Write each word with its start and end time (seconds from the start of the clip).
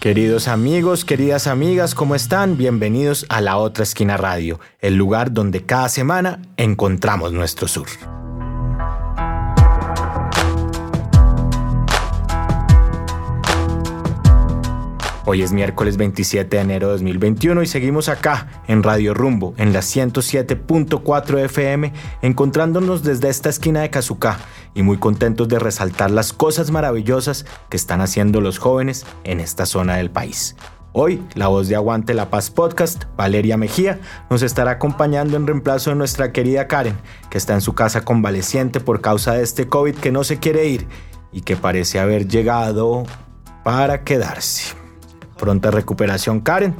Queridos 0.00 0.48
amigos, 0.48 1.04
queridas 1.04 1.46
amigas, 1.46 1.94
¿cómo 1.94 2.14
están? 2.14 2.56
Bienvenidos 2.56 3.26
a 3.28 3.42
La 3.42 3.58
Otra 3.58 3.82
Esquina 3.82 4.16
Radio, 4.16 4.58
el 4.80 4.96
lugar 4.96 5.30
donde 5.30 5.66
cada 5.66 5.90
semana 5.90 6.40
encontramos 6.56 7.34
nuestro 7.34 7.68
sur. 7.68 7.86
Hoy 15.26 15.42
es 15.42 15.52
miércoles 15.52 15.98
27 15.98 16.56
de 16.56 16.62
enero 16.62 16.86
de 16.86 16.92
2021 16.94 17.62
y 17.62 17.66
seguimos 17.66 18.08
acá 18.08 18.62
en 18.68 18.82
Radio 18.82 19.12
Rumbo, 19.12 19.52
en 19.58 19.74
la 19.74 19.80
107.4 19.80 21.44
FM, 21.44 21.92
encontrándonos 22.22 23.02
desde 23.02 23.28
esta 23.28 23.50
esquina 23.50 23.82
de 23.82 23.90
Cazucá 23.90 24.38
y 24.74 24.82
muy 24.82 24.98
contentos 24.98 25.48
de 25.48 25.58
resaltar 25.58 26.10
las 26.10 26.32
cosas 26.32 26.70
maravillosas 26.70 27.46
que 27.68 27.76
están 27.76 28.00
haciendo 28.00 28.40
los 28.40 28.58
jóvenes 28.58 29.06
en 29.24 29.40
esta 29.40 29.66
zona 29.66 29.96
del 29.96 30.10
país. 30.10 30.56
Hoy, 30.92 31.22
la 31.34 31.46
voz 31.46 31.68
de 31.68 31.76
Aguante 31.76 32.14
la 32.14 32.30
Paz 32.30 32.50
Podcast, 32.50 33.04
Valeria 33.16 33.56
Mejía, 33.56 34.00
nos 34.28 34.42
estará 34.42 34.72
acompañando 34.72 35.36
en 35.36 35.46
reemplazo 35.46 35.90
de 35.90 35.96
nuestra 35.96 36.32
querida 36.32 36.66
Karen, 36.66 36.98
que 37.30 37.38
está 37.38 37.54
en 37.54 37.60
su 37.60 37.74
casa 37.74 38.04
convaleciente 38.04 38.80
por 38.80 39.00
causa 39.00 39.34
de 39.34 39.44
este 39.44 39.68
COVID 39.68 39.94
que 39.94 40.10
no 40.10 40.24
se 40.24 40.38
quiere 40.38 40.66
ir 40.66 40.88
y 41.32 41.42
que 41.42 41.56
parece 41.56 42.00
haber 42.00 42.26
llegado 42.26 43.04
para 43.62 44.02
quedarse. 44.02 44.74
Pronta 45.38 45.70
recuperación, 45.70 46.40
Karen. 46.40 46.74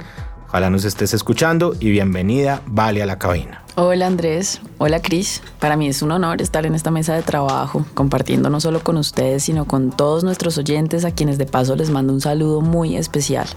Ojalá 0.49 0.71
nos 0.71 0.85
estés 0.85 1.15
escuchando 1.15 1.77
y 1.79 1.91
bienvenida, 1.91 2.63
Vale, 2.67 3.05
a 3.05 3.07
la 3.07 3.21
cabina. 3.21 3.60
Hola 3.83 4.09
Andrés, 4.09 4.61
hola 4.77 5.01
Cris. 5.01 5.41
Para 5.59 5.75
mí 5.75 5.89
es 5.89 6.03
un 6.03 6.13
honor 6.13 6.43
estar 6.43 6.67
en 6.67 6.75
esta 6.75 6.91
mesa 6.91 7.15
de 7.15 7.23
trabajo, 7.23 7.87
compartiendo 7.95 8.51
no 8.51 8.61
solo 8.61 8.85
con 8.85 8.99
ustedes, 8.99 9.45
sino 9.45 9.65
con 9.65 9.91
todos 9.91 10.23
nuestros 10.23 10.59
oyentes 10.59 11.07
a 11.07 11.13
quienes 11.13 11.39
de 11.39 11.47
paso 11.47 11.77
les 11.77 11.89
mando 11.89 12.13
un 12.13 12.21
saludo 12.21 12.61
muy 12.61 12.99
especial. 12.99 13.49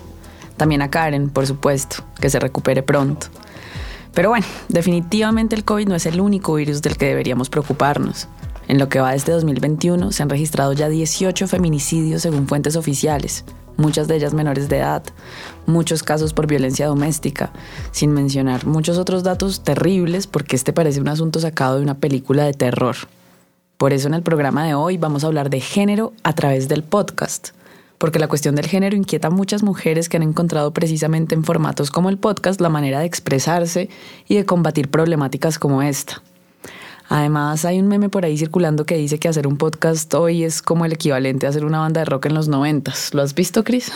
También 0.56 0.82
a 0.82 0.90
Karen, 0.90 1.30
por 1.30 1.46
supuesto, 1.46 2.06
que 2.22 2.30
se 2.30 2.40
recupere 2.40 2.84
pronto. 2.84 3.28
Pero 4.14 4.30
bueno, 4.30 4.46
definitivamente 4.70 5.58
el 5.58 5.66
COVID 5.66 5.90
no 5.90 5.96
es 5.96 6.06
el 6.06 6.22
único 6.22 6.54
virus 6.54 6.82
del 6.82 6.96
que 6.96 7.08
deberíamos 7.08 7.50
preocuparnos. 7.50 8.30
En 8.70 8.80
lo 8.80 8.88
que 8.88 9.02
va 9.02 9.12
desde 9.12 9.34
2021 9.34 10.14
se 10.14 10.24
han 10.24 10.30
registrado 10.30 10.72
ya 10.72 10.88
18 10.88 11.50
feminicidios 11.50 12.22
según 12.22 12.48
fuentes 12.48 12.78
oficiales, 12.78 13.44
muchas 13.78 14.08
de 14.08 14.16
ellas 14.16 14.34
menores 14.34 14.70
de 14.70 14.78
edad, 14.78 15.04
muchos 15.66 16.04
casos 16.04 16.34
por 16.34 16.48
violencia 16.48 16.88
doméstica, 16.88 17.52
sin 17.92 18.12
mencionar 18.12 18.66
muchos 18.66 18.98
otros 18.98 19.24
datos 19.24 19.64
terribles 19.64 20.28
porque 20.28 20.56
este 20.56 20.74
parece 20.74 21.02
un 21.02 21.08
asunto 21.08 21.40
sacado 21.40 21.78
de 21.78 21.84
una 21.84 21.96
película 21.96 22.46
de 22.46 22.54
terror. 22.54 22.96
Por 23.78 23.94
eso 23.94 24.08
en 24.08 24.14
el 24.14 24.24
programa 24.24 24.66
de 24.66 24.76
hoy 24.76 24.98
vamos 24.98 25.24
a 25.24 25.28
hablar 25.28 25.50
de 25.50 25.60
género 25.60 26.14
a 26.24 26.34
través 26.34 26.68
del 26.68 26.84
podcast, 26.84 27.50
porque 27.98 28.20
la 28.20 28.28
cuestión 28.28 28.56
del 28.56 28.68
género 28.68 28.96
inquieta 28.96 29.28
a 29.28 29.32
muchas 29.32 29.64
mujeres 29.64 30.10
que 30.10 30.18
han 30.18 30.24
encontrado 30.24 30.72
precisamente 30.72 31.36
en 31.36 31.44
formatos 31.44 31.92
como 31.92 32.10
el 32.10 32.18
podcast 32.18 32.62
la 32.62 32.70
manera 32.70 33.00
de 33.00 33.06
expresarse 33.06 33.90
y 34.28 34.36
de 34.36 34.46
combatir 34.46 34.90
problemáticas 34.90 35.60
como 35.60 35.82
esta. 35.82 36.22
Además, 37.10 37.66
hay 37.66 37.80
un 37.80 37.88
meme 37.88 38.10
por 38.10 38.26
ahí 38.26 38.38
circulando 38.38 38.86
que 38.86 38.96
dice 38.96 39.20
que 39.20 39.28
hacer 39.28 39.48
un 39.48 39.58
podcast 39.58 40.14
hoy 40.14 40.44
es 40.44 40.62
como 40.62 40.86
el 40.86 40.94
equivalente 40.94 41.46
a 41.46 41.50
hacer 41.50 41.66
una 41.66 41.80
banda 41.80 42.02
de 42.02 42.06
rock 42.06 42.28
en 42.28 42.34
los 42.34 42.48
noventas. 42.48 43.14
¿Lo 43.14 43.22
has 43.22 43.34
visto, 43.36 43.64
Chris? 43.64 43.92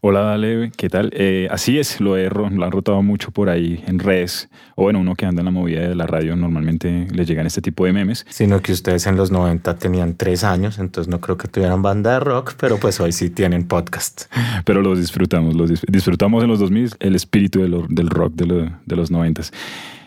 Hola, 0.00 0.20
Dale, 0.20 0.70
¿qué 0.76 0.88
tal? 0.88 1.10
Eh, 1.12 1.48
así 1.50 1.76
es, 1.80 2.00
lo, 2.00 2.16
he, 2.16 2.30
lo 2.30 2.46
han 2.46 2.70
rotado 2.70 3.02
mucho 3.02 3.32
por 3.32 3.48
ahí 3.48 3.82
en 3.88 3.98
redes. 3.98 4.48
O 4.76 4.84
bueno, 4.84 5.00
uno 5.00 5.16
que 5.16 5.26
anda 5.26 5.40
en 5.40 5.46
la 5.46 5.50
movida 5.50 5.80
de 5.80 5.96
la 5.96 6.06
radio 6.06 6.36
normalmente 6.36 7.08
le 7.10 7.24
llegan 7.24 7.48
este 7.48 7.60
tipo 7.60 7.84
de 7.84 7.92
memes. 7.92 8.24
Sino 8.30 8.62
que 8.62 8.70
ustedes 8.70 9.08
en 9.08 9.16
los 9.16 9.32
90 9.32 9.76
tenían 9.76 10.14
tres 10.14 10.44
años, 10.44 10.78
entonces 10.78 11.10
no 11.10 11.20
creo 11.20 11.36
que 11.36 11.48
tuvieran 11.48 11.82
banda 11.82 12.12
de 12.12 12.20
rock, 12.20 12.54
pero 12.60 12.78
pues 12.78 13.00
hoy 13.00 13.10
sí 13.10 13.30
tienen 13.30 13.66
podcast. 13.66 14.26
Pero 14.64 14.82
los 14.82 15.00
disfrutamos, 15.00 15.56
los 15.56 15.84
disfrutamos 15.88 16.44
en 16.44 16.50
los 16.50 16.60
2000 16.60 16.90
el 17.00 17.16
espíritu 17.16 17.60
del 17.88 18.08
rock 18.08 18.34
de, 18.34 18.70
de 18.86 18.96
los 18.96 19.10
90. 19.10 19.42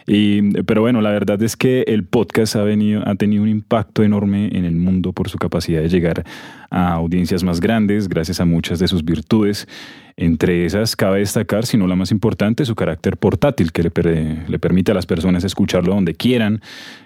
Y, 0.08 0.42
pero 0.64 0.82
bueno, 0.82 1.02
la 1.02 1.12
verdad 1.12 1.42
es 1.44 1.56
que 1.56 1.84
el 1.88 2.04
podcast 2.04 2.56
ha, 2.56 2.64
venido, 2.64 3.08
ha 3.08 3.16
tenido 3.16 3.44
un 3.44 3.50
impacto 3.50 4.04
enorme 4.04 4.50
en 4.58 4.66
el 4.66 4.76
mundo 4.76 5.14
por 5.14 5.30
su 5.30 5.38
capacidad 5.38 5.82
de 5.82 5.90
llegar 5.90 6.24
a 6.70 6.94
audiencias 6.94 7.44
más 7.44 7.60
grandes, 7.60 8.08
gracias 8.08 8.40
a 8.40 8.46
muchas 8.46 8.80
de 8.80 8.88
sus 8.88 9.04
virtudes. 9.04 9.68
Entre 10.18 10.66
esas 10.66 10.96
cabe 10.96 11.20
destacar, 11.20 11.66
si 11.66 11.78
no 11.78 11.88
la 11.88 11.96
más 11.96 12.12
importante, 12.12 12.66
su 12.66 12.76
carácter 12.76 13.18
portátil, 13.18 13.72
que 13.72 13.84
le, 13.84 13.92
le, 14.48 14.60
permite 14.60 14.92
a 14.92 14.96
las 14.96 15.06
personas 15.06 15.44
escucharlo 15.44 15.94
donde 15.94 16.14
quieran, 16.14 16.62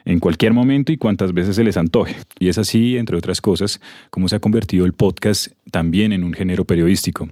en 0.06 0.20
cualquier 0.20 0.54
momento 0.54 0.92
y 0.92 0.98
cuantas 0.98 1.34
veces 1.34 1.56
se 1.56 1.64
les 1.64 1.78
antoje. 1.78 2.16
Y 2.40 2.50
es 2.50 2.58
así, 2.58 2.98
entre 2.98 3.18
otras 3.18 3.42
cosas, 3.42 3.80
como 4.10 4.28
se 4.28 4.36
ha 4.36 4.40
convertido 4.40 4.86
el 4.86 4.94
podcast 4.94 5.48
también 5.72 6.14
en 6.14 6.24
un 6.24 6.34
género 6.34 6.66
periodístico. 6.66 7.30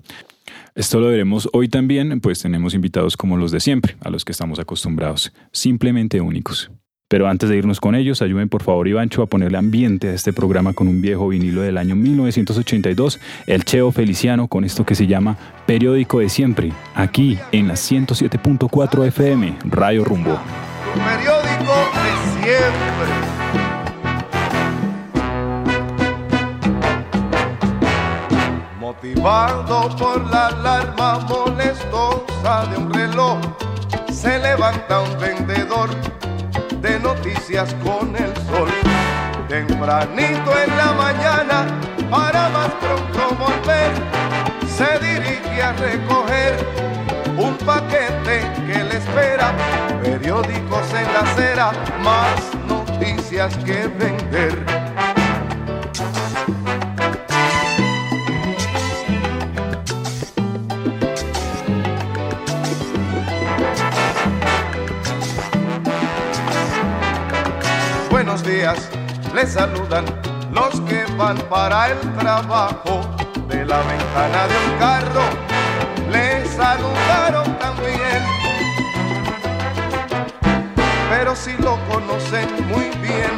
Esto 0.75 0.99
lo 0.99 1.07
veremos 1.07 1.47
hoy 1.53 1.69
también, 1.69 2.19
pues 2.19 2.41
tenemos 2.41 2.73
invitados 2.73 3.15
como 3.15 3.37
los 3.37 3.51
de 3.51 3.59
siempre, 3.59 3.95
a 4.01 4.09
los 4.09 4.25
que 4.25 4.31
estamos 4.31 4.57
acostumbrados, 4.57 5.31
simplemente 5.51 6.19
únicos. 6.19 6.71
Pero 7.07 7.27
antes 7.27 7.47
de 7.47 7.57
irnos 7.57 7.79
con 7.79 7.93
ellos, 7.93 8.23
ayuden 8.23 8.49
por 8.49 8.63
favor 8.63 8.87
Ivancho 8.87 9.21
a 9.21 9.27
ponerle 9.27 9.59
ambiente 9.59 10.07
a 10.09 10.13
este 10.13 10.33
programa 10.33 10.73
con 10.73 10.87
un 10.87 10.99
viejo 10.99 11.27
vinilo 11.27 11.61
del 11.61 11.77
año 11.77 11.95
1982, 11.95 13.19
el 13.45 13.63
Cheo 13.65 13.91
Feliciano, 13.91 14.47
con 14.47 14.63
esto 14.63 14.83
que 14.83 14.95
se 14.95 15.05
llama 15.05 15.37
Periódico 15.67 16.21
de 16.21 16.29
Siempre, 16.29 16.71
aquí 16.95 17.37
en 17.51 17.67
la 17.67 17.75
107.4 17.75 19.05
FM, 19.05 19.55
Rayo 19.65 20.03
Rumbo. 20.03 20.39
Periódico 20.95 21.75
de 21.93 22.41
Siempre. 22.41 23.22
Motivado 29.01 29.89
por 29.97 30.23
la 30.29 30.47
alarma 30.47 31.19
molestosa 31.27 32.65
de 32.69 32.77
un 32.77 32.93
reloj, 32.93 33.39
se 34.11 34.39
levanta 34.39 35.01
un 35.01 35.19
vendedor 35.19 35.89
de 36.79 36.99
noticias 36.99 37.75
con 37.83 38.15
el 38.15 38.33
sol. 38.47 38.69
Tempranito 39.49 40.51
en 40.57 40.77
la 40.77 40.93
mañana, 40.93 41.65
para 42.09 42.49
más 42.49 42.69
pronto 42.79 43.35
volver, 43.35 43.91
se 44.67 44.99
dirige 44.99 45.63
a 45.63 45.73
recoger 45.73 46.55
un 47.37 47.57
paquete 47.65 48.41
que 48.67 48.83
le 48.83 48.97
espera, 48.97 49.53
periódicos 50.01 50.93
en 50.93 51.13
la 51.13 51.19
acera, 51.21 51.71
más 52.03 52.39
noticias 52.67 53.57
que 53.65 53.87
vender. 53.87 54.92
Días 68.63 68.89
les 69.35 69.51
saludan 69.51 70.05
los 70.53 70.79
que 70.81 71.03
van 71.17 71.37
para 71.49 71.89
el 71.91 71.99
trabajo. 72.15 73.01
De 73.49 73.65
la 73.65 73.79
ventana 73.79 74.47
de 74.47 74.55
un 74.65 74.79
carro 74.79 75.25
les 76.09 76.49
saludaron 76.49 77.57
también. 77.59 78.21
Pero 81.09 81.35
si 81.35 81.51
lo 81.57 81.77
conocen 81.89 82.47
muy 82.67 82.89
bien, 83.01 83.33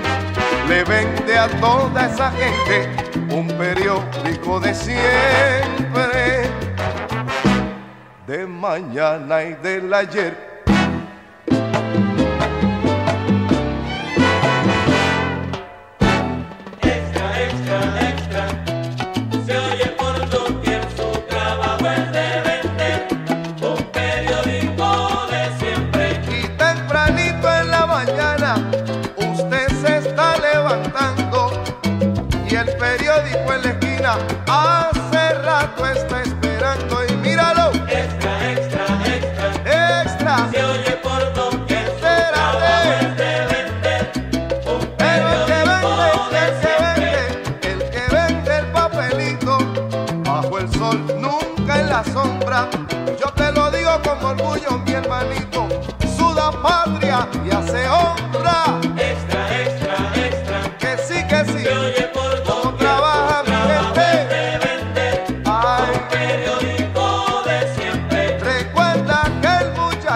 le 0.70 0.84
vende 0.84 1.38
a 1.38 1.48
toda 1.60 2.06
esa 2.06 2.32
gente 2.32 2.88
un 3.34 3.48
periódico 3.48 4.60
de 4.60 4.74
siempre, 4.76 6.50
de 8.28 8.46
mañana 8.46 9.44
y 9.44 9.54
del 9.56 9.92
ayer 9.92 10.55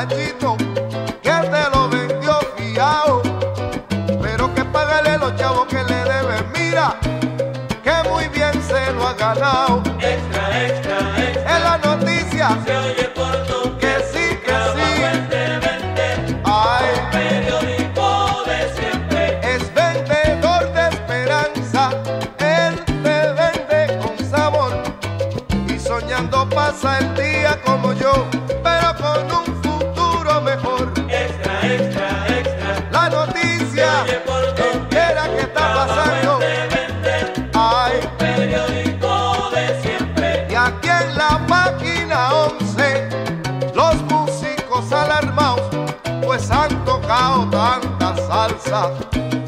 de. 0.05 0.48
Tanta 48.63 49.38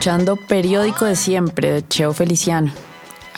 escuchando 0.00 0.36
Periódico 0.36 1.04
de 1.04 1.14
Siempre 1.14 1.70
de 1.72 1.86
Cheo 1.86 2.14
Feliciano, 2.14 2.72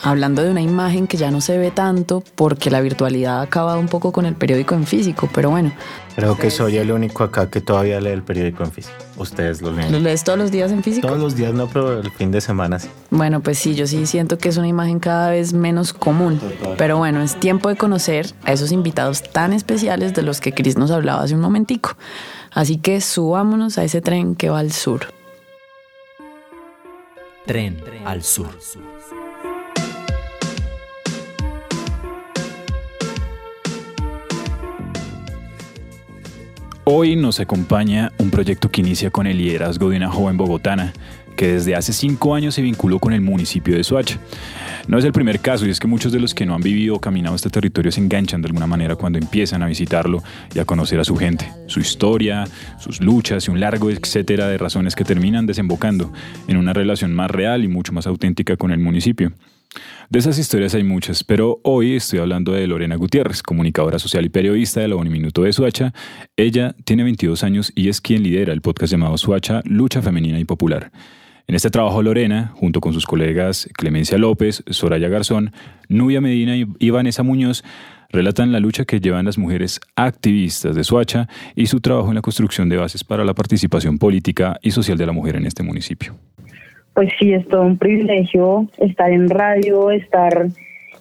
hablando 0.01 0.43
de 0.43 0.49
una 0.49 0.61
imagen 0.61 1.07
que 1.07 1.17
ya 1.17 1.29
no 1.29 1.41
se 1.41 1.57
ve 1.57 1.71
tanto 1.71 2.23
porque 2.35 2.71
la 2.71 2.79
virtualidad 2.79 3.39
ha 3.39 3.41
acabado 3.41 3.81
un 3.81 3.89
poco 3.89 4.13
con 4.13 4.25
el 4.25 4.33
periódico 4.33 4.73
en 4.73 4.87
físico, 4.87 5.27
pero 5.33 5.49
bueno, 5.49 5.73
Creo 6.15 6.37
que 6.37 6.49
soy 6.49 6.77
el 6.77 6.89
único 6.93 7.25
acá 7.25 7.49
que 7.49 7.59
todavía 7.59 7.99
lee 7.99 8.11
el 8.11 8.23
periódico 8.23 8.63
en 8.63 8.71
físico. 8.71 8.95
Ustedes 9.17 9.61
lo 9.61 9.71
¿lo 9.71 9.77
leen. 9.77 10.03
lees 10.03 10.23
todos 10.23 10.39
los 10.39 10.51
días 10.51 10.71
en 10.71 10.83
físico? 10.83 11.05
Todos 11.05 11.19
los 11.19 11.35
días 11.35 11.53
no, 11.53 11.67
pero 11.67 11.99
el 11.99 12.09
fin 12.11 12.31
de 12.31 12.39
semana 12.39 12.79
sí. 12.79 12.87
Bueno, 13.09 13.41
pues 13.41 13.59
sí, 13.59 13.75
yo 13.75 13.85
sí 13.85 14.05
siento 14.05 14.37
que 14.37 14.47
es 14.47 14.55
una 14.55 14.69
imagen 14.69 14.99
cada 14.99 15.31
vez 15.31 15.51
menos 15.51 15.91
común. 15.91 16.39
Pero 16.77 16.97
bueno, 16.97 17.21
es 17.21 17.37
tiempo 17.37 17.67
de 17.67 17.75
conocer 17.75 18.27
a 18.45 18.53
esos 18.53 18.71
invitados 18.71 19.21
tan 19.21 19.51
especiales 19.51 20.13
de 20.13 20.21
los 20.21 20.39
que 20.39 20.53
Chris 20.53 20.77
nos 20.77 20.91
hablaba 20.91 21.23
hace 21.23 21.35
un 21.35 21.41
momentico. 21.41 21.97
Así 22.51 22.77
que 22.77 23.01
subámonos 23.01 23.77
a 23.77 23.83
ese 23.83 23.99
tren 23.99 24.35
que 24.35 24.49
va 24.49 24.59
al 24.59 24.71
sur. 24.71 25.07
Tren 27.45 27.77
al 28.05 28.23
sur. 28.23 28.47
Hoy 36.85 37.17
nos 37.17 37.41
acompaña 37.41 38.13
un 38.17 38.29
proyecto 38.29 38.69
que 38.69 38.79
inicia 38.79 39.09
con 39.09 39.27
el 39.27 39.37
liderazgo 39.37 39.89
de 39.89 39.97
una 39.97 40.09
joven 40.09 40.37
bogotana 40.37 40.93
que 41.35 41.47
desde 41.47 41.75
hace 41.75 41.91
cinco 41.91 42.33
años 42.33 42.55
se 42.55 42.61
vinculó 42.61 42.99
con 42.99 43.11
el 43.11 43.19
municipio 43.19 43.75
de 43.75 43.83
Soacha. 43.83 44.19
No 44.87 44.97
es 44.97 45.05
el 45.05 45.13
primer 45.13 45.39
caso 45.39 45.65
y 45.65 45.69
es 45.69 45.79
que 45.79 45.87
muchos 45.87 46.11
de 46.11 46.19
los 46.19 46.33
que 46.33 46.45
no 46.45 46.55
han 46.55 46.61
vivido 46.61 46.95
o 46.95 46.99
caminado 46.99 47.35
este 47.35 47.49
territorio 47.49 47.91
se 47.91 48.01
enganchan 48.01 48.41
de 48.41 48.47
alguna 48.47 48.67
manera 48.67 48.97
cuando 48.97 49.17
empiezan 49.17 49.63
a 49.63 49.67
visitarlo 49.67 50.21
y 50.53 50.59
a 50.59 50.65
conocer 50.65 50.99
a 50.99 51.05
su 51.05 51.15
gente, 51.15 51.49
su 51.67 51.79
historia, 51.79 52.45
sus 52.79 52.99
luchas 52.99 53.47
y 53.47 53.51
un 53.51 53.61
largo 53.61 53.89
etcétera 53.89 54.47
de 54.47 54.57
razones 54.57 54.95
que 54.95 55.05
terminan 55.05 55.45
desembocando 55.45 56.11
en 56.49 56.57
una 56.57 56.73
relación 56.73 57.13
más 57.13 57.31
real 57.31 57.63
y 57.63 57.69
mucho 57.69 57.93
más 57.93 58.07
auténtica 58.07 58.57
con 58.57 58.71
el 58.71 58.79
municipio. 58.79 59.31
De 60.09 60.19
esas 60.19 60.37
historias 60.37 60.75
hay 60.75 60.83
muchas, 60.83 61.23
pero 61.23 61.59
hoy 61.63 61.95
estoy 61.95 62.19
hablando 62.19 62.51
de 62.51 62.67
Lorena 62.67 62.95
Gutiérrez, 62.95 63.41
comunicadora 63.41 63.97
social 63.99 64.25
y 64.25 64.29
periodista 64.29 64.81
de 64.81 64.89
la 64.89 64.95
Uniminuto 64.97 65.43
de 65.43 65.53
Suacha. 65.53 65.93
Ella 66.35 66.75
tiene 66.83 67.03
22 67.03 67.43
años 67.43 67.71
y 67.73 67.89
es 67.89 68.01
quien 68.01 68.21
lidera 68.21 68.53
el 68.53 68.61
podcast 68.61 68.91
llamado 68.91 69.17
Suacha, 69.17 69.61
Lucha 69.63 70.01
Femenina 70.01 70.39
y 70.39 70.45
Popular. 70.45 70.91
En 71.47 71.55
este 71.55 71.69
trabajo 71.69 72.01
Lorena, 72.01 72.51
junto 72.55 72.79
con 72.79 72.93
sus 72.93 73.05
colegas 73.05 73.69
Clemencia 73.73 74.17
López, 74.17 74.63
Soraya 74.67 75.09
Garzón, 75.09 75.51
Nubia 75.89 76.21
Medina 76.21 76.55
y 76.55 76.89
Vanessa 76.89 77.21
Muñoz, 77.21 77.63
relatan 78.13 78.51
la 78.51 78.59
lucha 78.59 78.85
que 78.85 78.99
llevan 78.99 79.25
las 79.25 79.37
mujeres 79.37 79.81
activistas 79.95 80.75
de 80.75 80.83
Suacha 80.83 81.27
y 81.55 81.65
su 81.65 81.81
trabajo 81.81 82.09
en 82.09 82.15
la 82.15 82.21
construcción 82.21 82.69
de 82.69 82.77
bases 82.77 83.03
para 83.03 83.25
la 83.25 83.33
participación 83.33 83.97
política 83.97 84.57
y 84.61 84.71
social 84.71 84.97
de 84.97 85.05
la 85.05 85.11
mujer 85.11 85.35
en 85.35 85.45
este 85.45 85.63
municipio. 85.63 86.13
pues 86.93 87.09
sí, 87.19 87.33
es 87.33 87.45
todo 87.47 87.63
un 87.63 87.77
privilegio 87.77 88.67
estar 88.77 89.11
en 89.11 89.27
radio, 89.29 89.89
estar 89.89 90.45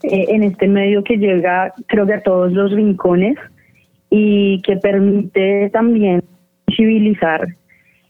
eh, 0.02 0.24
en 0.28 0.42
este 0.42 0.66
medio 0.66 1.04
que 1.04 1.18
llega 1.18 1.74
creo 1.86 2.06
que 2.06 2.14
a 2.14 2.22
todos 2.22 2.50
los 2.52 2.72
rincones 2.72 3.36
y 4.08 4.62
que 4.62 4.76
permite 4.76 5.68
también 5.70 6.24
visibilizar 6.66 7.46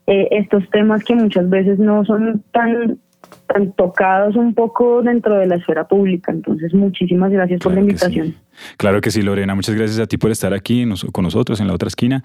eh, 0.07 0.29
estos 0.33 0.69
temas 0.71 1.05
que 1.05 1.15
muchas 1.15 1.49
veces 1.49 1.79
no 1.79 2.05
son 2.05 2.43
tan 2.53 2.99
tan 3.47 3.73
tocados 3.73 4.37
un 4.37 4.55
poco 4.55 5.03
dentro 5.03 5.37
de 5.39 5.47
la 5.47 5.57
esfera 5.57 5.87
pública. 5.89 6.33
Entonces, 6.33 6.73
muchísimas 6.75 7.31
gracias 7.31 7.61
por 7.61 7.73
la 7.73 7.81
Claro 7.81 7.87
que 7.93 7.99
sí. 7.99 8.05
invitación. 8.07 8.43
Claro 8.77 9.01
que 9.01 9.11
sí, 9.11 9.23
Lorena. 9.23 9.55
Muchas 9.55 9.75
gracias 9.75 9.99
a 9.99 10.07
ti 10.07 10.19
por 10.19 10.31
estar 10.31 10.53
aquí 10.53 10.85
nos- 10.85 11.05
con 11.13 11.25
nosotros 11.25 11.61
en 11.61 11.67
la 11.69 11.75
otra 11.75 11.89
esquina. 11.89 12.23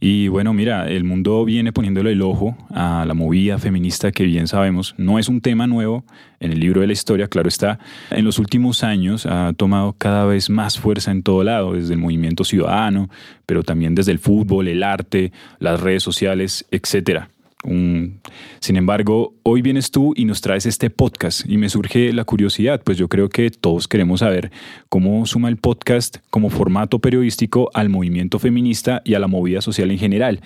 Y 0.00 0.28
bueno, 0.28 0.52
mira, 0.54 0.88
el 0.88 1.04
mundo 1.04 1.44
viene 1.44 1.72
poniéndole 1.72 2.12
el 2.12 2.22
ojo 2.22 2.56
a 2.70 3.04
la 3.06 3.12
movida 3.14 3.58
feminista 3.58 4.12
que 4.12 4.24
bien 4.24 4.46
sabemos 4.48 4.94
no 4.96 5.18
es 5.18 5.28
un 5.28 5.40
tema 5.42 5.66
nuevo 5.66 6.04
en 6.40 6.52
el 6.52 6.58
libro 6.60 6.80
de 6.80 6.86
la 6.86 6.94
historia, 6.94 7.28
claro 7.28 7.48
está. 7.48 7.78
En 8.10 8.24
los 8.24 8.38
últimos 8.38 8.82
años 8.82 9.26
ha 9.26 9.52
tomado 9.52 9.94
cada 9.98 10.24
vez 10.24 10.48
más 10.48 10.78
fuerza 10.78 11.10
en 11.10 11.22
todo 11.22 11.44
lado, 11.44 11.74
desde 11.74 11.92
el 11.92 12.00
movimiento 12.00 12.44
ciudadano, 12.44 13.10
pero 13.44 13.62
también 13.62 13.94
desde 13.94 14.12
el 14.12 14.18
fútbol, 14.18 14.68
el 14.68 14.82
arte, 14.82 15.32
las 15.58 15.80
redes 15.80 16.02
sociales, 16.02 16.66
etcétera. 16.70 17.28
Sin 17.62 18.76
embargo, 18.76 19.34
hoy 19.42 19.60
vienes 19.60 19.90
tú 19.90 20.14
y 20.16 20.24
nos 20.24 20.40
traes 20.40 20.64
este 20.64 20.88
podcast 20.88 21.46
y 21.46 21.58
me 21.58 21.68
surge 21.68 22.12
la 22.12 22.24
curiosidad, 22.24 22.80
pues 22.82 22.96
yo 22.96 23.08
creo 23.08 23.28
que 23.28 23.50
todos 23.50 23.86
queremos 23.86 24.20
saber 24.20 24.50
cómo 24.88 25.26
suma 25.26 25.48
el 25.48 25.58
podcast 25.58 26.18
como 26.30 26.48
formato 26.48 27.00
periodístico 27.00 27.70
al 27.74 27.90
movimiento 27.90 28.38
feminista 28.38 29.02
y 29.04 29.14
a 29.14 29.18
la 29.18 29.26
movida 29.26 29.60
social 29.60 29.90
en 29.90 29.98
general. 29.98 30.40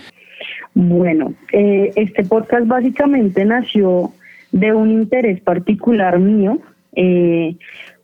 Bueno, 0.75 1.35
eh, 1.53 1.93
este 1.95 2.25
podcast 2.25 2.67
básicamente 2.67 3.45
nació 3.45 4.13
de 4.51 4.73
un 4.73 4.91
interés 4.91 5.41
particular 5.41 6.19
mío, 6.19 6.59
eh, 6.97 7.57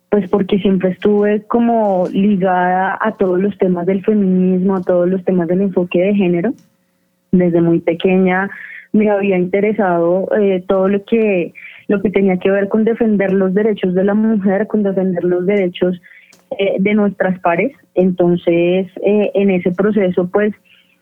pues 0.08 0.28
porque 0.28 0.58
siempre 0.60 0.90
estuve 0.90 1.42
como 1.42 2.06
ligada 2.12 2.96
a 3.00 3.16
todos 3.16 3.40
los 3.40 3.58
temas 3.58 3.86
del 3.86 4.04
feminismo, 4.04 4.76
a 4.76 4.82
todos 4.82 5.08
los 5.08 5.24
temas 5.24 5.48
del 5.48 5.62
enfoque 5.62 6.00
de 6.00 6.14
género. 6.14 6.54
Desde 7.32 7.60
muy 7.60 7.80
pequeña 7.80 8.50
me 8.92 9.10
había 9.10 9.38
interesado 9.38 10.28
eh, 10.38 10.64
todo 10.66 10.88
lo 10.88 11.04
que 11.04 11.52
lo 11.88 12.00
que 12.00 12.10
tenía 12.10 12.36
que 12.36 12.50
ver 12.50 12.68
con 12.68 12.84
defender 12.84 13.32
los 13.32 13.52
derechos 13.52 13.94
de 13.94 14.04
la 14.04 14.14
mujer, 14.14 14.68
con 14.68 14.84
defender 14.84 15.24
los 15.24 15.44
derechos 15.44 16.00
eh, 16.56 16.76
de 16.78 16.94
nuestras 16.94 17.38
pares. 17.40 17.72
Entonces, 17.94 18.86
eh, 19.04 19.30
en 19.34 19.50
ese 19.50 19.72
proceso, 19.72 20.28
pues 20.30 20.54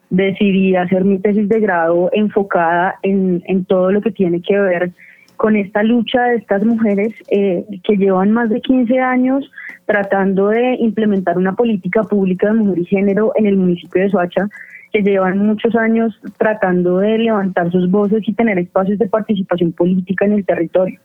decidí 0.09 0.75
hacer 0.77 1.05
mi 1.05 1.19
tesis 1.19 1.49
de 1.49 1.61
grado 1.61 2.09
enfocada 2.13 2.97
en, 3.03 3.43
en 3.47 3.67
todo 3.67 3.93
lo 3.93 4.01
que 4.01 4.11
tiene 4.11 4.41
que 4.41 4.59
ver 4.59 4.93
con 5.39 5.57
esta 5.57 5.83
lucha 5.83 6.25
de 6.25 6.37
estas 6.37 6.65
mujeres 6.65 7.15
eh, 7.31 7.65
que 7.85 7.97
llevan 7.97 8.33
más 8.33 8.51
de 8.51 8.61
15 8.61 8.99
años 8.99 9.51
tratando 9.87 10.49
de 10.49 10.75
implementar 10.81 11.39
una 11.39 11.55
política 11.55 12.03
pública 12.03 12.49
de 12.49 12.55
mujer 12.55 12.79
y 12.81 12.85
género 12.85 13.33
en 13.37 13.47
el 13.47 13.57
municipio 13.57 14.03
de 14.03 14.11
Soacha, 14.11 14.49
que 14.93 15.03
llevan 15.03 15.39
muchos 15.39 15.75
años 15.75 16.19
tratando 16.39 16.99
de 16.99 17.19
levantar 17.19 17.71
sus 17.71 17.91
voces 17.91 18.23
y 18.27 18.33
tener 18.33 18.59
espacios 18.59 18.99
de 18.99 19.09
participación 19.09 19.73
política 19.73 20.25
en 20.25 20.33
el 20.33 20.47
territorio. 20.47 20.99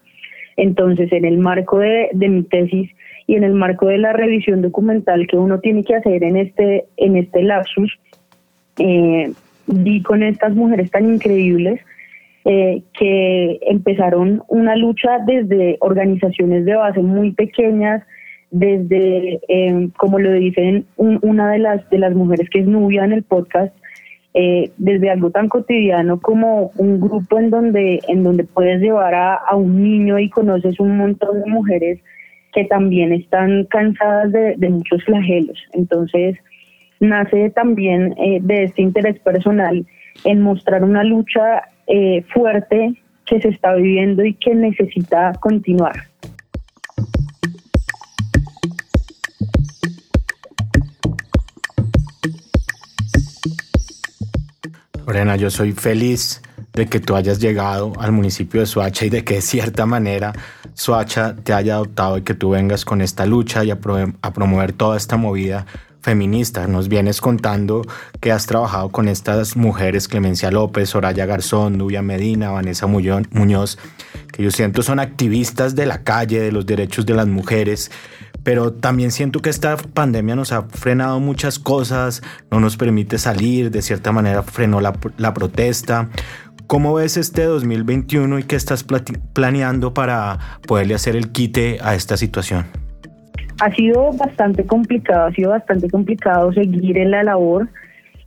Entonces, 0.56 1.10
en 1.12 1.24
el 1.24 1.38
marco 1.38 1.78
de, 1.78 2.10
de 2.12 2.28
mi 2.28 2.42
tesis 2.44 2.90
y 3.26 3.36
en 3.36 3.44
el 3.44 3.54
marco 3.54 3.86
de 3.86 3.98
la 3.98 4.12
revisión 4.12 4.62
documental 4.62 5.26
que 5.26 5.36
uno 5.36 5.60
tiene 5.60 5.84
que 5.84 5.96
hacer 5.96 6.22
en 6.22 6.36
este, 6.36 6.84
en 6.96 7.16
este 7.16 7.42
lapsus, 7.42 7.98
eh, 8.78 9.32
con 10.04 10.22
estas 10.22 10.54
mujeres 10.54 10.90
tan 10.90 11.14
increíbles 11.14 11.80
eh, 12.44 12.82
que 12.98 13.58
empezaron 13.62 14.42
una 14.48 14.76
lucha 14.76 15.18
desde 15.26 15.78
organizaciones 15.80 16.66
de 16.66 16.74
base 16.74 17.00
muy 17.00 17.32
pequeñas, 17.32 18.02
desde, 18.54 19.40
eh, 19.48 19.88
como 19.96 20.18
lo 20.20 20.32
dicen 20.32 20.86
un- 20.96 21.18
una 21.22 21.50
de 21.50 21.58
las, 21.58 21.88
de 21.90 21.98
las 21.98 22.14
mujeres 22.14 22.48
que 22.50 22.60
es 22.60 22.66
Nubia 22.66 23.04
en 23.04 23.12
el 23.12 23.24
podcast, 23.24 23.74
eh, 24.32 24.70
desde 24.78 25.10
algo 25.10 25.30
tan 25.30 25.48
cotidiano 25.48 26.20
como 26.20 26.70
un 26.76 27.00
grupo 27.00 27.38
en 27.38 27.50
donde, 27.50 28.00
en 28.08 28.22
donde 28.22 28.44
puedes 28.44 28.80
llevar 28.80 29.14
a, 29.14 29.34
a 29.34 29.56
un 29.56 29.82
niño 29.82 30.18
y 30.18 30.30
conoces 30.30 30.78
un 30.80 30.96
montón 30.96 31.40
de 31.42 31.50
mujeres 31.50 31.98
que 32.52 32.64
también 32.64 33.12
están 33.12 33.64
cansadas 33.64 34.30
de, 34.30 34.54
de 34.56 34.68
muchos 34.68 35.02
flagelos. 35.04 35.58
Entonces, 35.72 36.36
nace 37.00 37.50
también 37.50 38.14
eh, 38.18 38.38
de 38.40 38.64
este 38.64 38.82
interés 38.82 39.18
personal 39.18 39.84
en 40.24 40.40
mostrar 40.40 40.84
una 40.84 41.02
lucha 41.02 41.62
eh, 41.88 42.22
fuerte 42.32 42.94
que 43.26 43.40
se 43.40 43.48
está 43.48 43.74
viviendo 43.74 44.24
y 44.24 44.34
que 44.34 44.54
necesita 44.54 45.32
continuar. 45.40 45.96
Lorena, 55.14 55.36
yo 55.36 55.48
soy 55.48 55.70
feliz 55.70 56.42
de 56.72 56.86
que 56.86 56.98
tú 56.98 57.14
hayas 57.14 57.38
llegado 57.38 57.92
al 58.00 58.10
municipio 58.10 58.58
de 58.58 58.66
Soacha 58.66 59.06
y 59.06 59.10
de 59.10 59.22
que 59.22 59.34
de 59.34 59.42
cierta 59.42 59.86
manera 59.86 60.32
Soacha 60.74 61.36
te 61.36 61.52
haya 61.52 61.74
adoptado 61.74 62.18
y 62.18 62.22
que 62.22 62.34
tú 62.34 62.50
vengas 62.50 62.84
con 62.84 63.00
esta 63.00 63.24
lucha 63.24 63.62
y 63.62 63.70
a, 63.70 63.78
promover 63.78 64.72
toda 64.72 64.96
esta 64.96 65.16
movida 65.16 65.66
feminista. 66.00 66.66
Nos 66.66 66.88
vienes 66.88 67.20
contando 67.20 67.82
que 68.18 68.32
has 68.32 68.46
trabajado 68.46 68.88
con 68.88 69.06
estas 69.06 69.56
mujeres, 69.56 70.08
Clemencia 70.08 70.50
López, 70.50 70.90
Soraya 70.90 71.26
Garzón, 71.26 71.78
Nubia 71.78 72.02
Medina, 72.02 72.50
Vanessa 72.50 72.88
Muñoz, 72.88 73.78
que 74.32 74.42
yo 74.42 74.50
siento 74.50 74.82
son 74.82 74.98
activistas 74.98 75.76
de 75.76 75.86
la 75.86 76.02
calle, 76.02 76.40
de 76.40 76.50
los 76.50 76.66
derechos 76.66 77.06
de 77.06 77.14
las 77.14 77.28
mujeres, 77.28 77.92
pero 78.44 78.72
también 78.72 79.10
siento 79.10 79.40
que 79.40 79.50
esta 79.50 79.76
pandemia 79.76 80.36
nos 80.36 80.52
ha 80.52 80.62
frenado 80.62 81.18
muchas 81.18 81.58
cosas, 81.58 82.22
no 82.50 82.60
nos 82.60 82.76
permite 82.76 83.18
salir, 83.18 83.70
de 83.70 83.82
cierta 83.82 84.12
manera 84.12 84.42
frenó 84.42 84.80
la, 84.80 85.34
protesta. 85.34 86.10
¿Cómo 86.66 86.94
ves 86.94 87.16
este 87.16 87.44
2021 87.44 88.38
y 88.38 88.42
qué 88.44 88.56
estás 88.56 88.84
planeando 89.32 89.94
para 89.94 90.38
poderle 90.66 90.94
hacer 90.94 91.16
el 91.16 91.32
quite 91.32 91.78
a 91.82 91.94
esta 91.94 92.16
situación? 92.16 92.66
Ha 93.60 93.70
sido 93.74 94.12
bastante 94.12 94.64
complicado, 94.66 95.26
ha 95.26 95.32
sido 95.32 95.50
bastante 95.50 95.88
complicado 95.88 96.52
seguir 96.52 96.98
en 96.98 97.10
la 97.10 97.22
labor. 97.22 97.68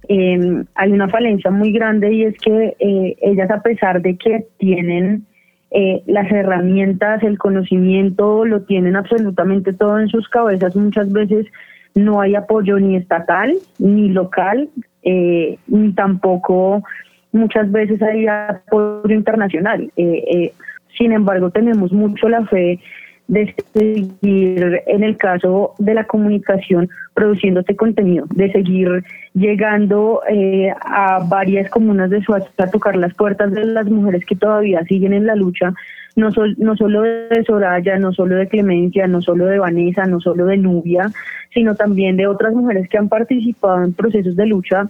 Em, 0.08 0.66
hay 0.76 0.92
una 0.92 1.10
falencia 1.10 1.52
muy 1.52 1.72
grande 1.74 2.14
y 2.14 2.24
es 2.24 2.36
que 2.38 2.76
eh, 2.80 3.18
ellas 3.22 3.52
a 3.52 3.62
pesar 3.62 4.02
de 4.02 4.16
que 4.18 4.48
tienen 4.58 5.26
eh, 5.72 6.04
las 6.06 6.32
herramientas, 6.32 7.24
el 7.24 7.38
conocimiento, 7.38 8.46
lo 8.46 8.62
tienen 8.62 8.96
absolutamente 8.96 9.74
todo 9.74 10.00
en 10.00 10.08
sus 10.08 10.28
cabezas, 10.30 10.76
muchas 10.76 11.12
veces 11.12 11.46
no 11.96 12.22
hay 12.22 12.36
apoyo 12.36 12.80
ni 12.80 12.96
estatal 12.96 13.54
ni 13.80 14.10
local, 14.10 14.70
eh, 15.04 15.58
ni 15.68 15.92
tampoco 15.94 16.84
muchas 17.32 17.72
veces 17.72 18.02
hay 18.02 18.28
apoyo 18.28 19.14
internacional. 19.14 19.92
sin 20.98 21.12
embargo, 21.12 21.52
tenemos 21.52 21.92
mucho 21.92 22.28
la 22.30 22.46
fe 22.46 22.80
de 23.28 23.54
seguir, 23.74 24.82
en 24.88 25.04
el 25.04 25.18
caso 25.18 25.74
de 25.80 25.94
la 25.94 26.06
comunicación, 26.06 26.90
produciendo 27.14 27.60
este 27.60 27.76
contenido, 27.76 28.26
de 28.34 28.52
seguir 28.52 29.04
llegando 29.34 30.22
eh, 30.30 30.72
a 30.82 31.20
varias 31.28 31.70
comunas 31.70 32.10
de 32.10 32.22
Suacha 32.22 32.50
a 32.58 32.72
tocar 32.72 32.96
las 32.96 33.14
puertas 33.14 33.52
de 33.52 33.66
las 33.66 33.88
mujeres 33.88 34.26
que 34.26 34.36
todavía 34.36 34.84
siguen 34.86 35.14
en 35.14 35.26
la 35.26 35.36
lucha, 35.36 35.74
no, 36.16 36.30
no 36.58 36.76
solo 36.76 37.02
de 37.02 37.44
Soraya, 37.46 38.00
no 38.00 38.12
solo 38.14 38.36
de 38.36 38.48
Clemencia, 38.48 39.08
no 39.08 39.22
solo 39.22 39.46
de 39.46 39.60
Vanessa, 39.60 40.06
no 40.06 40.20
solo 40.20 40.46
de 40.46 40.58
Nubia, 40.58 41.12
sino 41.54 41.76
también 41.76 42.18
de 42.18 42.28
otras 42.28 42.54
mujeres 42.54 42.90
que 42.90 42.98
han 42.98 43.10
participado 43.10 43.84
en 43.84 43.94
procesos 43.94 44.36
de 44.36 44.48
lucha 44.48 44.90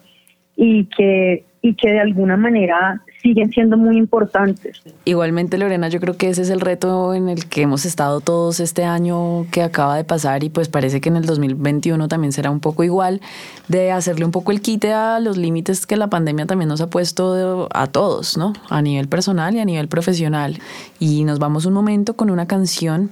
y 0.56 0.86
que, 0.86 1.44
y 1.62 1.74
que 1.74 1.92
de 1.92 2.00
alguna 2.00 2.38
manera 2.38 3.02
siguen 3.22 3.50
siendo 3.52 3.78
muy 3.78 3.98
importantes. 3.98 4.82
Igualmente, 5.06 5.58
Lorena, 5.58 5.90
yo 5.90 6.00
creo 6.00 6.18
que 6.18 6.30
ese 6.30 6.44
es 6.44 6.50
el 6.50 6.62
reto 6.62 7.14
en 7.14 7.30
el 7.30 7.48
que 7.48 7.64
hemos 7.64 7.86
estado 7.86 8.22
todos 8.22 8.60
este 8.60 8.84
año 8.84 9.46
que 9.52 9.62
acaba 9.62 9.96
de 9.96 10.04
pasar 10.04 10.44
y 10.44 10.50
pues 10.50 10.70
parece 10.70 11.02
que 11.02 11.10
en 11.10 11.18
el 11.18 11.26
2021 11.26 12.08
también 12.08 12.32
será 12.32 12.52
un 12.52 12.60
poco 12.60 12.84
igual, 12.84 13.22
de 13.68 13.92
hacerle 13.92 14.26
un 14.26 14.32
poco 14.32 14.52
el 14.52 14.62
quite 14.62 14.94
a 14.94 15.20
los 15.20 15.38
límites 15.38 15.86
que 15.86 15.98
la 15.98 16.08
pandemia 16.08 16.46
también 16.46 16.70
nos 16.70 16.82
ha 16.82 16.90
puesto 16.90 17.68
a 17.74 17.88
todos, 17.88 18.38
¿no? 18.38 18.54
A 18.70 18.82
nivel 18.82 19.08
personal 19.08 19.56
y 19.56 19.60
a 19.60 19.66
nivel 19.66 19.88
profesional. 19.88 20.60
Y 21.00 21.24
nos 21.24 21.40
vamos 21.40 21.66
un 21.66 21.74
momento 21.74 22.16
con 22.16 22.30
una 22.30 22.48
canción, 22.48 23.10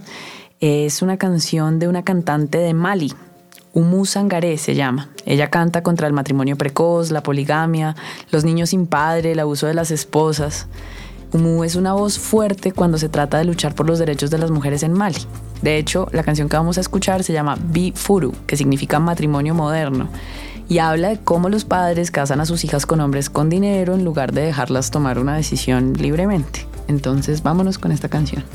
es 0.60 1.02
una 1.02 1.18
canción 1.18 1.80
de 1.80 1.88
una 1.88 2.04
cantante 2.04 2.58
de 2.58 2.74
Mali, 2.74 3.12
Umu 3.76 4.06
Sangaré 4.06 4.58
se 4.58 4.74
llama. 4.74 5.10
Ella 5.26 5.50
canta 5.50 5.84
contra 5.84 6.08
el 6.08 6.14
matrimonio 6.14 6.56
precoz, 6.56 7.12
la 7.12 7.22
poligamia, 7.22 7.94
los 8.32 8.46
niños 8.46 8.70
sin 8.70 8.88
padre, 8.88 9.34
el 9.34 9.40
abuso 9.40 9.68
de 9.68 9.74
las 9.74 9.92
esposas. 9.92 10.68
Umu 11.34 11.66
es 11.66 11.76
una 11.76 11.92
voz 11.92 12.18
fuerte 12.18 12.72
cuando 12.72 12.98
se 12.98 13.10
trata 13.10 13.38
de 13.38 13.44
luchar 13.44 13.76
por 13.76 13.86
los 13.86 14.00
derechos 14.00 14.30
de 14.32 14.38
las 14.38 14.50
mujeres 14.50 14.82
en 14.84 14.94
Mali. 14.94 15.20
De 15.62 15.78
hecho, 15.78 16.08
la 16.14 16.24
canción 16.24 16.48
que 16.48 16.56
vamos 16.56 16.78
a 16.78 16.82
escuchar 16.82 17.24
se 17.24 17.34
llama 17.34 17.58
Bi 17.62 17.92
Furu, 17.94 18.32
que 18.48 18.56
significa 18.56 19.00
matrimonio 19.00 19.54
moderno, 19.54 20.08
y 20.70 20.78
habla 20.78 21.10
de 21.10 21.20
cómo 21.20 21.50
los 21.50 21.66
padres 21.66 22.12
casan 22.12 22.40
a 22.40 22.46
sus 22.46 22.64
hijas 22.64 22.86
con 22.86 23.02
hombres 23.02 23.30
con 23.30 23.50
dinero 23.50 23.94
en 23.94 24.06
lugar 24.06 24.32
de 24.32 24.44
dejarlas 24.44 24.90
tomar 24.90 25.20
una 25.20 25.36
decisión 25.36 25.94
libremente. 25.94 26.66
Entonces, 26.88 27.44
vámonos 27.44 27.78
con 27.78 27.92
esta 27.92 28.08
canción. 28.08 28.46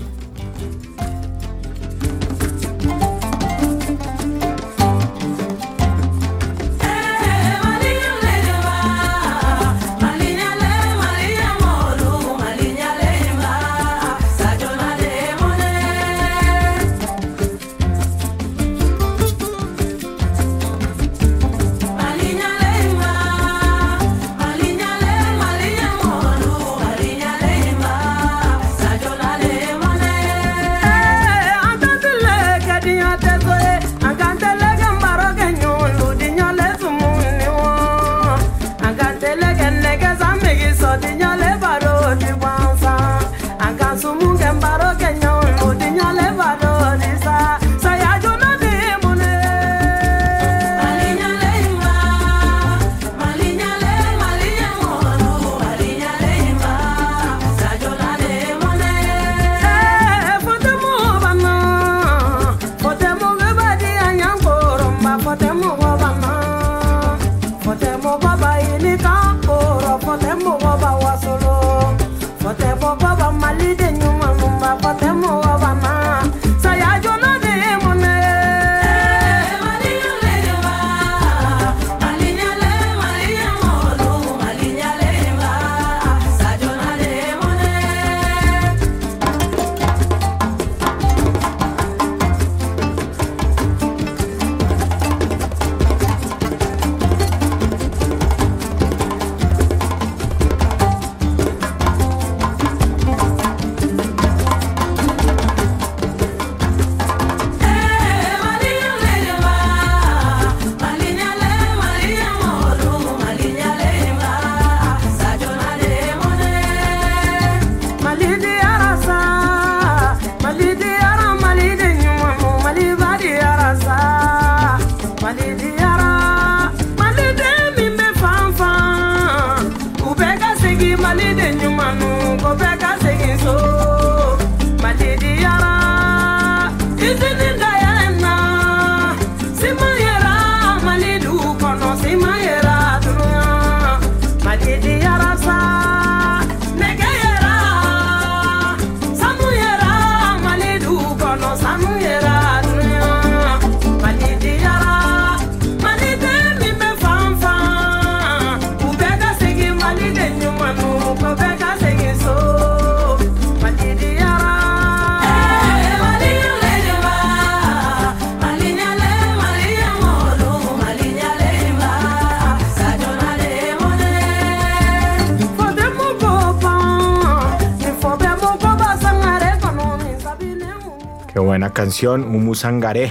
Qué 181.40 181.46
buena 181.46 181.72
canción, 181.72 182.24
un 182.24 182.54
Sangaré. 182.54 183.10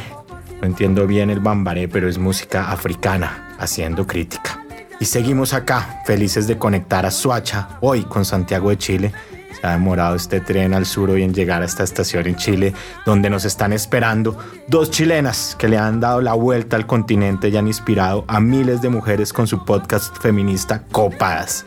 No 0.62 0.68
entiendo 0.68 1.08
bien 1.08 1.32
el 1.32 1.40
bambaré, 1.40 1.88
pero 1.88 2.08
es 2.08 2.20
música 2.20 2.72
africana, 2.72 3.56
haciendo 3.58 4.06
crítica. 4.06 4.64
Y 5.00 5.06
seguimos 5.06 5.56
acá, 5.56 6.04
felices 6.06 6.46
de 6.46 6.56
conectar 6.56 7.08
a 7.08 7.12
Suacha, 7.12 7.80
hoy 7.82 8.04
con 8.04 8.26
Santiago 8.26 8.70
de 8.70 8.78
Chile. 8.78 9.14
Se 9.60 9.66
ha 9.66 9.72
demorado 9.72 10.16
este 10.16 10.42
tren 10.42 10.76
al 10.76 10.86
sur 10.86 11.10
hoy 11.10 11.24
en 11.24 11.34
llegar 11.34 11.64
a 11.64 11.66
esta 11.66 11.84
estación 11.84 12.28
en 12.28 12.36
Chile, 12.36 12.76
donde 13.04 13.32
nos 13.32 13.46
están 13.46 13.74
esperando 13.74 14.38
dos 14.68 14.92
chilenas 14.92 15.56
que 15.58 15.68
le 15.68 15.80
han 15.80 16.00
dado 16.00 16.22
la 16.22 16.36
vuelta 16.36 16.76
al 16.76 16.86
continente 16.86 17.50
y 17.50 17.58
han 17.58 17.66
inspirado 17.66 18.26
a 18.28 18.40
miles 18.40 18.84
de 18.84 18.90
mujeres 18.90 19.34
con 19.34 19.48
su 19.48 19.66
podcast 19.66 20.16
feminista 20.22 20.84
Copadas. 20.92 21.66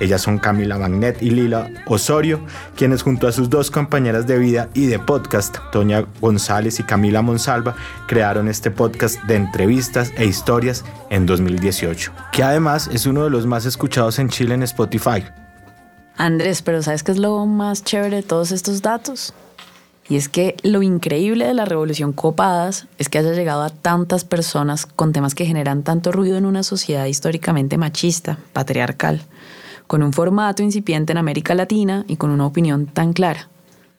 Ellas 0.00 0.22
son 0.22 0.38
Camila 0.38 0.76
Magnet 0.76 1.22
y 1.22 1.30
Lila 1.30 1.70
Osorio, 1.86 2.40
quienes 2.76 3.02
junto 3.02 3.28
a 3.28 3.32
sus 3.32 3.48
dos 3.48 3.70
compañeras 3.70 4.26
de 4.26 4.38
vida 4.38 4.68
y 4.74 4.86
de 4.86 4.98
podcast, 4.98 5.56
Toña 5.70 6.04
González 6.20 6.80
y 6.80 6.82
Camila 6.82 7.22
Monsalva, 7.22 7.76
crearon 8.08 8.48
este 8.48 8.72
podcast 8.72 9.22
de 9.24 9.36
entrevistas 9.36 10.12
e 10.16 10.24
historias 10.24 10.84
en 11.10 11.26
2018, 11.26 12.12
que 12.32 12.42
además 12.42 12.90
es 12.92 13.06
uno 13.06 13.22
de 13.22 13.30
los 13.30 13.46
más 13.46 13.66
escuchados 13.66 14.18
en 14.18 14.28
Chile 14.28 14.54
en 14.54 14.64
Spotify. 14.64 15.24
Andrés, 16.16 16.62
pero 16.62 16.82
¿sabes 16.82 17.02
qué 17.04 17.12
es 17.12 17.18
lo 17.18 17.46
más 17.46 17.84
chévere 17.84 18.16
de 18.16 18.22
todos 18.22 18.50
estos 18.50 18.82
datos? 18.82 19.32
Y 20.08 20.16
es 20.16 20.28
que 20.28 20.56
lo 20.62 20.82
increíble 20.82 21.46
de 21.46 21.54
la 21.54 21.64
revolución 21.64 22.12
Copadas 22.12 22.88
es 22.98 23.08
que 23.08 23.18
haya 23.18 23.32
llegado 23.32 23.62
a 23.62 23.70
tantas 23.70 24.24
personas 24.24 24.86
con 24.86 25.12
temas 25.12 25.34
que 25.34 25.46
generan 25.46 25.82
tanto 25.82 26.12
ruido 26.12 26.36
en 26.36 26.44
una 26.44 26.62
sociedad 26.62 27.06
históricamente 27.06 27.78
machista, 27.78 28.38
patriarcal 28.52 29.22
con 29.86 30.02
un 30.02 30.12
formato 30.12 30.62
incipiente 30.62 31.12
en 31.12 31.18
América 31.18 31.54
Latina 31.54 32.04
y 32.08 32.16
con 32.16 32.30
una 32.30 32.46
opinión 32.46 32.86
tan 32.86 33.12
clara. 33.12 33.48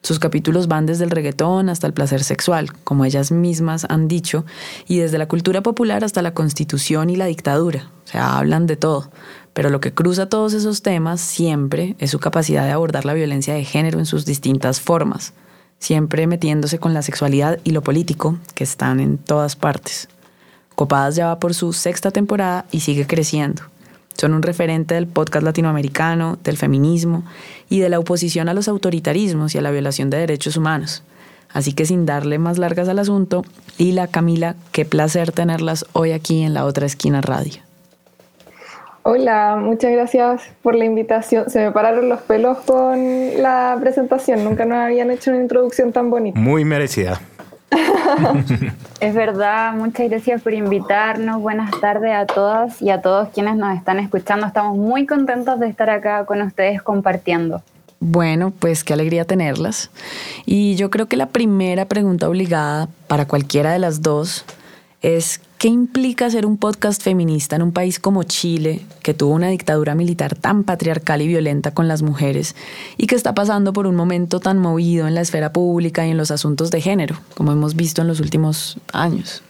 Sus 0.06 0.19
capítulos 0.19 0.67
van 0.67 0.86
desde 0.86 1.04
el 1.04 1.10
reggaetón 1.10 1.67
hasta 1.67 1.88
el 1.88 1.93
placer 1.93 2.24
sexual, 2.24 2.71
como 2.84 3.06
ellas 3.06 3.32
mismas 3.32 3.88
han 3.89 4.08
dicho, 4.08 4.45
y 4.88 5.00
desde 5.00 5.17
la 5.17 5.28
cultura 5.28 5.63
popular 5.63 6.04
hasta 6.04 6.21
la 6.21 6.36
constitución 6.36 7.10
y 7.10 7.15
la 7.15 7.26
dictadura. 7.26 7.89
O 8.06 8.08
sea, 8.08 8.38
hablan 8.38 8.67
de 8.67 8.76
todo. 8.76 9.10
Pero 9.54 9.71
lo 9.71 9.80
que 9.80 9.95
cruza 9.95 10.30
todos 10.30 10.54
esos 10.54 10.84
temas 10.84 11.21
siempre 11.21 11.95
es 11.98 12.12
su 12.12 12.19
capacidad 12.19 12.65
de 12.65 12.71
abordar 12.74 13.04
la 13.04 13.15
violencia 13.15 13.56
de 13.56 13.63
género 13.63 13.98
en 13.98 14.06
sus 14.06 14.28
distintas 14.28 14.80
formas, 14.80 15.34
siempre 15.80 16.28
metiéndose 16.28 16.78
con 16.78 16.93
la 16.93 17.02
sexualidad 17.02 17.58
y 17.63 17.71
lo 17.71 17.82
político, 17.82 18.38
que 18.54 18.63
están 18.63 19.00
en 19.00 19.17
todas 19.17 19.56
partes. 19.56 20.08
Copadas 20.76 21.15
ya 21.15 21.28
va 21.28 21.39
por 21.39 21.56
su 21.56 21.74
sexta 21.74 22.12
temporada 22.12 22.65
y 22.69 22.82
sigue 22.82 23.08
creciendo. 23.08 23.63
Son 24.17 24.34
un 24.34 24.41
referente 24.41 24.95
del 24.95 25.08
podcast 25.08 25.43
latinoamericano, 25.43 26.38
del 26.43 26.58
feminismo 26.58 27.23
y 27.69 27.80
de 27.80 27.89
la 27.89 27.99
oposición 27.99 28.49
a 28.49 28.54
los 28.54 28.67
autoritarismos 28.67 29.56
y 29.56 29.58
a 29.58 29.62
la 29.62 29.71
violación 29.71 30.10
de 30.10 30.17
derechos 30.17 30.58
humanos. 30.58 31.04
Así 31.51 31.73
que 31.73 31.86
sin 31.86 32.06
darle 32.06 32.38
más 32.39 32.58
largas 32.58 32.89
al 32.89 32.99
asunto, 32.99 33.43
Lila, 33.78 34.08
Camila, 34.08 34.56
qué 34.71 34.86
placer 34.86 35.32
tenerlas 35.32 35.86
hoy 35.93 36.12
aquí 36.12 36.43
en 36.43 36.54
la 36.54 36.65
otra 36.65 36.86
esquina 36.86 37.21
radio. 37.21 37.62
Hola, 39.04 39.58
muchas 39.62 39.91
gracias 39.91 40.41
por 40.63 40.75
la 40.75 40.84
invitación. 40.84 41.49
Se 41.49 41.60
me 41.60 41.71
pararon 41.71 42.10
los 42.10 42.21
pelos 42.21 42.58
con 42.60 43.41
la 43.41 43.78
presentación. 43.80 44.43
Nunca 44.43 44.65
nos 44.65 44.80
habían 44.80 45.12
hecho 45.12 45.30
una 45.30 45.39
introducción 45.39 45.91
tan 45.91 46.10
bonita. 46.10 46.39
Muy 46.39 46.65
merecida. 46.65 47.21
es 48.99 49.13
verdad, 49.13 49.73
muchas 49.73 50.09
gracias 50.09 50.41
por 50.41 50.53
invitarnos. 50.53 51.41
Buenas 51.41 51.71
tardes 51.79 52.13
a 52.13 52.25
todas 52.25 52.81
y 52.81 52.89
a 52.89 53.01
todos 53.01 53.29
quienes 53.29 53.55
nos 53.55 53.75
están 53.75 53.99
escuchando. 53.99 54.47
Estamos 54.47 54.77
muy 54.77 55.05
contentos 55.05 55.59
de 55.59 55.67
estar 55.67 55.89
acá 55.89 56.25
con 56.25 56.41
ustedes 56.41 56.81
compartiendo. 56.81 57.61
Bueno, 57.99 58.51
pues 58.51 58.83
qué 58.83 58.93
alegría 58.93 59.25
tenerlas. 59.25 59.89
Y 60.45 60.75
yo 60.75 60.89
creo 60.89 61.07
que 61.07 61.17
la 61.17 61.27
primera 61.27 61.85
pregunta 61.85 62.29
obligada 62.29 62.88
para 63.07 63.25
cualquiera 63.25 63.71
de 63.71 63.79
las 63.79 64.01
dos 64.01 64.45
es 65.01 65.41
¿qué 65.65 65.69
implica 65.69 66.30
ser 66.30 66.45
un 66.45 66.58
podcast 66.58 67.01
feminista 67.01 67.56
en 67.56 67.63
un 67.63 67.71
país 67.71 67.99
como 67.99 68.21
Chile, 68.21 68.82
que 69.01 69.15
tuvo 69.15 69.34
una 69.34 69.47
dictadura 69.47 69.95
militar 69.95 70.36
tan 70.36 70.63
patriarcal 70.63 71.23
y 71.23 71.28
violenta 71.28 71.71
con 71.71 71.88
las 71.88 72.04
mujeres 72.04 72.56
y 72.97 73.08
que 73.08 73.15
está 73.15 73.34
pasando 73.34 73.73
por 73.73 73.88
un 73.88 73.95
momento 73.95 74.39
tan 74.39 74.60
movido 74.60 75.08
en 75.08 75.15
la 75.15 75.21
esfera 75.21 75.51
pública 75.51 76.06
y 76.06 76.12
en 76.12 76.17
los 76.17 76.30
asuntos 76.30 76.69
de 76.69 76.82
género, 76.82 77.15
como 77.34 77.51
hemos 77.51 77.75
visto 77.75 78.04
en 78.04 78.08
los 78.08 78.19
últimos 78.19 78.78
años? 78.93 79.41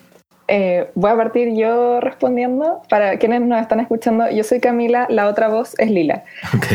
Eh, 0.47 0.89
voy 0.95 1.11
a 1.11 1.17
partir 1.17 1.53
yo 1.53 1.99
respondiendo. 1.99 2.81
Para 2.87 3.17
quienes 3.17 3.41
nos 3.41 3.59
están 3.59 3.81
escuchando, 3.81 4.29
yo 4.31 4.45
soy 4.45 4.61
Camila, 4.61 5.07
la 5.09 5.27
otra 5.27 5.49
voz 5.49 5.77
es 5.79 5.91
Lila. 5.91 6.23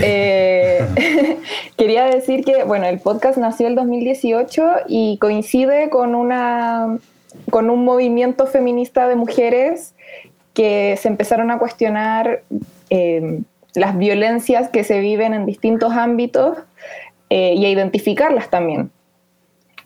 Eh, 0.03 0.85
quería 1.79 2.05
decir 2.05 2.45
que, 2.45 2.65
bueno, 2.65 2.85
el 2.85 2.99
podcast 2.99 3.39
nació 3.39 3.69
el 3.69 3.75
2018 3.75 4.63
y 4.87 5.17
coincide 5.17 5.89
con 5.89 6.15
una 6.15 6.99
con 7.51 7.71
un 7.71 7.85
movimiento 7.85 8.47
feminista 8.47 9.09
de 9.09 9.17
mujeres 9.17 9.95
que 10.55 10.97
se 11.01 11.09
empezaron 11.09 11.51
a 11.51 11.59
cuestionar 11.59 12.43
eh, 12.91 13.41
las 13.75 13.97
violencias 13.97 14.69
que 14.69 14.85
se 14.85 15.01
viven 15.01 15.33
en 15.35 15.47
distintos 15.47 15.93
ámbitos 15.93 16.59
eh, 17.31 17.55
y 17.55 17.65
a 17.65 17.71
identificarlas 17.71 18.51
también. 18.51 18.91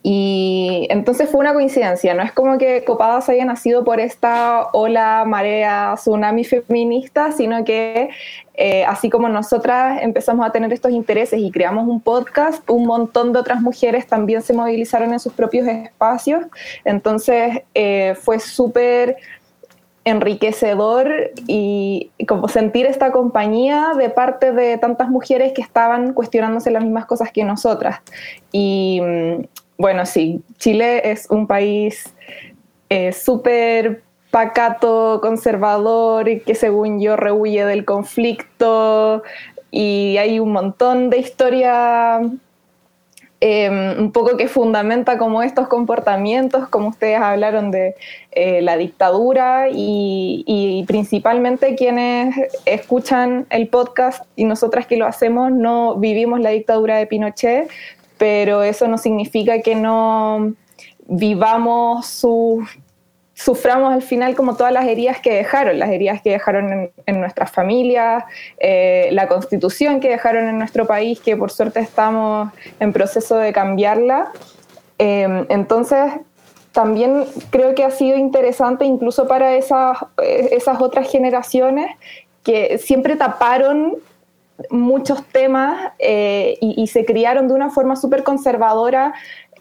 Y 0.06 0.86
entonces 0.90 1.30
fue 1.30 1.40
una 1.40 1.54
coincidencia, 1.54 2.12
no 2.12 2.22
es 2.22 2.30
como 2.30 2.58
que 2.58 2.84
Copadas 2.84 3.30
haya 3.30 3.46
nacido 3.46 3.84
por 3.84 4.00
esta 4.00 4.68
ola, 4.74 5.24
marea, 5.26 5.94
tsunami 5.96 6.44
feminista, 6.44 7.32
sino 7.32 7.64
que 7.64 8.10
eh, 8.52 8.84
así 8.84 9.08
como 9.08 9.30
nosotras 9.30 10.02
empezamos 10.02 10.46
a 10.46 10.52
tener 10.52 10.70
estos 10.74 10.92
intereses 10.92 11.40
y 11.40 11.50
creamos 11.50 11.88
un 11.88 12.02
podcast, 12.02 12.68
un 12.68 12.84
montón 12.84 13.32
de 13.32 13.38
otras 13.38 13.62
mujeres 13.62 14.06
también 14.06 14.42
se 14.42 14.52
movilizaron 14.52 15.10
en 15.14 15.20
sus 15.20 15.32
propios 15.32 15.66
espacios. 15.66 16.44
Entonces 16.84 17.62
eh, 17.72 18.14
fue 18.20 18.40
súper 18.40 19.16
enriquecedor 20.04 21.32
y, 21.46 22.10
como 22.28 22.48
sentir 22.48 22.84
esta 22.84 23.10
compañía 23.10 23.94
de 23.96 24.10
parte 24.10 24.52
de 24.52 24.76
tantas 24.76 25.08
mujeres 25.08 25.54
que 25.54 25.62
estaban 25.62 26.12
cuestionándose 26.12 26.70
las 26.70 26.82
mismas 26.82 27.06
cosas 27.06 27.32
que 27.32 27.42
nosotras. 27.42 28.02
Y 28.52 29.00
mm, 29.02 29.44
bueno, 29.76 30.06
sí, 30.06 30.42
Chile 30.58 31.10
es 31.10 31.26
un 31.30 31.46
país 31.46 32.14
eh, 32.88 33.12
súper 33.12 34.02
pacato, 34.30 35.20
conservador, 35.20 36.42
que 36.42 36.54
según 36.54 37.00
yo 37.00 37.16
rehuye 37.16 37.64
del 37.64 37.84
conflicto 37.84 39.22
y 39.70 40.16
hay 40.18 40.40
un 40.40 40.52
montón 40.52 41.10
de 41.10 41.18
historia 41.18 42.20
em, 43.40 44.00
un 44.00 44.12
poco 44.12 44.36
que 44.36 44.48
fundamenta 44.48 45.18
como 45.18 45.42
estos 45.42 45.68
comportamientos, 45.68 46.68
como 46.68 46.88
ustedes 46.88 47.20
hablaron 47.20 47.70
de 47.70 47.94
eh, 48.32 48.60
la 48.62 48.76
dictadura 48.76 49.68
y, 49.70 50.84
principalmente 50.88 51.76
quienes 51.76 52.34
escuchan 52.66 53.46
el 53.50 53.68
podcast 53.68 54.24
y 54.36 54.44
nosotras 54.44 54.86
que 54.86 54.96
lo 54.96 55.06
hacemos 55.06 55.52
no 55.52 55.96
vivimos 55.96 56.40
la 56.40 56.50
dictadura 56.50 56.96
de 56.96 57.06
Pinochet, 57.06 57.68
pero 58.18 58.62
eso 58.62 58.88
no 58.88 58.98
significa 58.98 59.60
que 59.60 59.74
no 59.74 60.52
vivamos 61.06 62.24
suframos 63.34 63.92
al 63.92 64.02
final 64.02 64.36
como 64.36 64.56
todas 64.56 64.72
las 64.72 64.86
heridas 64.86 65.20
que 65.20 65.32
dejaron, 65.32 65.78
las 65.78 65.90
heridas 65.90 66.22
que 66.22 66.30
dejaron 66.30 66.90
en, 67.04 67.20
nuestras 67.20 67.50
familias, 67.50 68.24
eh, 68.58 69.08
la 69.12 69.26
constitución 69.26 70.00
que 70.00 70.08
dejaron 70.08 70.48
en 70.48 70.58
nuestro 70.58 70.86
país, 70.86 71.20
que 71.20 71.36
por 71.36 71.50
suerte 71.50 71.80
estamos 71.80 72.50
en 72.78 72.92
proceso 72.92 73.36
de 73.36 73.52
cambiarla. 73.52 74.30
Eh, 74.98 75.46
entonces, 75.48 76.12
también 76.70 77.24
creo 77.50 77.74
que 77.74 77.84
ha 77.84 77.90
sido 77.90 78.16
interesante 78.16 78.84
incluso 78.84 79.26
para 79.26 79.54
esas, 79.56 79.98
esas 80.22 80.80
otras 80.80 81.10
generaciones 81.10 81.90
que 82.42 82.78
siempre 82.78 83.16
taparon 83.16 83.96
muchos 84.70 85.24
temas 85.26 85.92
eh, 85.98 86.56
y, 86.60 86.86
se 86.86 87.04
criaron 87.04 87.48
de 87.48 87.54
una 87.54 87.70
forma 87.70 87.96
súper 87.96 88.22
conservadora 88.22 89.14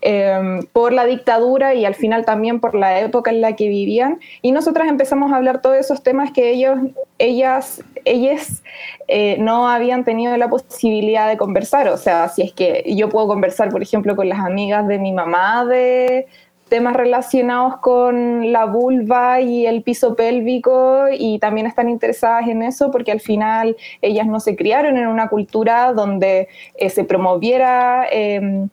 Em, 0.06 0.66
por 0.74 0.92
la 0.92 1.06
dictadura 1.06 1.76
y 1.76 1.86
al 1.86 1.96
final 1.96 2.26
también 2.26 2.60
por 2.60 2.76
la 2.76 3.00
época 3.00 3.32
en 3.32 3.40
la 3.40 3.56
que 3.56 3.70
vivían. 3.70 4.20
Y 4.42 4.52
nosotras 4.52 4.90
empezamos 4.90 5.32
a 5.32 5.38
hablar 5.38 5.62
todos 5.62 5.78
esos 5.78 6.04
temas 6.04 6.34
que 6.34 6.52
ellos, 6.52 6.78
ellas, 7.20 7.82
ellas 8.04 8.64
eh, 9.08 9.38
no 9.40 9.70
habían 9.70 10.04
tenido 10.04 10.36
la 10.36 10.50
posibilidad 10.50 11.30
de 11.30 11.38
conversar. 11.38 11.88
O 11.88 11.96
sea, 11.96 12.28
si 12.28 12.42
es 12.42 12.52
que 12.52 12.84
yo 12.86 13.08
puedo 13.08 13.28
conversar, 13.30 13.70
por 13.70 13.82
ejemplo, 13.82 14.18
con 14.18 14.28
las 14.28 14.40
amigas 14.40 14.86
de 14.90 15.00
mi 15.00 15.14
mamá 15.14 15.64
de 15.64 16.28
temas 16.74 16.96
relacionados 16.96 17.78
con 17.82 18.52
la 18.52 18.66
vulva 18.66 19.40
y 19.42 19.68
el 19.68 19.84
piso 19.84 20.16
pélvico 20.16 21.06
y 21.16 21.38
también 21.38 21.68
están 21.68 21.88
interesadas 21.88 22.48
en 22.48 22.64
eso 22.64 22.90
porque 22.90 23.12
al 23.12 23.20
final 23.20 23.78
ellas 24.02 24.26
no 24.26 24.40
se 24.40 24.56
criaron 24.56 24.98
en 24.98 25.06
una 25.06 25.28
cultura 25.28 25.94
donde 25.94 26.48
eh, 26.74 26.90
se 26.90 27.04
promoviera 27.04 28.08
em, 28.12 28.70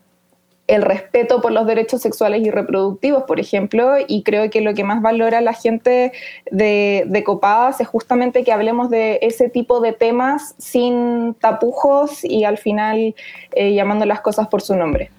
el 0.66 0.80
respeto 0.80 1.42
por 1.42 1.52
los 1.52 1.66
derechos 1.66 2.00
sexuales 2.00 2.40
y 2.40 2.50
reproductivos, 2.50 3.24
por 3.24 3.38
ejemplo, 3.38 3.96
y 4.08 4.22
creo 4.22 4.48
que 4.48 4.62
lo 4.62 4.72
que 4.72 4.82
más 4.82 5.02
valora 5.02 5.42
la 5.42 5.52
gente 5.52 6.12
de, 6.50 7.22
Copadas 7.26 7.82
es 7.82 7.88
justamente 7.88 8.44
que 8.44 8.52
hablemos 8.52 8.88
de 8.88 9.18
ese 9.20 9.50
tipo 9.50 9.80
de 9.80 9.92
temas 9.92 10.54
sin 10.56 11.34
tapujos 11.34 12.24
y 12.24 12.44
al 12.44 12.56
final 12.56 13.14
eh, 13.54 13.74
llamando 13.74 14.06
las 14.06 14.22
cosas 14.22 14.48
por 14.48 14.62
su 14.62 14.74
nombre. 14.74 15.10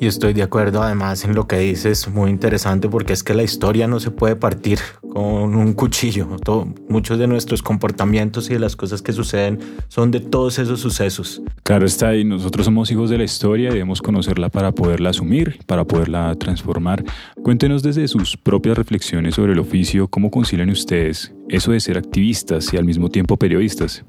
Y 0.00 0.06
estoy 0.06 0.32
de 0.32 0.44
acuerdo 0.44 0.80
además 0.80 1.24
en 1.24 1.34
lo 1.34 1.48
que 1.48 1.58
dices, 1.58 2.08
muy 2.08 2.30
interesante 2.30 2.88
porque 2.88 3.12
es 3.12 3.24
que 3.24 3.34
la 3.34 3.42
historia 3.42 3.88
no 3.88 3.98
se 3.98 4.12
puede 4.12 4.36
partir 4.36 4.78
con 5.12 5.56
un 5.56 5.72
cuchillo. 5.72 6.28
muchos 6.88 7.18
de 7.18 7.26
nuestros 7.26 7.62
comportamientos 7.62 8.48
y 8.48 8.54
de 8.54 8.60
las 8.60 8.76
cosas 8.76 9.02
que 9.02 9.12
suceden 9.12 9.58
son 9.88 10.12
de 10.12 10.20
todos 10.20 10.60
esos 10.60 10.80
sucesos. 10.80 11.42
Claro 11.64 11.84
está, 11.84 12.14
y 12.14 12.24
nosotros 12.24 12.66
somos 12.66 12.92
hijos 12.92 13.10
de 13.10 13.18
la 13.18 13.24
historia 13.24 13.70
y 13.70 13.72
debemos 13.72 14.00
conocerla 14.00 14.50
para 14.50 14.70
poderla 14.70 15.10
asumir, 15.10 15.58
para 15.66 15.84
poderla 15.84 16.32
transformar. 16.36 17.02
Cuéntenos 17.42 17.82
desde 17.82 18.06
sus 18.06 18.36
propias 18.36 18.78
reflexiones 18.78 19.34
sobre 19.34 19.52
el 19.52 19.58
oficio, 19.58 20.06
cómo 20.06 20.30
concilian 20.30 20.70
ustedes 20.70 21.34
eso 21.48 21.72
de 21.72 21.80
ser 21.80 21.98
activistas 21.98 22.72
y 22.72 22.76
al 22.76 22.84
mismo 22.84 23.08
tiempo 23.08 23.36
periodistas. 23.36 24.04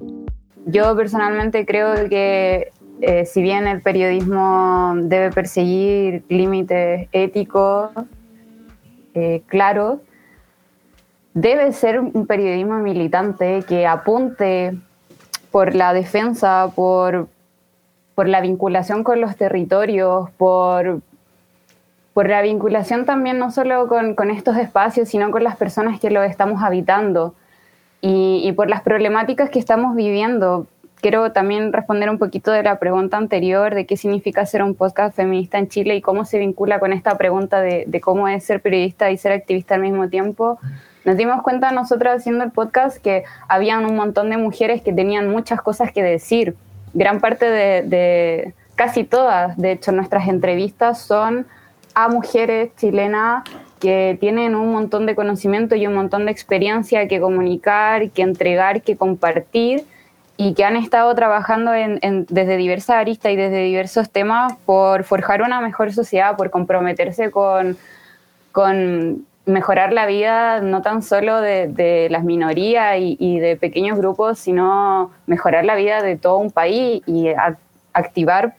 Yo 0.66 0.96
personalmente 0.96 1.66
creo 1.66 2.08
que 2.10 2.72
eh, 3.02 3.26
si 3.26 3.42
bien 3.42 3.68
el 3.68 3.82
periodismo 3.82 4.94
debe 4.98 5.32
perseguir 5.32 6.24
límites 6.28 7.08
éticos 7.14 7.92
eh, 9.14 9.42
claros, 9.48 10.00
debe 11.34 11.72
ser 11.72 12.02
un 12.02 12.28
periodismo 12.28 12.80
militante 12.80 13.64
que 13.68 13.88
apunte 13.88 14.78
por 15.50 15.76
la 15.76 15.94
defensa, 15.94 16.70
por, 16.76 17.30
por 18.16 18.28
la 18.28 18.42
vinculación 18.42 19.06
con 19.06 19.22
los 19.22 19.38
territorios, 19.38 20.30
por, 20.32 21.02
por 22.14 22.28
la 22.28 22.42
vinculación 22.42 23.06
también 23.06 23.40
no 23.40 23.50
solo 23.50 23.88
con, 23.88 24.30
estos 24.30 24.58
espacios, 24.58 25.08
sino 25.08 25.32
con 25.32 25.46
las 25.46 25.56
personas 25.56 26.02
que 26.02 26.10
los 26.10 26.26
estamos 26.26 26.62
habitando 26.62 27.34
y 28.02 28.52
por 28.54 28.70
las 28.70 28.82
problemáticas 28.82 29.50
que 29.50 29.60
estamos 29.60 29.96
viviendo 29.96 30.68
quiero 31.02 31.32
también 31.32 31.72
responder 31.72 32.10
un 32.10 32.18
poquito 32.18 32.52
de 32.52 32.64
la 32.64 32.80
pregunta 32.80 33.18
anterior 33.18 33.74
de 33.74 33.86
qué 33.86 33.98
significa 33.98 34.46
ser 34.46 34.64
un 34.64 34.76
podcast 34.76 35.16
feminista 35.16 35.58
en 35.58 35.68
Chile 35.68 35.96
y 35.96 36.02
cómo 36.02 36.26
se 36.26 36.40
vincula 36.40 36.80
con 36.80 36.94
esta 36.94 37.18
pregunta 37.18 37.62
de, 37.62 38.02
cómo 38.02 38.28
es 38.28 38.44
ser 38.44 38.62
periodista 38.62 39.10
y 39.12 39.18
ser 39.18 39.32
activista 39.32 39.76
al 39.76 39.82
mismo 39.82 40.10
tiempo. 40.10 40.60
Nos 41.06 41.18
dimos 41.18 41.42
cuenta 41.42 41.72
nosotros 41.72 42.14
haciendo 42.14 42.44
el 42.44 42.52
podcast 42.52 42.98
que 42.98 43.24
habían 43.48 43.86
un 43.86 43.96
montón 43.96 44.30
de 44.30 44.38
mujeres 44.38 44.82
que 44.82 44.94
tenían 44.94 45.30
muchas 45.30 45.62
cosas 45.62 45.92
que 45.92 46.04
decir. 46.04 46.56
Gran 46.94 47.20
parte 47.20 47.46
de, 47.46 47.84
de 47.84 48.54
casi 48.76 49.04
todas, 49.04 49.56
de 49.58 49.74
hecho, 49.74 49.92
nuestras 49.92 50.28
entrevistas 50.28 51.02
son 51.02 51.48
a 51.94 52.10
mujeres 52.10 52.76
chilenas 52.78 53.44
que 53.80 54.18
tienen 54.20 54.56
un 54.56 54.72
montón 54.74 55.06
de 55.06 55.16
conocimiento 55.16 55.76
y 55.76 55.88
un 55.88 55.94
montón 55.94 56.26
de 56.26 56.32
experiencia 56.32 57.08
que 57.08 57.22
comunicar, 57.22 58.10
que 58.12 58.22
entregar, 58.22 58.82
que 58.82 58.98
compartir 58.98 59.86
y 60.42 60.54
que 60.54 60.64
han 60.64 60.78
estado 60.78 61.14
trabajando 61.16 61.72
desde 61.72 62.56
diversas 62.56 62.96
aristas 62.96 63.34
y 63.34 63.36
desde 63.36 63.62
diversos 63.62 64.10
temas 64.10 64.54
por 64.66 65.04
forjar 65.04 65.42
una 65.42 65.60
mejor 65.60 65.92
sociedad, 65.92 66.38
por 66.38 66.50
comprometerse 66.50 67.30
con, 67.30 67.76
mejorar 69.46 69.92
la 69.92 70.06
vida 70.06 70.62
no 70.62 70.82
tan 70.82 71.04
solo 71.04 71.42
de, 71.42 72.08
las 72.10 72.24
minorías 72.24 72.96
y, 72.98 73.40
de 73.40 73.58
pequeños 73.58 73.98
grupos, 73.98 74.40
sino 74.40 75.12
mejorar 75.28 75.66
la 75.66 75.76
vida 75.76 76.02
de 76.02 76.16
todo 76.16 76.38
un 76.38 76.52
país 76.52 77.04
y 77.06 77.34
activar 77.92 78.56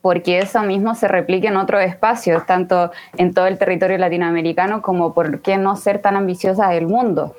porque 0.00 0.38
eso 0.38 0.62
mismo 0.62 0.94
se 0.94 1.08
replique 1.08 1.48
en 1.48 1.56
otros 1.56 1.82
espacios, 1.82 2.46
tanto 2.46 2.92
en 3.16 3.34
todo 3.34 3.48
el 3.48 3.58
territorio 3.58 3.98
latinoamericano 3.98 4.80
como 4.80 5.12
por 5.12 5.40
qué 5.42 5.58
no 5.58 5.74
ser 5.74 6.00
tan 6.00 6.14
ambiciosas 6.14 6.70
del 6.70 6.86
mundo. 6.86 7.34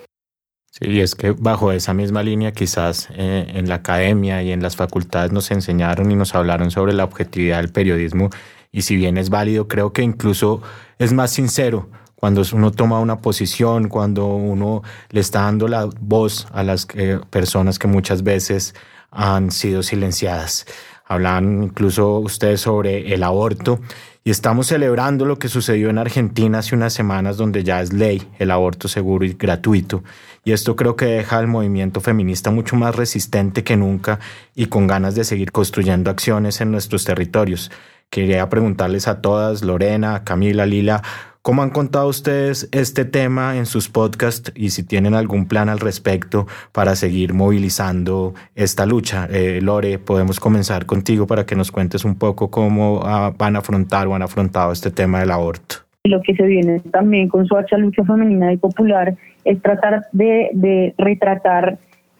Sí, 0.75 1.01
es 1.01 1.13
que 1.13 1.33
bajo 1.33 1.71
esa 1.71 1.93
misma 1.93 2.23
línea 2.23 2.51
quizás 2.51 3.07
eh, 3.12 3.45
en 3.53 3.69
la 3.69 3.75
academia 3.75 4.41
y 4.41 4.51
en 4.51 4.63
las 4.63 4.75
facultades 4.75 5.31
nos 5.31 5.51
enseñaron 5.51 6.12
y 6.12 6.15
nos 6.15 6.33
hablaron 6.33 6.71
sobre 6.71 6.93
la 6.93 7.03
objetividad 7.03 7.57
del 7.57 7.71
periodismo 7.71 8.31
y 8.71 8.81
si 8.81 8.95
bien 8.95 9.19
es 9.19 9.29
válido, 9.29 9.67
creo 9.67 9.93
que 9.93 10.01
incluso 10.01 10.63
es 10.97 11.13
más 11.13 11.29
sincero 11.29 11.89
cuando 12.15 12.41
uno 12.53 12.71
toma 12.71 12.99
una 12.99 13.19
posición, 13.19 13.88
cuando 13.88 14.25
uno 14.25 14.81
le 15.12 15.19
está 15.19 15.41
dando 15.41 15.67
la 15.67 15.88
voz 16.01 16.47
a 16.51 16.63
las 16.63 16.88
eh, 16.95 17.19
personas 17.29 17.77
que 17.77 17.88
muchas 17.88 18.23
veces 18.23 18.73
han 19.12 19.51
sido 19.51 19.83
silenciadas. 19.83 20.65
Hablan 21.05 21.65
incluso 21.65 22.17
ustedes 22.17 22.62
sobre 22.62 23.13
el 23.13 23.21
aborto 23.21 23.79
y 24.23 24.31
estamos 24.31 24.67
celebrando 24.67 25.25
lo 25.25 25.38
que 25.38 25.49
sucedió 25.49 25.89
en 25.89 25.97
Argentina 25.97 26.59
hace 26.59 26.75
unas 26.75 26.93
semanas 26.93 27.38
donde 27.38 27.63
ya 27.63 27.81
es 27.81 27.91
ley 27.91 28.27
el 28.39 28.51
aborto 28.51 28.88
seguro 28.88 29.25
y 29.25 29.33
gratuito 29.33 30.03
y 30.45 30.51
esto 30.51 30.75
creo 30.75 30.95
que 30.95 31.05
deja 31.05 31.38
al 31.38 31.47
movimiento 31.47 32.01
feminista 32.01 32.51
mucho 32.51 32.75
más 32.75 32.95
resistente 32.95 33.63
que 33.63 33.77
nunca 33.77 34.19
y 34.55 34.65
con 34.67 34.88
ganas 34.88 35.15
de 35.15 35.23
seguir 35.23 35.51
construyendo 35.51 36.09
acciones 36.09 36.59
en 36.59 36.71
nuestros 36.71 37.05
territorios. 37.05 37.71
Quería 38.09 38.49
preguntarles 38.49 39.07
a 39.07 39.21
todas, 39.21 39.63
Lorena, 39.63 40.23
Camila, 40.23 40.65
Lila, 40.65 41.01
¿Cómo 41.45 41.62
han 41.62 41.71
contado 41.71 42.08
ustedes 42.08 42.69
este 42.71 43.03
tema 43.03 43.58
en 43.58 43.65
sus 43.65 43.89
podcasts 43.89 44.53
y 44.56 44.69
si 44.69 44.82
tienen 44.82 45.13
algún 45.13 45.45
plan 45.45 45.67
al 45.67 45.82
respecto 45.82 46.47
para 46.71 46.95
seguir 46.95 47.34
movilizando 47.34 48.34
esta 48.56 48.86
lucha? 48.86 49.27
Eh, 49.29 49.60
Lore, 49.62 49.99
podemos 49.99 50.39
comenzar 50.39 50.86
contigo 50.86 51.27
para 51.27 51.45
que 51.45 51.58
nos 51.58 51.69
cuentes 51.69 52.06
un 52.06 52.15
poco 52.15 52.49
cómo 52.49 53.01
ah, 53.03 53.34
van 53.38 53.58
a 53.58 53.60
afrontar 53.60 54.08
o 54.08 54.15
han 54.15 54.21
afrontado 54.21 54.71
este 54.71 54.89
tema 54.89 55.19
del 55.19 55.32
aborto. 55.32 55.75
Lo 56.06 56.21
que 56.21 56.34
se 56.34 56.43
viene 56.43 56.79
también 56.93 57.27
con 57.27 57.45
su 57.45 57.58
lucha 57.77 58.06
femenina 58.06 58.53
y 58.53 58.56
popular 58.56 59.13
es 59.43 59.62
tratar 59.62 60.06
de, 60.13 60.95
retratar 60.97 61.77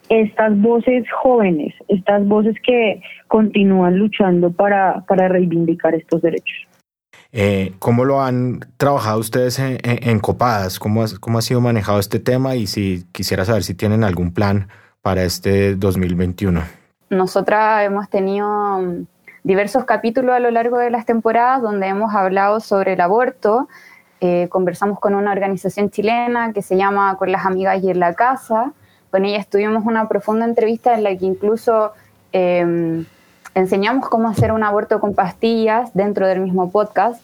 estas 0.10 0.60
voces 0.60 1.06
jóvenes, 1.22 1.74
estas 1.88 2.28
voces 2.28 2.58
que 2.62 3.02
continúan 3.30 3.98
luchando 4.00 4.52
para, 4.52 5.06
para 5.08 5.30
reivindicar 5.30 5.96
estos 5.96 6.22
derechos. 6.22 6.73
Eh, 7.34 7.74
¿Cómo 7.80 8.06
lo 8.06 8.22
han 8.22 8.62
trabajado 8.78 9.19
ustedes 9.19 9.60
en, 9.60 10.19
Copadas? 10.19 10.80
¿Cómo, 10.80 11.04
¿Cómo 11.19 11.39
ha 11.39 11.41
sido 11.41 11.60
manejado 11.60 12.00
este 12.00 12.19
tema? 12.19 12.56
Y 12.56 12.67
si 12.67 13.06
quisiera 13.12 13.43
saber 13.43 13.63
si 13.63 13.74
tienen 13.74 14.04
algún 14.04 14.34
plan 14.34 14.69
para 15.02 15.24
este 15.24 15.76
2021. 15.76 16.62
Nosotras 17.10 17.86
hemos 17.86 18.10
tenido 18.10 18.48
mm, 18.48 19.06
diversos 19.43 19.84
capítulos 19.84 20.36
a 20.36 20.39
lo 20.39 20.52
largo 20.52 20.78
de 20.78 20.91
las 20.91 21.06
temporadas 21.06 21.62
donde 21.62 21.88
hemos 21.88 22.13
hablado 22.13 22.60
sobre 22.60 22.93
el 22.93 23.02
aborto 23.02 23.67
eh, 24.26 24.48
conversamos 24.48 25.02
con 25.02 25.15
una 25.15 25.34
organización 25.34 25.89
chilena 25.89 26.54
que 26.54 26.62
se 26.62 26.78
llama 26.78 27.17
Con 27.17 27.30
las 27.30 27.46
Amigas 27.46 27.84
y 27.84 27.89
en 27.89 28.00
la 28.00 28.13
Casa. 28.13 28.72
Con 29.12 29.26
ella 29.26 29.43
tuvimos 29.43 29.84
una 29.86 30.08
profunda 30.08 30.46
entrevista 30.46 30.93
en 30.93 31.04
la 31.04 31.10
que 31.17 31.26
incluso 31.26 31.91
em, 32.32 33.06
enseñamos 33.56 34.10
cómo 34.10 34.30
hacer 34.30 34.52
un 34.52 34.63
aborto 34.63 35.00
con 35.00 35.13
pastillas 35.13 35.94
dentro 35.94 36.28
del 36.28 36.39
mismo 36.39 36.72
podcast. 36.72 37.22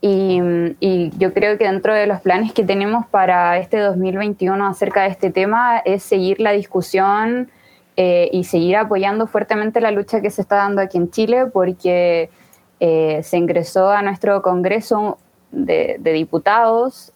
Y, 0.00 0.40
y, 0.78 1.10
yo 1.18 1.32
creo 1.32 1.56
que 1.58 1.64
dentro 1.64 1.94
de 1.94 2.06
los 2.06 2.20
planes 2.20 2.52
que 2.52 2.62
tenemos 2.62 3.06
para 3.06 3.58
este 3.58 3.78
2021 3.78 4.66
acerca 4.66 5.02
de 5.02 5.08
este 5.08 5.30
tema 5.30 5.78
es 5.78 6.02
seguir 6.02 6.38
la 6.38 6.52
discusión 6.52 7.50
eh, 7.98 8.28
y 8.30 8.44
seguir 8.44 8.76
apoyando 8.76 9.26
fuertemente 9.26 9.80
la 9.80 9.90
lucha 9.90 10.20
que 10.20 10.28
se 10.28 10.42
está 10.42 10.56
dando 10.56 10.82
aquí 10.82 10.98
en 10.98 11.10
Chile, 11.10 11.46
porque 11.46 12.28
eh, 12.78 13.22
se 13.22 13.38
ingresó 13.38 13.90
a 13.90 14.02
nuestro 14.02 14.42
Congreso 14.42 15.16
de, 15.50 15.98
diputados, 16.02 17.12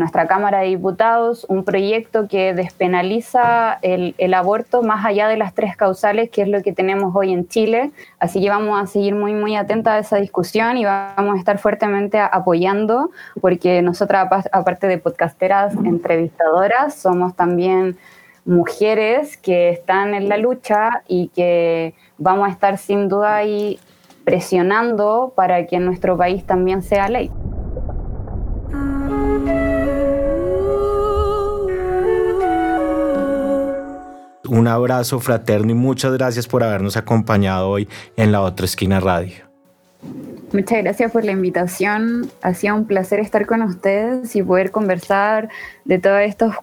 nuestra 0.00 0.26
Cámara 0.26 0.60
de 0.60 0.68
Diputados, 0.68 1.46
un 1.48 1.62
proyecto 1.62 2.26
que 2.26 2.54
despenaliza 2.54 3.78
el, 3.82 4.34
aborto 4.34 4.82
más 4.82 5.04
allá 5.04 5.28
de 5.28 5.36
las 5.36 5.54
tres 5.54 5.76
causales, 5.76 6.30
que 6.30 6.42
es 6.42 6.48
lo 6.48 6.62
que 6.62 6.72
tenemos 6.72 7.14
hoy 7.14 7.32
en 7.32 7.46
Chile. 7.46 7.92
Así 8.18 8.40
que 8.40 8.48
vamos 8.48 8.82
a 8.82 8.86
seguir 8.86 9.14
muy, 9.14 9.34
muy 9.34 9.54
atentas 9.54 9.94
a 9.94 9.98
esa 9.98 10.16
discusión 10.16 10.76
y 10.78 10.84
vamos 10.84 11.36
a 11.36 11.38
estar 11.38 11.58
fuertemente 11.58 12.18
apoyando, 12.18 13.10
porque 13.40 13.82
nosotras, 13.82 14.28
aparte 14.50 14.88
de 14.88 14.98
podcasteras, 14.98 15.74
entrevistadoras, 15.84 16.94
somos 16.94 17.36
también 17.36 17.96
mujeres 18.44 19.36
que 19.36 19.70
están 19.70 20.14
en 20.14 20.28
la 20.28 20.38
lucha 20.38 21.02
y 21.06 21.28
que 21.28 21.94
vamos 22.18 22.48
a 22.48 22.50
estar 22.50 22.78
sin 22.78 23.08
duda 23.08 23.36
ahí 23.36 23.78
presionando 24.24 25.32
para 25.36 25.66
que 25.66 25.76
en 25.76 25.84
nuestro 25.84 26.16
país 26.16 26.44
también 26.44 26.82
sea 26.82 27.08
ley. 27.08 27.30
Un 34.50 34.66
abrazo 34.66 35.20
fraterno 35.20 35.70
y 35.70 35.74
muchas 35.74 36.12
gracias 36.14 36.48
por 36.48 36.64
habernos 36.64 36.96
acompañado 36.96 37.68
hoy 37.68 37.88
en 38.16 38.32
la 38.32 38.40
otra 38.40 38.66
esquina 38.66 38.98
radio. 38.98 39.32
Muchas 40.52 40.82
gracias 40.82 41.12
por 41.12 41.24
la 41.24 41.30
invitación. 41.30 42.28
Ha 42.42 42.52
sido 42.54 42.74
un 42.74 42.84
placer 42.84 43.20
estar 43.20 43.46
con 43.46 43.62
ustedes 43.62 44.34
y 44.34 44.42
poder 44.42 44.72
conversar 44.72 45.50
de 45.84 46.00
todas 46.00 46.28
estas 46.28 46.56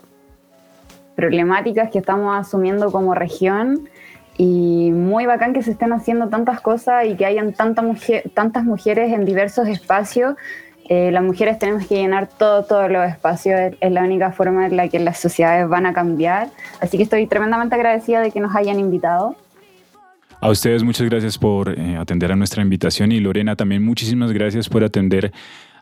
problemáticas 1.15 1.89
que 1.89 2.00
estamos 2.00 2.38
asumiendo 2.38 2.91
como 2.91 3.15
región. 3.15 3.88
Y 4.38 4.91
muy 4.91 5.26
bacán 5.26 5.54
que 5.54 5.63
se 5.63 5.71
estén 5.71 5.93
haciendo 5.93 6.28
tantas 6.28 6.60
cosas 6.60 7.06
y 7.06 7.15
que 7.15 7.26
hayan 7.26 7.54
tantas 7.54 8.65
mujeres 8.65 9.13
en 9.13 9.23
diversos 9.23 9.65
espacios 9.69 10.36
eh, 10.89 11.12
las 11.12 11.23
mujeres 11.23 11.60
tenemos 11.60 11.86
que 11.88 11.95
llenar 11.95 12.28
todo, 12.28 12.63
todos 12.63 12.89
los 12.89 13.08
espacios, 13.08 13.73
es, 13.80 13.91
la 13.91 14.04
única 14.04 14.32
forma 14.32 14.65
en 14.67 14.78
la 14.78 14.88
que 14.88 15.00
las 15.00 15.19
sociedades 15.19 15.67
van 15.67 15.86
a 15.86 15.93
cambiar. 15.93 16.50
Así 16.80 16.97
que 16.97 17.04
estoy 17.04 17.28
tremendamente 17.28 17.76
agradecida 17.76 18.21
de 18.21 18.32
que 18.32 18.39
nos 18.39 18.56
hayan 18.56 18.80
invitado. 18.80 19.36
A 20.39 20.50
ustedes 20.50 20.84
muchas 20.84 21.10
gracias 21.10 21.38
por 21.38 21.69
eh, 21.78 21.97
atender 21.97 22.32
a 22.32 22.36
nuestra 22.36 22.62
invitación 22.62 23.12
y 23.12 23.19
Lorena 23.19 23.56
también 23.56 23.84
muchísimas 23.84 24.32
gracias 24.32 24.69
por 24.69 24.84
atender 24.84 25.32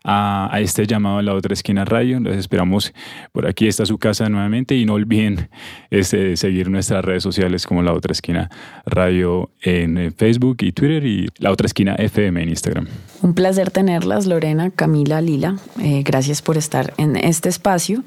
a, 0.05 0.59
este 0.59 0.85
llamado 0.85 1.17
a 1.17 1.23
la 1.23 1.33
otra 1.33 1.53
esquina 1.53 1.83
radio. 1.83 2.19
Les 2.19 2.37
esperamos 2.37 2.93
por 3.31 3.47
aquí, 3.47 3.67
está 3.67 3.85
su 3.85 3.97
casa 3.97 4.29
nuevamente 4.29 4.75
y 4.75 4.85
no 4.85 4.93
olviden 4.93 5.49
este, 5.89 6.37
seguir 6.37 6.69
nuestras 6.69 7.03
redes 7.03 7.23
sociales 7.23 7.65
como 7.65 7.81
la 7.81 7.91
otra 7.91 8.11
esquina 8.11 8.49
radio 8.85 9.49
en 9.61 9.97
eh, 9.97 10.11
Facebook 10.11 10.57
y 10.61 10.71
Twitter 10.71 11.05
y 11.05 11.27
la 11.39 11.51
otra 11.51 11.65
esquina 11.65 11.95
FM 11.95 12.43
en 12.43 12.49
Instagram. 12.49 12.87
Un 13.23 13.33
placer 13.33 13.71
tenerlas, 13.71 14.27
Lorena, 14.27 14.69
Camila, 14.69 15.21
Lila. 15.21 15.57
Eh, 15.81 16.03
gracias 16.05 16.41
por 16.41 16.57
estar 16.57 16.93
en 16.97 17.15
este 17.15 17.49
espacio. 17.49 18.03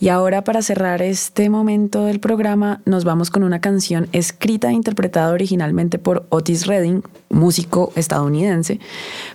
Y 0.00 0.08
ahora 0.08 0.42
para 0.42 0.62
cerrar 0.62 1.02
este 1.02 1.48
momento 1.48 2.04
del 2.04 2.18
programa, 2.18 2.80
nos 2.84 3.04
vamos 3.04 3.30
con 3.30 3.44
una 3.44 3.60
canción 3.60 4.08
escrita 4.12 4.70
e 4.70 4.72
interpretada 4.72 5.32
originalmente 5.32 5.98
por 5.98 6.26
Otis 6.30 6.66
Redding, 6.66 7.02
músico 7.30 7.92
estadounidense, 7.94 8.80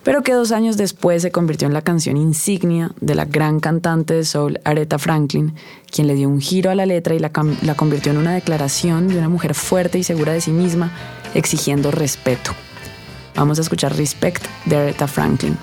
pero 0.03 0.23
que 0.23 0.33
dos 0.33 0.51
años 0.51 0.77
después 0.77 1.21
se 1.21 1.31
convirtió 1.31 1.67
en 1.67 1.73
la 1.73 1.81
canción 1.81 1.92
insignia 2.17 2.91
de 2.99 3.15
la 3.15 3.25
gran 3.25 3.59
cantante 3.59 4.13
de 4.13 4.23
soul 4.23 4.59
Aretha 4.63 4.97
Franklin, 4.97 5.55
quien 5.91 6.07
le 6.07 6.15
dio 6.15 6.29
un 6.29 6.41
giro 6.41 6.69
a 6.71 6.75
la 6.75 6.85
letra 6.85 7.15
y 7.15 7.19
la, 7.19 7.31
la 7.61 7.75
convirtió 7.75 8.11
en 8.11 8.17
una 8.17 8.33
declaración 8.33 9.07
de 9.07 9.17
una 9.17 9.29
mujer 9.29 9.53
fuerte 9.55 9.99
y 9.99 10.03
segura 10.03 10.33
de 10.33 10.41
sí 10.41 10.51
misma, 10.51 10.91
exigiendo 11.33 11.91
respeto. 11.91 12.51
Vamos 13.35 13.57
a 13.57 13.61
escuchar 13.61 13.95
Respect 13.95 14.45
de 14.65 14.77
Aretha 14.77 15.07
Franklin. 15.07 15.57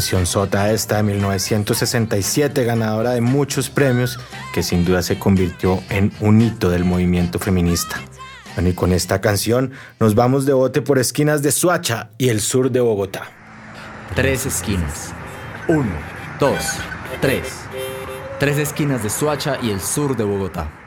Sota 0.00 0.72
esta 0.72 0.96
de 0.96 1.02
1967, 1.04 2.64
ganadora 2.64 3.12
de 3.12 3.20
muchos 3.20 3.70
premios, 3.70 4.18
que 4.52 4.64
sin 4.64 4.84
duda 4.84 5.02
se 5.02 5.20
convirtió 5.20 5.82
en 5.88 6.12
un 6.20 6.40
hito 6.40 6.68
del 6.68 6.84
movimiento 6.84 7.38
feminista. 7.38 8.00
Bueno, 8.54 8.70
y 8.70 8.72
con 8.72 8.92
esta 8.92 9.20
canción 9.20 9.70
nos 10.00 10.16
vamos 10.16 10.46
de 10.46 10.52
bote 10.52 10.82
por 10.82 10.98
esquinas 10.98 11.42
de 11.42 11.52
Suacha 11.52 12.10
y 12.18 12.28
el 12.28 12.40
sur 12.40 12.72
de 12.72 12.80
Bogotá. 12.80 13.30
Tres 14.16 14.46
esquinas. 14.46 15.12
Uno, 15.68 15.92
dos, 16.40 16.58
tres. 17.20 17.52
Tres 18.40 18.58
esquinas 18.58 19.02
de 19.02 19.10
Suacha 19.10 19.58
y 19.62 19.70
el 19.70 19.80
sur 19.80 20.16
de 20.16 20.24
Bogotá. 20.24 20.83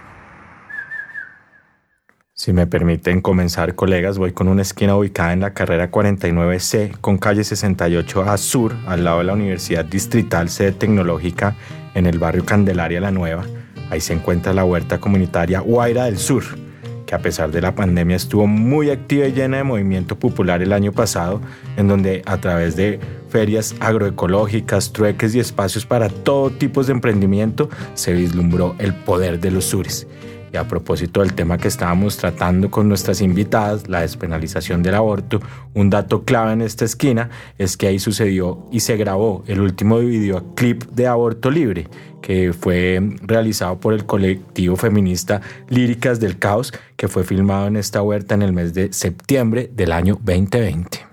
Si 2.40 2.54
me 2.54 2.68
permiten 2.68 3.22
comenzar, 3.22 3.74
colegas, 3.74 4.20
voy 4.20 4.32
con 4.32 4.48
una 4.48 4.62
esquina 4.62 4.96
ubicada 4.96 5.34
en 5.34 5.40
la 5.40 5.56
carrera 5.56 5.90
49C 5.90 6.96
con 7.02 7.18
calle 7.18 7.44
68 7.44 8.22
a 8.22 8.38
sur, 8.38 8.76
al 8.86 9.04
lado 9.04 9.18
de 9.18 9.24
la 9.24 9.34
Universidad 9.34 9.84
Distrital 9.84 10.48
Sede 10.48 10.74
Tecnológica 10.74 11.56
en 11.96 12.06
el 12.06 12.20
barrio 12.20 12.46
Candelaria 12.46 13.02
La 13.02 13.10
Nueva. 13.10 13.44
Ahí 13.90 14.02
se 14.02 14.14
encuentra 14.14 14.54
la 14.54 14.66
huerta 14.66 15.00
comunitaria 15.00 15.62
Guaira 15.62 16.06
del 16.06 16.20
Sur, 16.20 16.44
que 17.08 17.16
a 17.16 17.24
pesar 17.24 17.50
de 17.50 17.60
la 17.60 17.74
pandemia 17.74 18.16
estuvo 18.16 18.46
muy 18.46 18.92
activa 18.92 19.26
y 19.26 19.34
llena 19.34 19.58
de 19.58 19.64
movimiento 19.64 20.20
popular 20.20 20.62
el 20.62 20.74
año 20.74 20.92
pasado, 20.92 21.42
en 21.76 21.88
donde 21.88 22.22
a 22.28 22.38
través 22.38 22.76
de 22.76 23.00
ferias 23.30 23.74
agroecológicas, 23.80 24.94
trueques 24.94 25.34
y 25.34 25.40
espacios 25.40 25.88
para 25.88 26.08
todo 26.08 26.52
tipo 26.52 26.84
de 26.84 26.92
emprendimiento 26.92 27.68
se 27.96 28.14
vislumbró 28.14 28.76
el 28.78 28.94
poder 28.94 29.40
de 29.40 29.50
los 29.50 29.66
sures. 29.66 30.06
Y 30.54 30.58
a 30.58 30.68
propósito 30.68 31.22
del 31.22 31.34
tema 31.34 31.58
que 31.58 31.68
estábamos 31.68 32.18
tratando 32.18 32.72
con 32.72 32.88
nuestras 32.88 33.22
invitadas, 33.22 33.90
la 33.90 34.02
despenalización 34.02 34.82
del 34.82 34.96
aborto, 34.96 35.42
un 35.74 35.90
dato 35.90 36.24
clave 36.24 36.54
en 36.54 36.62
esta 36.62 36.86
esquina 36.86 37.30
es 37.58 37.76
que 37.76 37.88
ahí 37.88 38.00
sucedió 38.00 38.68
y 38.72 38.80
se 38.80 38.96
grabó 38.98 39.44
el 39.48 39.60
último 39.60 40.00
videoclip 40.00 40.84
de 40.86 41.08
Aborto 41.08 41.52
Libre, 41.52 41.88
que 42.22 42.54
fue 42.54 43.02
realizado 43.22 43.80
por 43.80 43.94
el 43.94 44.06
colectivo 44.06 44.76
feminista 44.76 45.42
Líricas 45.70 46.20
del 46.20 46.40
Caos, 46.40 46.74
que 46.96 47.08
fue 47.08 47.24
filmado 47.24 47.68
en 47.68 47.76
esta 47.76 48.02
huerta 48.02 48.36
en 48.36 48.42
el 48.42 48.54
mes 48.54 48.74
de 48.74 48.94
septiembre 48.94 49.70
del 49.74 49.92
año 49.92 50.18
2020. 50.24 51.06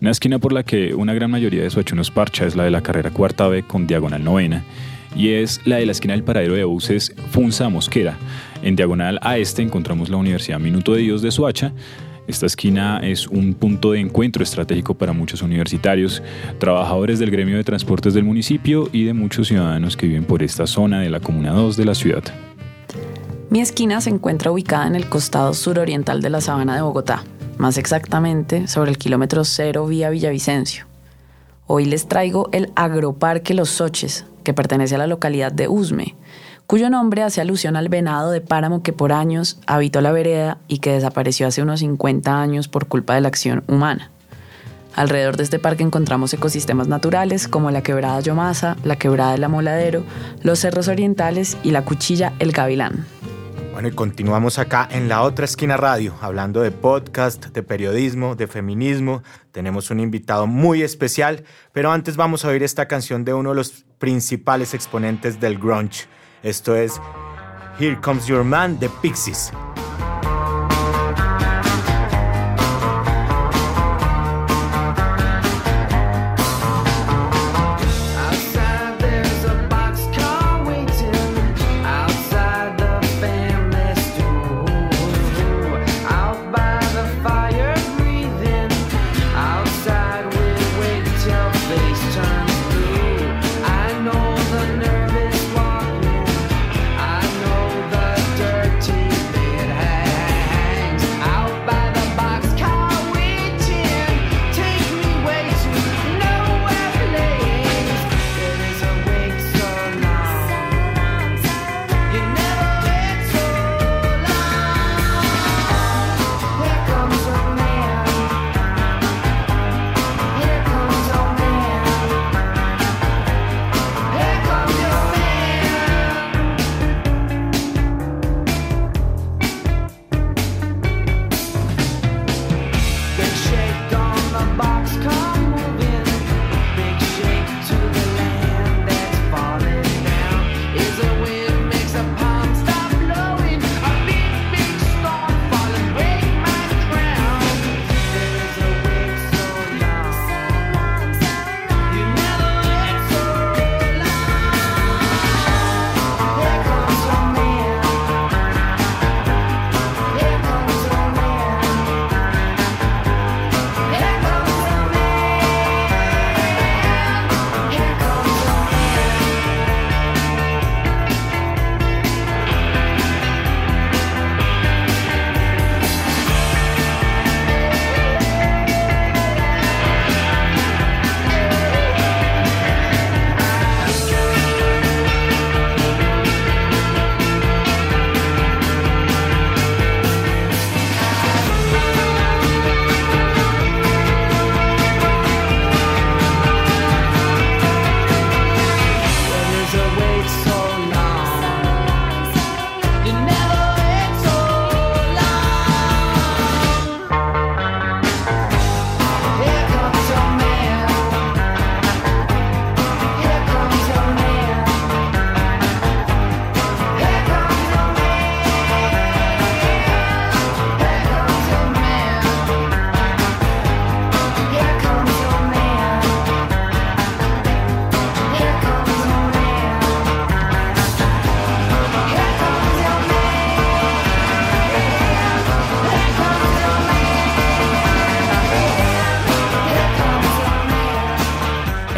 Una 0.00 0.10
esquina 0.10 0.38
por 0.38 0.52
la 0.52 0.62
que 0.62 0.94
una 0.94 1.14
gran 1.14 1.30
mayoría 1.30 1.62
de 1.62 1.70
Suachunos 1.70 2.10
parcha 2.10 2.44
es 2.44 2.54
la 2.54 2.64
de 2.64 2.70
la 2.70 2.82
carrera 2.82 3.10
cuarta 3.10 3.48
B 3.48 3.62
con 3.62 3.86
diagonal 3.86 4.22
novena 4.22 4.62
y 5.16 5.30
es 5.30 5.60
la 5.64 5.76
de 5.76 5.86
la 5.86 5.92
esquina 5.92 6.14
del 6.14 6.22
paradero 6.22 6.54
de 6.54 6.64
buses 6.64 7.14
Funza 7.30 7.68
Mosquera. 7.68 8.18
En 8.62 8.76
diagonal 8.76 9.18
a 9.22 9.38
este 9.38 9.62
encontramos 9.62 10.10
la 10.10 10.18
Universidad 10.18 10.60
Minuto 10.60 10.92
de 10.94 11.02
Dios 11.02 11.22
de 11.22 11.30
Suacha. 11.30 11.72
Esta 12.26 12.46
esquina 12.46 13.00
es 13.02 13.26
un 13.28 13.54
punto 13.54 13.92
de 13.92 14.00
encuentro 14.00 14.42
estratégico 14.42 14.94
para 14.94 15.12
muchos 15.12 15.42
universitarios, 15.42 16.22
trabajadores 16.58 17.18
del 17.18 17.30
gremio 17.30 17.56
de 17.56 17.64
transportes 17.64 18.14
del 18.14 18.24
municipio 18.24 18.88
y 18.92 19.04
de 19.04 19.14
muchos 19.14 19.48
ciudadanos 19.48 19.96
que 19.96 20.06
viven 20.06 20.24
por 20.24 20.42
esta 20.42 20.66
zona 20.66 21.00
de 21.00 21.08
la 21.08 21.20
Comuna 21.20 21.52
2 21.52 21.76
de 21.76 21.84
la 21.84 21.94
ciudad. 21.94 22.24
Mi 23.48 23.60
esquina 23.60 24.00
se 24.00 24.10
encuentra 24.10 24.50
ubicada 24.50 24.88
en 24.88 24.96
el 24.96 25.08
costado 25.08 25.54
suroriental 25.54 26.20
de 26.20 26.30
la 26.30 26.40
sabana 26.40 26.74
de 26.74 26.82
Bogotá, 26.82 27.22
más 27.58 27.78
exactamente 27.78 28.66
sobre 28.66 28.90
el 28.90 28.98
kilómetro 28.98 29.44
cero 29.44 29.86
vía 29.86 30.10
Villavicencio. 30.10 30.86
Hoy 31.68 31.84
les 31.84 32.08
traigo 32.08 32.48
el 32.52 32.72
Agroparque 32.74 33.54
Los 33.54 33.70
Soches, 33.70 34.26
que 34.46 34.54
pertenece 34.54 34.94
a 34.94 34.98
la 34.98 35.08
localidad 35.08 35.50
de 35.50 35.66
Usme, 35.66 36.14
cuyo 36.68 36.88
nombre 36.88 37.24
hace 37.24 37.40
alusión 37.40 37.74
al 37.74 37.88
venado 37.88 38.30
de 38.30 38.40
páramo 38.40 38.80
que 38.80 38.92
por 38.92 39.10
años 39.10 39.58
habitó 39.66 40.00
la 40.00 40.12
vereda 40.12 40.58
y 40.68 40.78
que 40.78 40.92
desapareció 40.92 41.48
hace 41.48 41.62
unos 41.62 41.80
50 41.80 42.40
años 42.40 42.68
por 42.68 42.86
culpa 42.86 43.16
de 43.16 43.22
la 43.22 43.26
acción 43.26 43.64
humana. 43.66 44.12
Alrededor 44.94 45.36
de 45.36 45.42
este 45.42 45.58
parque 45.58 45.82
encontramos 45.82 46.32
ecosistemas 46.32 46.86
naturales 46.86 47.48
como 47.48 47.72
la 47.72 47.82
quebrada 47.82 48.20
Yomasa, 48.20 48.76
la 48.84 48.94
quebrada 48.94 49.32
del 49.32 49.42
Amoladero, 49.42 50.04
los 50.44 50.60
cerros 50.60 50.86
orientales 50.86 51.56
y 51.64 51.72
la 51.72 51.82
cuchilla 51.84 52.32
El 52.38 52.52
Gavilán. 52.52 53.04
Bueno, 53.76 53.90
y 53.90 53.92
continuamos 53.92 54.58
acá 54.58 54.88
en 54.90 55.06
la 55.06 55.20
otra 55.20 55.44
esquina 55.44 55.76
radio, 55.76 56.14
hablando 56.22 56.62
de 56.62 56.70
podcast, 56.70 57.48
de 57.48 57.62
periodismo, 57.62 58.34
de 58.34 58.46
feminismo. 58.46 59.22
Tenemos 59.52 59.90
un 59.90 60.00
invitado 60.00 60.46
muy 60.46 60.80
especial, 60.82 61.44
pero 61.74 61.92
antes 61.92 62.16
vamos 62.16 62.42
a 62.42 62.48
oír 62.48 62.62
esta 62.62 62.88
canción 62.88 63.22
de 63.26 63.34
uno 63.34 63.50
de 63.50 63.56
los 63.56 63.84
principales 63.98 64.72
exponentes 64.72 65.40
del 65.40 65.58
grunge. 65.58 66.06
Esto 66.42 66.74
es 66.74 66.98
Here 67.78 68.00
Comes 68.00 68.24
Your 68.26 68.44
Man 68.44 68.78
de 68.78 68.88
Pixies. 69.02 69.52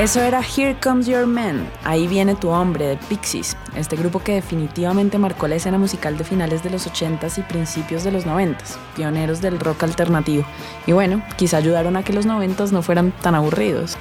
Eso 0.09 0.23
era 0.23 0.41
Here 0.41 0.75
Comes 0.83 1.07
Your 1.07 1.27
Man, 1.27 1.69
Ahí 1.85 2.07
viene 2.07 2.35
tu 2.35 2.49
hombre 2.49 2.87
de 2.87 2.97
Pixies, 2.97 3.59
este 3.77 3.95
grupo 3.95 4.21
que 4.21 4.33
definitivamente 4.33 5.19
marcó 5.19 5.49
la 5.49 5.57
escena 5.57 5.77
musical 5.77 6.17
de 6.17 6.25
finales 6.25 6.63
de 6.63 6.71
los 6.71 6.89
80s 6.91 7.37
y 7.37 7.43
principios 7.43 8.05
de 8.05 8.13
los 8.13 8.25
90s, 8.25 8.79
pioneros 8.97 9.43
del 9.43 9.61
rock 9.61 9.83
alternativo. 9.83 10.47
Y 10.87 10.93
bueno, 10.93 11.23
quizá 11.37 11.59
ayudaron 11.59 11.95
a 11.97 12.05
que 12.05 12.15
los 12.15 12.25
90s 12.27 12.73
no 12.73 12.81
fueran 12.81 13.13
tan 13.21 13.35
aburridos. 13.35 13.99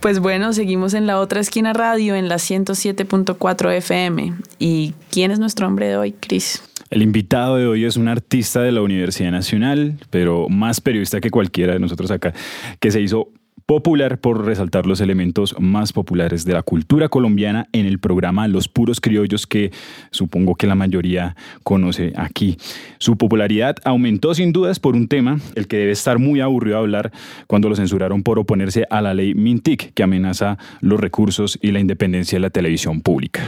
Pues 0.00 0.18
bueno, 0.18 0.54
seguimos 0.54 0.94
en 0.94 1.06
la 1.06 1.20
otra 1.20 1.40
esquina 1.40 1.74
radio, 1.74 2.14
en 2.14 2.30
la 2.30 2.36
107.4 2.36 3.70
FM. 3.70 4.32
¿Y 4.60 4.94
quién 5.10 5.30
es 5.30 5.38
nuestro 5.38 5.66
hombre 5.66 5.88
de 5.88 5.98
hoy, 5.98 6.12
Chris? 6.12 6.62
El 6.88 7.02
invitado 7.02 7.56
de 7.56 7.66
hoy 7.66 7.84
es 7.84 7.98
un 7.98 8.08
artista 8.08 8.62
de 8.62 8.72
la 8.72 8.80
Universidad 8.80 9.30
Nacional, 9.30 9.98
pero 10.08 10.48
más 10.48 10.80
periodista 10.80 11.20
que 11.20 11.30
cualquiera 11.30 11.74
de 11.74 11.80
nosotros 11.80 12.10
acá, 12.10 12.32
que 12.80 12.90
se 12.90 13.02
hizo 13.02 13.28
popular 13.66 14.18
por 14.18 14.44
resaltar 14.44 14.86
los 14.86 15.00
elementos 15.00 15.54
más 15.58 15.92
populares 15.92 16.44
de 16.44 16.52
la 16.52 16.62
cultura 16.62 17.08
colombiana 17.08 17.68
en 17.72 17.86
el 17.86 17.98
programa 17.98 18.48
Los 18.48 18.68
Puros 18.68 19.00
Criollos 19.00 19.46
que 19.46 19.72
supongo 20.10 20.54
que 20.54 20.66
la 20.66 20.74
mayoría 20.74 21.36
conoce 21.62 22.12
aquí. 22.16 22.56
Su 22.98 23.16
popularidad 23.16 23.76
aumentó 23.84 24.34
sin 24.34 24.52
dudas 24.52 24.80
por 24.80 24.94
un 24.94 25.08
tema, 25.08 25.38
el 25.54 25.68
que 25.68 25.78
debe 25.78 25.92
estar 25.92 26.18
muy 26.18 26.40
aburrido 26.40 26.76
a 26.76 26.80
hablar 26.80 27.12
cuando 27.46 27.68
lo 27.68 27.76
censuraron 27.76 28.22
por 28.22 28.38
oponerse 28.38 28.86
a 28.90 29.00
la 29.00 29.14
ley 29.14 29.34
Mintic 29.34 29.94
que 29.94 30.02
amenaza 30.02 30.58
los 30.80 31.00
recursos 31.00 31.58
y 31.62 31.72
la 31.72 31.80
independencia 31.80 32.36
de 32.36 32.40
la 32.40 32.50
televisión 32.50 33.00
pública. 33.00 33.42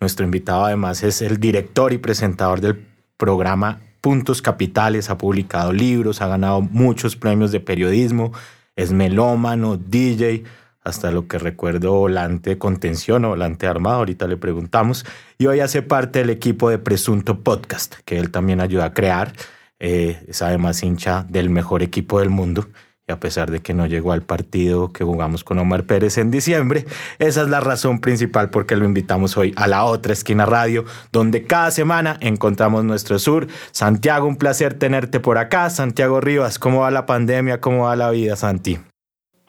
Nuestro 0.00 0.24
invitado 0.24 0.64
además 0.64 1.02
es 1.02 1.22
el 1.22 1.38
director 1.38 1.92
y 1.92 1.98
presentador 1.98 2.60
del 2.60 2.76
programa 3.16 3.80
Puntos 4.00 4.42
Capitales, 4.42 5.10
ha 5.10 5.16
publicado 5.16 5.72
libros, 5.72 6.22
ha 6.22 6.26
ganado 6.26 6.60
muchos 6.60 7.14
premios 7.14 7.52
de 7.52 7.60
periodismo 7.60 8.32
es 8.76 8.92
melómano, 8.92 9.76
DJ, 9.76 10.44
hasta 10.84 11.10
lo 11.10 11.28
que 11.28 11.38
recuerdo 11.38 11.92
volante 11.92 12.58
contención 12.58 13.24
o 13.24 13.30
volante 13.30 13.66
armado, 13.66 13.98
ahorita 13.98 14.26
le 14.26 14.36
preguntamos, 14.36 15.04
y 15.38 15.46
hoy 15.46 15.60
hace 15.60 15.82
parte 15.82 16.20
del 16.20 16.30
equipo 16.30 16.70
de 16.70 16.78
Presunto 16.78 17.40
Podcast, 17.40 17.96
que 18.04 18.18
él 18.18 18.30
también 18.30 18.60
ayuda 18.60 18.86
a 18.86 18.94
crear, 18.94 19.32
eh, 19.78 20.24
es 20.28 20.42
además 20.42 20.82
hincha 20.82 21.24
del 21.28 21.50
mejor 21.50 21.82
equipo 21.82 22.20
del 22.20 22.30
mundo 22.30 22.68
y 23.08 23.12
a 23.12 23.18
pesar 23.18 23.50
de 23.50 23.58
que 23.58 23.74
no 23.74 23.86
llegó 23.86 24.12
al 24.12 24.22
partido 24.22 24.92
que 24.92 25.02
jugamos 25.02 25.42
con 25.42 25.58
Omar 25.58 25.84
Pérez 25.84 26.18
en 26.18 26.30
diciembre, 26.30 26.84
esa 27.18 27.42
es 27.42 27.48
la 27.48 27.58
razón 27.58 28.00
principal 28.00 28.50
por 28.50 28.64
qué 28.64 28.76
lo 28.76 28.84
invitamos 28.84 29.36
hoy 29.36 29.52
a 29.56 29.66
la 29.66 29.84
otra 29.84 30.12
esquina 30.12 30.46
radio, 30.46 30.84
donde 31.10 31.42
cada 31.42 31.72
semana 31.72 32.16
encontramos 32.20 32.84
nuestro 32.84 33.18
sur. 33.18 33.48
Santiago, 33.72 34.28
un 34.28 34.36
placer 34.36 34.74
tenerte 34.74 35.18
por 35.18 35.38
acá. 35.38 35.68
Santiago 35.70 36.20
Rivas, 36.20 36.60
¿cómo 36.60 36.82
va 36.82 36.92
la 36.92 37.04
pandemia? 37.04 37.60
¿Cómo 37.60 37.86
va 37.86 37.96
la 37.96 38.10
vida, 38.12 38.36
Santi? 38.36 38.78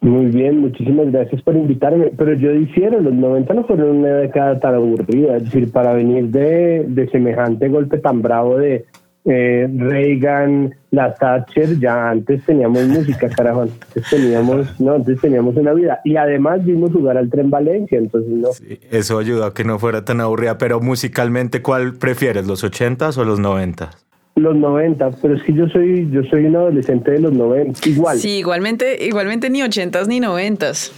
Muy 0.02 0.26
bien, 0.26 0.60
muchísimas 0.60 1.12
gracias 1.12 1.42
por 1.44 1.56
invitarme. 1.56 2.12
Pero 2.18 2.34
yo 2.34 2.52
difiero, 2.54 3.00
los 3.00 3.14
90 3.14 3.54
no 3.54 3.66
fueron 3.66 3.98
una 3.98 4.16
década 4.16 4.60
tan 4.60 4.74
aburrida. 4.74 5.38
Es 5.38 5.44
decir, 5.46 5.72
para 5.72 5.94
venir 5.94 6.30
de, 6.30 6.86
de 6.88 7.08
semejante 7.10 7.70
golpe 7.70 8.00
tan 8.00 8.24
bravo 8.24 8.58
de 8.58 8.86
eh, 9.26 9.70
Reagan, 9.74 10.76
la 10.92 11.14
Thatcher, 11.14 11.80
ya 11.80 12.10
antes 12.10 12.44
teníamos 12.46 12.84
música, 12.88 13.30
carajo, 13.30 13.62
antes 13.62 14.10
teníamos, 14.10 14.80
no, 14.82 14.96
antes 14.96 15.22
teníamos 15.22 15.56
una 15.56 15.74
vida. 15.74 16.02
Y 16.04 16.18
además 16.18 16.64
vimos 16.66 16.92
jugar 16.92 17.18
al 17.18 17.30
Tren 17.30 17.50
Valencia, 17.50 17.98
entonces 17.98 18.32
no. 18.32 18.50
eso 18.92 19.18
ayudó 19.18 19.46
a 19.46 19.54
que 19.54 19.64
no 19.64 19.80
fuera 19.80 20.04
tan 20.04 20.20
aburrida, 20.20 20.58
pero 20.58 20.82
musicalmente, 20.82 21.62
¿cuál 21.62 21.94
prefieres, 21.94 22.48
los 22.48 22.64
80s 22.64 23.18
o 23.18 23.24
los 23.24 23.40
90 23.40 23.92
Los 24.36 24.56
90, 24.58 25.12
pero 25.22 25.36
es 25.36 25.44
que 25.44 25.54
yo 25.54 25.68
soy, 25.70 26.10
yo 26.12 26.24
soy 26.24 26.46
un 26.46 26.58
adolescente 26.58 27.12
de 27.12 27.22
los 27.22 27.32
90, 27.32 27.88
igual. 27.90 28.18
Sí, 28.18 28.40
igualmente, 28.40 29.06
igualmente 29.06 29.50
ni 29.50 29.62
80s 29.62 30.08
ni 30.08 30.20
90s. 30.20 30.92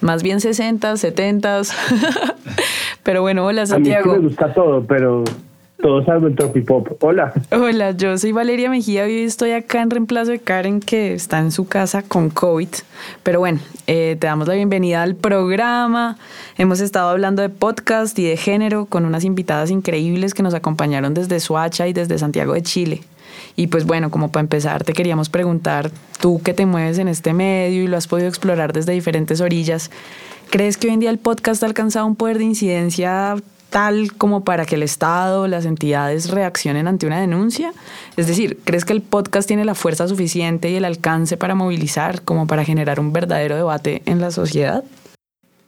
más 0.00 0.24
bien 0.24 0.40
60, 0.40 0.96
70. 0.96 1.62
pero 3.04 3.22
bueno, 3.22 3.46
hola 3.46 3.64
Santiago. 3.64 4.10
A 4.10 4.14
mí 4.16 4.22
me 4.22 4.28
gusta 4.28 4.52
todo, 4.52 4.84
pero 4.84 5.22
todo 5.84 6.02
salvo 6.02 6.28
el 6.28 6.34
tropipop. 6.34 6.96
Hola. 7.02 7.34
Hola, 7.52 7.90
yo 7.90 8.16
soy 8.16 8.32
Valeria 8.32 8.70
Mejía 8.70 9.06
y 9.06 9.18
estoy 9.20 9.50
acá 9.50 9.82
en 9.82 9.90
reemplazo 9.90 10.30
de 10.30 10.38
Karen 10.38 10.80
que 10.80 11.12
está 11.12 11.40
en 11.40 11.52
su 11.52 11.66
casa 11.68 12.00
con 12.00 12.30
COVID. 12.30 12.68
Pero 13.22 13.40
bueno, 13.40 13.60
eh, 13.86 14.16
te 14.18 14.26
damos 14.26 14.48
la 14.48 14.54
bienvenida 14.54 15.02
al 15.02 15.14
programa. 15.14 16.16
Hemos 16.56 16.80
estado 16.80 17.10
hablando 17.10 17.42
de 17.42 17.50
podcast 17.50 18.18
y 18.18 18.24
de 18.24 18.38
género 18.38 18.86
con 18.86 19.04
unas 19.04 19.24
invitadas 19.24 19.70
increíbles 19.70 20.32
que 20.32 20.42
nos 20.42 20.54
acompañaron 20.54 21.12
desde 21.12 21.38
Suacha 21.38 21.86
y 21.86 21.92
desde 21.92 22.16
Santiago 22.16 22.54
de 22.54 22.62
Chile. 22.62 23.02
Y 23.54 23.66
pues 23.66 23.84
bueno, 23.84 24.10
como 24.10 24.32
para 24.32 24.40
empezar, 24.40 24.84
te 24.84 24.94
queríamos 24.94 25.28
preguntar, 25.28 25.90
tú 26.18 26.40
que 26.42 26.54
te 26.54 26.64
mueves 26.64 26.96
en 26.96 27.08
este 27.08 27.34
medio 27.34 27.82
y 27.82 27.88
lo 27.88 27.98
has 27.98 28.06
podido 28.06 28.28
explorar 28.28 28.72
desde 28.72 28.92
diferentes 28.92 29.42
orillas, 29.42 29.90
¿crees 30.48 30.78
que 30.78 30.86
hoy 30.86 30.94
en 30.94 31.00
día 31.00 31.10
el 31.10 31.18
podcast 31.18 31.62
ha 31.62 31.66
alcanzado 31.66 32.06
un 32.06 32.16
poder 32.16 32.38
de 32.38 32.44
incidencia 32.44 33.36
tal 33.74 34.12
como 34.16 34.44
para 34.44 34.66
que 34.66 34.76
el 34.76 34.84
Estado, 34.84 35.48
las 35.48 35.66
entidades 35.66 36.30
reaccionen 36.30 36.86
ante 36.86 37.08
una 37.08 37.20
denuncia? 37.20 37.72
Es 38.16 38.28
decir, 38.28 38.56
¿crees 38.62 38.84
que 38.84 38.92
el 38.92 39.00
podcast 39.00 39.48
tiene 39.48 39.64
la 39.64 39.74
fuerza 39.74 40.06
suficiente 40.06 40.70
y 40.70 40.76
el 40.76 40.84
alcance 40.84 41.36
para 41.36 41.56
movilizar 41.56 42.22
como 42.22 42.46
para 42.46 42.64
generar 42.64 43.00
un 43.00 43.12
verdadero 43.12 43.56
debate 43.56 44.02
en 44.06 44.20
la 44.20 44.30
sociedad? 44.30 44.84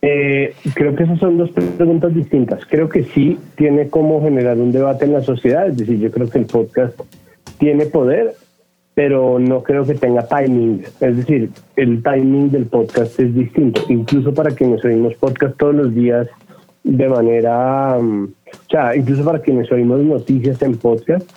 Eh, 0.03 0.55
creo 0.75 0.95
que 0.95 1.03
esas 1.03 1.19
son 1.19 1.37
dos 1.37 1.51
preguntas 1.51 2.15
distintas. 2.15 2.65
Creo 2.67 2.89
que 2.89 3.03
sí 3.03 3.41
tiene 3.57 3.89
como 3.89 4.23
generar 4.23 4.57
un 4.59 4.71
debate 4.71 5.07
en 5.07 5.13
la 5.13 5.23
sociedad, 5.23 5.67
es 5.67 5.77
decir, 5.77 5.99
yo 5.99 6.13
creo 6.13 6.31
que 6.31 6.39
el 6.39 6.47
podcast 6.47 7.01
tiene 7.59 7.87
poder, 7.87 8.37
pero 8.95 9.41
no 9.41 9.65
creo 9.65 9.85
que 9.85 9.95
tenga 9.95 10.29
timing. 10.29 10.85
Es 11.01 11.17
decir, 11.17 11.51
el 11.75 12.05
timing 12.05 12.53
del 12.53 12.67
podcast 12.67 13.19
es 13.19 13.35
distinto. 13.35 13.83
Incluso 13.89 14.33
para 14.33 14.53
quienes 14.53 14.85
oímos 14.85 15.15
podcast 15.17 15.57
todos 15.57 15.75
los 15.75 15.93
días 15.93 16.29
de 16.87 17.09
manera, 17.09 17.99
mm, 18.01 18.25
o 18.25 18.71
sea, 18.71 18.95
incluso 18.95 19.25
para 19.25 19.41
quienes 19.41 19.71
oímos 19.73 20.01
noticias 20.05 20.63
en 20.63 20.77
podcast, 20.77 21.29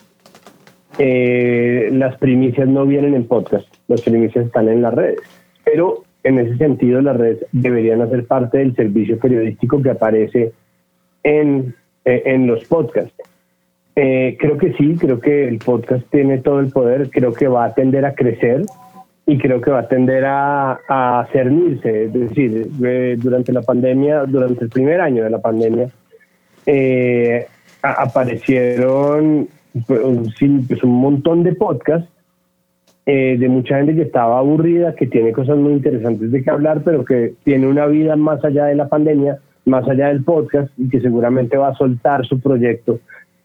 eh, 1.00 1.90
las 1.92 2.18
primicias 2.18 2.68
no 2.68 2.86
vienen 2.86 3.16
en 3.16 3.26
podcast, 3.26 3.68
las 3.88 4.02
primicias 4.02 4.46
están 4.46 4.70
en 4.70 4.84
las 4.84 4.94
redes. 4.94 5.20
Pero 5.66 6.04
en 6.24 6.38
ese 6.38 6.56
sentido, 6.58 7.02
las 7.02 7.18
redes 7.18 7.46
deberían 7.52 8.02
hacer 8.02 8.28
parte 8.28 8.60
del 8.60 8.76
servicio 8.76 9.18
periodístico 9.18 9.82
que 9.82 9.90
aparece 9.90 10.52
en, 11.24 11.74
eh, 12.06 12.22
en 12.26 12.46
los 12.46 12.64
podcasts. 12.66 13.16
Eh, 13.96 14.38
creo 14.40 14.58
que 14.58 14.74
sí, 14.74 14.98
creo 15.00 15.20
que 15.20 15.48
el 15.48 15.58
podcast 15.58 16.06
tiene 16.12 16.38
todo 16.38 16.60
el 16.60 16.72
poder, 16.72 17.10
creo 17.10 17.34
que 17.34 17.48
va 17.48 17.66
a 17.66 17.74
tender 17.74 18.06
a 18.06 18.14
crecer 18.14 18.62
y 19.30 19.38
creo 19.38 19.62
que 19.62 19.70
va 19.70 19.82
a 19.82 19.88
tender 19.88 20.26
a, 20.26 20.80
a 20.90 21.28
cernirse. 21.32 22.06
Es 22.06 22.14
decir, 22.14 22.68
eh, 22.84 23.16
durante 23.16 23.54
la 23.54 23.62
pandemia, 23.62 24.24
durante 24.26 24.64
el 24.64 24.72
primer 24.72 25.00
año 25.00 25.24
de 25.24 25.30
la 25.30 25.38
pandemia, 25.38 25.88
eh, 26.66 27.46
aparecieron 27.84 29.48
pues, 29.86 30.02
pues, 30.68 30.84
un, 30.84 30.92
montón 30.92 31.44
de 31.44 31.54
podcasts 31.54 32.10
de 33.06 33.50
mucha 33.50 33.78
gente 33.78 33.96
que 33.96 34.04
estaba 34.04 34.38
aburrida, 34.38 34.94
que 34.94 35.08
tiene 35.08 35.32
cosas 35.32 35.58
muy 35.58 35.74
interesantes 35.74 36.32
de 36.32 36.44
qué 36.44 36.50
hablar, 36.52 36.82
pero 36.84 37.04
que 37.04 37.34
tiene 37.44 37.66
una 37.66 37.88
vida 37.88 38.16
más 38.16 38.44
allá 38.46 38.66
de 38.66 38.76
la 38.76 38.88
pandemia, 38.88 39.40
más 39.66 39.88
allá 39.88 40.10
del 40.10 40.24
podcast 40.24 40.72
y 40.78 40.90
que 40.90 41.02
seguramente 41.02 41.58
va 41.58 41.70
a 41.70 41.76
soltar 41.76 42.24
su 42.26 42.40
proyecto 42.40 43.00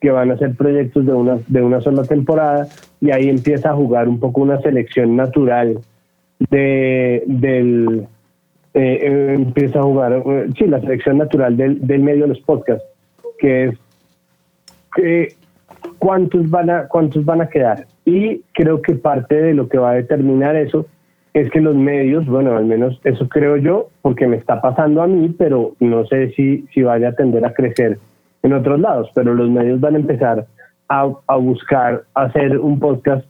que 0.05 0.11
van 0.11 0.31
a 0.31 0.37
ser 0.37 0.55
proyectos 0.55 1.07
de 1.07 1.15
una, 1.15 1.39
de 1.49 1.63
una 1.63 1.81
sola 1.81 2.03
temporada 2.03 2.67
y 3.01 3.11
ahí 3.11 3.31
empieza 3.31 3.71
a 3.71 3.75
jugar 3.75 4.07
un 4.07 4.21
poco 4.21 4.43
una 4.43 4.61
selección 4.61 5.17
natural 5.17 5.79
de, 6.51 7.23
del... 7.27 8.07
Eh, 8.75 8.99
eh, 9.01 9.33
empieza 9.35 9.79
a 9.79 9.83
jugar, 9.83 10.13
eh, 10.13 10.49
sí, 10.59 10.67
la 10.67 10.81
selección 10.81 11.17
natural 11.17 11.57
del, 11.57 11.87
del 11.87 12.03
medio 12.03 12.25
de 12.25 12.35
los 12.35 12.41
podcasts, 12.41 12.85
que 13.39 13.65
es 13.65 13.79
que 14.95 15.29
cuántos 15.99 16.51
van 16.51 16.69
a 16.69 16.87
cuántos 16.87 17.25
van 17.25 17.41
a 17.41 17.49
quedar. 17.49 17.87
Y 18.05 18.43
creo 18.53 18.83
que 18.83 18.97
parte 18.97 19.41
de 19.41 19.55
lo 19.55 19.71
que 19.71 19.79
va 19.79 19.93
a 19.93 19.95
determinar 19.95 20.55
eso 20.55 20.85
es 21.33 21.49
que 21.51 21.63
los 21.63 21.77
medios, 21.77 22.27
bueno, 22.27 22.55
al 22.55 22.67
menos 22.67 23.01
eso 23.05 23.27
creo 23.27 23.57
yo, 23.57 23.89
porque 24.03 24.27
me 24.27 24.37
está 24.37 24.61
pasando 24.61 25.01
a 25.01 25.07
mí, 25.07 25.35
pero 25.39 25.73
no 25.81 26.05
sé 26.05 26.33
si, 26.33 26.67
si 26.75 26.83
vaya 26.83 27.09
a 27.09 27.15
tender 27.15 27.47
a 27.47 27.55
crecer 27.55 27.99
en 28.45 28.53
otros 28.53 28.79
lados, 28.79 29.11
pero 29.15 29.35
los 29.35 29.51
medios 29.51 29.81
van 29.81 29.95
a 29.95 29.99
empezar 29.99 30.47
a, 30.89 31.11
a 31.27 31.37
buscar 31.37 32.05
hacer 32.15 32.59
un 32.59 32.79
podcast 32.79 33.27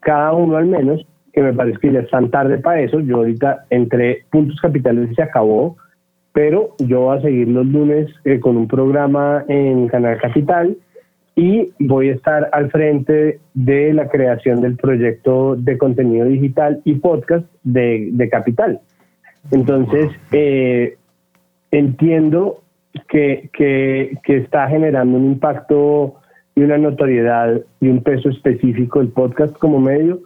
cada 0.00 0.32
uno 0.32 0.56
al 0.56 0.66
menos, 0.66 1.04
que 1.32 1.42
me 1.42 1.52
parece 1.52 1.78
que 1.78 1.92
ya 1.92 2.00
están 2.00 2.30
tarde 2.30 2.58
para 2.58 2.80
eso. 2.80 3.00
Yo 3.00 3.16
ahorita 3.16 3.64
entré 3.70 4.24
Puntos 4.30 4.60
Capitales 4.60 5.10
y 5.10 5.14
se 5.14 5.22
acabó, 5.22 5.76
pero 6.32 6.74
yo 6.78 7.00
voy 7.00 7.18
a 7.18 7.22
seguir 7.22 7.48
los 7.48 7.66
lunes 7.66 8.08
eh, 8.24 8.38
con 8.38 8.56
un 8.56 8.68
programa 8.68 9.44
en 9.48 9.88
Canal 9.88 10.18
Capital 10.20 10.76
y 11.36 11.72
voy 11.78 12.10
a 12.10 12.14
estar 12.14 12.50
al 12.52 12.70
frente 12.70 13.40
de 13.54 13.94
la 13.94 14.08
creación 14.08 14.60
del 14.60 14.76
proyecto 14.76 15.56
de 15.56 15.78
contenido 15.78 16.26
digital 16.26 16.82
y 16.84 16.94
podcast 16.96 17.46
de, 17.64 18.10
de 18.12 18.28
Capital. 18.28 18.80
Entonces, 19.50 20.10
eh, 20.32 20.98
entiendo 21.70 22.60
que, 23.08 23.50
que, 23.52 24.18
que 24.24 24.36
está 24.38 24.68
generando 24.68 25.16
un 25.16 25.26
impacto 25.26 26.16
y 26.54 26.62
una 26.62 26.78
notoriedad 26.78 27.60
y 27.80 27.88
un 27.88 28.02
peso 28.02 28.28
específico 28.28 29.00
el 29.00 29.08
podcast 29.08 29.56
como 29.58 29.80
medio, 29.80 30.20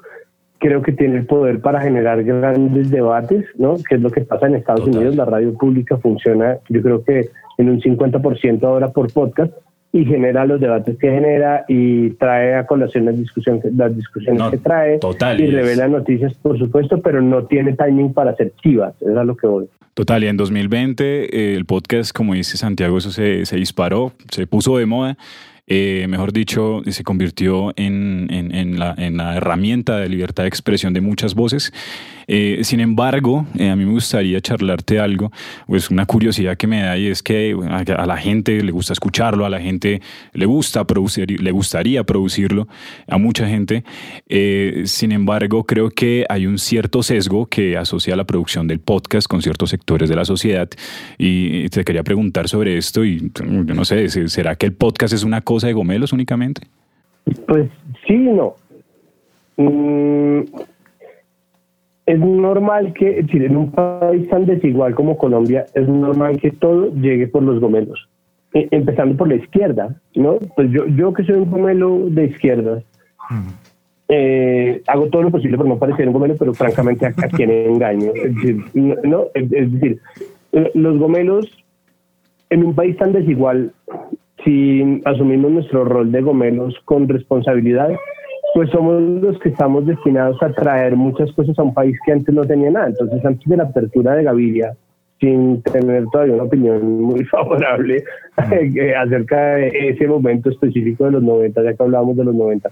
creo 0.59 0.83
que 0.83 0.93
tiene 0.93 1.19
el 1.19 1.27
poder 1.27 1.61
para 1.61 1.81
generar 1.81 2.23
grandes 2.25 2.91
debates, 2.91 3.45
¿no? 3.57 3.75
Que 3.89 3.97
es 3.97 4.01
lo 4.01 4.11
que 4.11 4.23
pasa 4.23 4.47
en 4.47 4.55
Estados 4.55 4.87
Unidos, 4.87 5.17
la 5.17 5.27
radio 5.27 5.53
pública 5.55 5.99
funciona, 5.99 6.59
yo 6.71 6.83
creo 6.83 7.05
que 7.05 7.29
en 7.59 7.69
un 7.69 7.81
50% 7.81 8.63
ahora 8.65 8.89
por 8.89 9.13
podcast 9.13 9.53
y 9.95 10.05
genera 10.05 10.45
los 10.45 10.61
debates 10.61 10.99
que 10.99 11.09
genera 11.09 11.65
y 11.69 12.11
trae 12.11 12.57
a 12.57 12.67
colación 12.67 13.05
las 13.05 13.17
discusiones, 13.17 13.63
las 13.77 13.95
discusiones 13.95 14.43
que 14.51 14.59
trae 14.59 14.99
y 15.39 15.47
revela 15.47 15.87
noticias, 15.87 16.35
por 16.35 16.59
supuesto, 16.59 17.01
pero 17.01 17.23
no 17.23 17.45
tiene 17.45 17.75
timing 17.75 18.13
para 18.13 18.33
hacer 18.33 18.53
chivas, 18.61 18.93
es 19.01 19.17
a 19.17 19.23
lo 19.23 19.37
que 19.37 19.47
voy. 19.47 19.69
Total, 19.95 20.25
y 20.25 20.27
en 20.27 20.37
2020 20.37 21.05
eh, 21.05 21.55
el 21.55 21.65
podcast, 21.65 22.11
como 22.11 22.35
dice 22.35 22.57
Santiago, 22.57 22.99
eso 22.99 23.13
se, 23.13 23.47
se 23.47 23.55
disparó, 23.55 24.11
se 24.31 24.49
puso 24.49 24.77
de 24.79 24.87
moda. 24.87 25.17
Eh, 25.69 26.07
mejor 26.09 26.33
dicho, 26.33 26.83
se 26.85 27.05
convirtió 27.05 27.73
en, 27.77 28.27
en, 28.31 28.53
en, 28.53 28.81
la, 28.81 28.97
en, 28.99 29.17
la, 29.17 29.37
herramienta 29.37 29.99
de 29.99 30.09
libertad 30.09 30.43
de 30.43 30.49
expresión 30.49 30.93
de 30.93 31.03
muchas 31.03 31.37
voces. 31.37 31.73
Eh, 32.27 32.61
sin 32.63 32.81
embargo, 32.81 33.47
eh, 33.59 33.71
a 33.71 33.77
mí 33.77 33.85
me 33.85 33.93
gustaría 33.93 34.41
charlarte 34.41 34.99
algo, 34.99 35.31
pues 35.67 35.91
una 35.91 36.07
curiosidad 36.07 36.57
que 36.57 36.67
me 36.67 36.83
da 36.83 36.97
y 36.97 37.09
es 37.09 37.23
que 37.23 37.57
a, 37.69 38.07
la 38.07 38.17
gente 38.17 38.63
le 38.63 38.73
gusta 38.73 38.93
escucharlo, 38.93 39.45
a 39.45 39.51
la 39.51 39.61
gente 39.61 40.01
le 40.33 40.47
gusta 40.47 40.85
producir, 40.85 41.41
le 41.41 41.51
gustaría 41.51 42.05
producirlo, 42.05 42.69
a 43.09 43.19
mucha 43.19 43.47
gente. 43.49 43.85
sin 44.85 45.13
embargo, 45.13 45.65
creo 45.65 45.91
que 45.91 46.25
hay 46.29 46.47
un 46.47 46.59
cierto 46.59 47.03
sesgo 47.03 47.47
que 47.47 47.77
asocia 47.77 48.17
la 48.17 48.25
producción 48.25 48.67
del 48.67 48.81
podcast 48.81 49.27
con 49.29 49.43
ciertos 49.43 49.71
sectores 49.71 50.09
de 50.09 50.17
la 50.17 50.25
sociedad 50.25 50.69
y 51.19 51.69
te 51.69 51.85
quería 51.85 52.03
preguntar 52.03 52.49
sobre 52.49 52.77
esto 52.77 53.05
y 53.05 53.31
yo 53.35 53.75
no 53.75 53.85
sé, 53.85 54.09
¿será 54.29 54.57
que 54.57 54.67
el 54.67 54.73
podcast 54.73 55.15
es 55.15 55.25
una 55.25 55.41
cosa 55.41 55.67
de 55.67 55.73
gomelos 55.73 56.13
únicamente? 56.13 56.63
Pues 57.47 57.71
sí 58.07 58.15
no. 58.15 58.57
Mm, 59.57 60.41
es 62.07 62.19
normal 62.19 62.93
que, 62.93 63.25
en 63.33 63.57
un 63.57 63.71
país 63.73 64.29
tan 64.29 64.47
desigual 64.47 64.95
como 64.95 65.17
Colombia, 65.17 65.67
es 65.75 65.89
normal 65.89 66.39
que 66.39 66.51
todo 66.51 66.93
llegue 66.95 67.27
por 67.27 67.43
los 67.43 67.61
gomelos. 67.61 68.09
E, 68.53 68.69
empezando 68.71 69.17
por 69.17 69.29
la 69.29 69.37
izquierda, 69.37 69.97
¿no? 70.15 70.39
Pues 70.55 70.71
yo, 70.71 70.87
yo 70.87 71.13
que 71.13 71.25
soy 71.25 71.37
un 71.37 71.51
gomelo 71.51 72.11
de 72.11 72.27
izquierda, 72.27 72.83
eh, 74.09 74.83
hago 74.87 75.07
todo 75.07 75.23
lo 75.23 75.31
posible 75.31 75.57
por 75.57 75.67
no 75.67 75.79
parecer 75.79 76.07
un 76.07 76.13
gomelo, 76.13 76.37
pero 76.39 76.53
francamente 76.53 77.07
a, 77.07 77.13
quien 77.13 77.51
engaño. 77.51 78.13
Es 78.15 78.35
decir, 78.35 78.65
no, 78.75 79.25
es 79.35 79.51
decir, 79.51 79.99
los 80.75 80.99
gomelos 80.99 81.51
en 82.51 82.65
un 82.65 82.75
país 82.75 82.97
tan 82.99 83.13
desigual 83.13 83.73
si 84.45 85.01
asumimos 85.05 85.51
nuestro 85.51 85.85
rol 85.85 86.13
de 86.13 86.21
gomelos 86.21 86.75
con 86.85 87.09
responsabilidad, 87.09 87.91
pues 88.55 88.71
somos 88.71 89.03
los 89.03 89.39
que 89.41 89.49
estamos 89.49 89.85
destinados 89.85 90.41
a 90.41 90.53
traer 90.53 90.95
muchas 90.95 91.31
cosas 91.33 91.59
a 91.59 91.63
un 91.65 91.75
país 91.75 91.99
que 92.07 92.13
antes 92.13 92.33
no 92.33 92.45
tenía 92.45 92.71
nada. 92.71 92.87
Entonces, 92.87 93.25
antes 93.25 93.49
de 93.49 93.57
la 93.57 93.65
apertura 93.65 94.15
de 94.15 94.23
Gaviria, 94.23 94.77
sin 95.21 95.61
tener 95.63 96.05
todavía 96.13 96.35
una 96.35 96.45
opinión 96.45 97.03
muy 97.03 97.25
favorable 97.25 98.05
eh, 98.53 98.95
acerca 98.95 99.57
de 99.57 99.89
ese 99.91 100.07
momento 100.07 100.51
específico 100.51 101.05
de 101.05 101.13
los 101.13 101.23
90, 101.25 101.63
ya 101.65 101.75
que 101.75 101.83
hablábamos 101.83 102.17
de 102.17 102.25
los 102.25 102.35
90, 102.35 102.71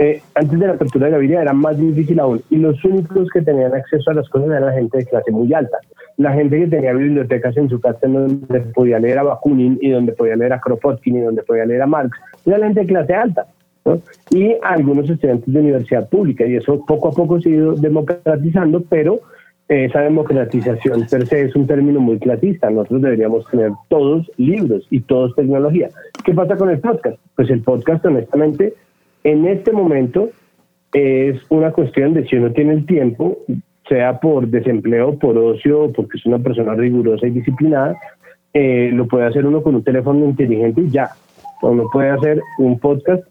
eh, 0.00 0.20
antes 0.34 0.58
de 0.58 0.66
la 0.66 0.72
apertura 0.72 1.06
de 1.06 1.12
Gaviria 1.12 1.42
era 1.42 1.52
más 1.52 1.78
difícil 1.78 2.18
aún 2.18 2.42
y 2.50 2.56
los 2.56 2.82
únicos 2.84 3.28
que 3.32 3.42
tenían 3.42 3.74
acceso 3.74 4.10
a 4.10 4.14
las 4.14 4.28
cosas 4.28 4.48
eran 4.48 4.66
la 4.66 4.72
gente 4.72 4.98
de 4.98 5.06
clase 5.06 5.30
muy 5.30 5.52
alta. 5.54 5.78
La 6.16 6.32
gente 6.32 6.58
que 6.58 6.66
tenía 6.66 6.92
bibliotecas 6.92 7.56
en 7.56 7.68
su 7.68 7.80
casa 7.80 8.08
donde 8.08 8.60
podía 8.74 8.98
leer 8.98 9.20
a 9.20 9.22
Bakunin 9.22 9.78
y 9.80 9.90
donde 9.90 10.12
podía 10.12 10.34
leer 10.34 10.54
a 10.54 10.60
Kropotkin 10.60 11.16
y 11.16 11.20
donde 11.20 11.42
podía 11.42 11.64
leer 11.64 11.82
a 11.82 11.86
Marx, 11.86 12.18
era 12.44 12.58
la 12.58 12.66
gente 12.66 12.80
de 12.80 12.86
clase 12.86 13.14
alta. 13.14 13.46
Y 14.30 14.54
algunos 14.62 15.10
estudiantes 15.10 15.52
de 15.52 15.60
universidad 15.60 16.08
pública 16.08 16.46
y 16.46 16.56
eso 16.56 16.84
poco 16.86 17.08
a 17.08 17.12
poco 17.12 17.40
se 17.40 17.48
ha 17.48 17.52
ido 17.52 17.74
democratizando, 17.74 18.82
pero 18.88 19.20
esa 19.68 20.00
democratización 20.00 21.06
per 21.10 21.26
se 21.26 21.42
es 21.42 21.56
un 21.56 21.66
término 21.66 22.00
muy 22.00 22.18
clasista. 22.18 22.70
Nosotros 22.70 23.02
deberíamos 23.02 23.46
tener 23.50 23.72
todos 23.88 24.30
libros 24.36 24.86
y 24.90 25.00
todos 25.00 25.34
tecnología. 25.34 25.88
¿Qué 26.24 26.34
pasa 26.34 26.56
con 26.56 26.70
el 26.70 26.78
podcast? 26.80 27.18
Pues 27.36 27.50
el 27.50 27.62
podcast, 27.62 28.04
honestamente, 28.04 28.74
en 29.24 29.46
este 29.46 29.72
momento 29.72 30.30
es 30.92 31.40
una 31.48 31.72
cuestión 31.72 32.12
de 32.14 32.26
si 32.26 32.36
uno 32.36 32.52
tiene 32.52 32.74
el 32.74 32.86
tiempo, 32.86 33.38
sea 33.88 34.20
por 34.20 34.46
desempleo, 34.48 35.18
por 35.18 35.38
ocio, 35.38 35.90
porque 35.92 36.18
es 36.18 36.26
una 36.26 36.38
persona 36.38 36.74
rigurosa 36.74 37.26
y 37.26 37.30
disciplinada, 37.30 37.96
eh, 38.52 38.90
lo 38.92 39.06
puede 39.06 39.26
hacer 39.26 39.46
uno 39.46 39.62
con 39.62 39.74
un 39.74 39.84
teléfono 39.84 40.24
inteligente 40.24 40.82
y 40.82 40.90
ya. 40.90 41.10
Uno 41.62 41.84
puede 41.92 42.10
hacer 42.10 42.40
un 42.58 42.78
podcast 42.78 43.24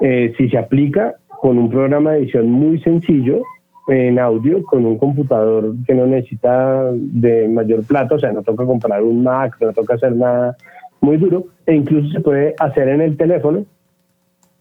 eh, 0.00 0.32
si 0.36 0.48
se 0.48 0.58
aplica 0.58 1.16
con 1.40 1.58
un 1.58 1.70
programa 1.70 2.12
de 2.12 2.18
edición 2.18 2.50
muy 2.50 2.80
sencillo 2.80 3.42
en 3.88 4.18
audio 4.18 4.62
con 4.64 4.84
un 4.84 4.98
computador 4.98 5.74
que 5.86 5.94
no 5.94 6.06
necesita 6.06 6.92
de 6.92 7.48
mayor 7.48 7.84
plata, 7.84 8.16
o 8.16 8.18
sea, 8.18 8.32
no 8.32 8.42
toca 8.42 8.66
comprar 8.66 9.02
un 9.02 9.22
Mac, 9.22 9.56
no 9.60 9.72
toca 9.72 9.94
hacer 9.94 10.14
nada 10.14 10.56
muy 11.00 11.16
duro, 11.16 11.46
e 11.66 11.74
incluso 11.74 12.10
se 12.10 12.20
puede 12.20 12.54
hacer 12.58 12.88
en 12.88 13.00
el 13.00 13.16
teléfono 13.16 13.64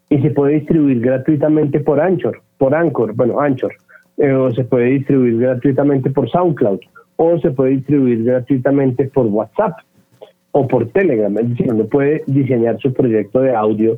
y 0.09 0.19
se 0.19 0.29
puede 0.29 0.55
distribuir 0.55 1.01
gratuitamente 1.01 1.81
por 1.81 1.99
Anchor, 1.99 2.41
por 2.57 2.73
Anchor, 2.73 3.13
bueno, 3.15 3.41
Anchor, 3.41 3.73
eh, 4.17 4.31
o 4.31 4.51
se 4.51 4.63
puede 4.63 4.85
distribuir 4.85 5.39
gratuitamente 5.39 6.09
por 6.09 6.29
SoundCloud, 6.29 6.79
o 7.17 7.39
se 7.39 7.51
puede 7.51 7.71
distribuir 7.71 8.23
gratuitamente 8.23 9.05
por 9.05 9.25
WhatsApp 9.25 9.73
o 10.51 10.67
por 10.67 10.87
Telegram, 10.89 11.37
es 11.37 11.49
decir, 11.49 11.73
uno 11.73 11.85
puede 11.85 12.23
diseñar 12.27 12.79
su 12.79 12.93
proyecto 12.93 13.41
de 13.41 13.53
audio 13.53 13.97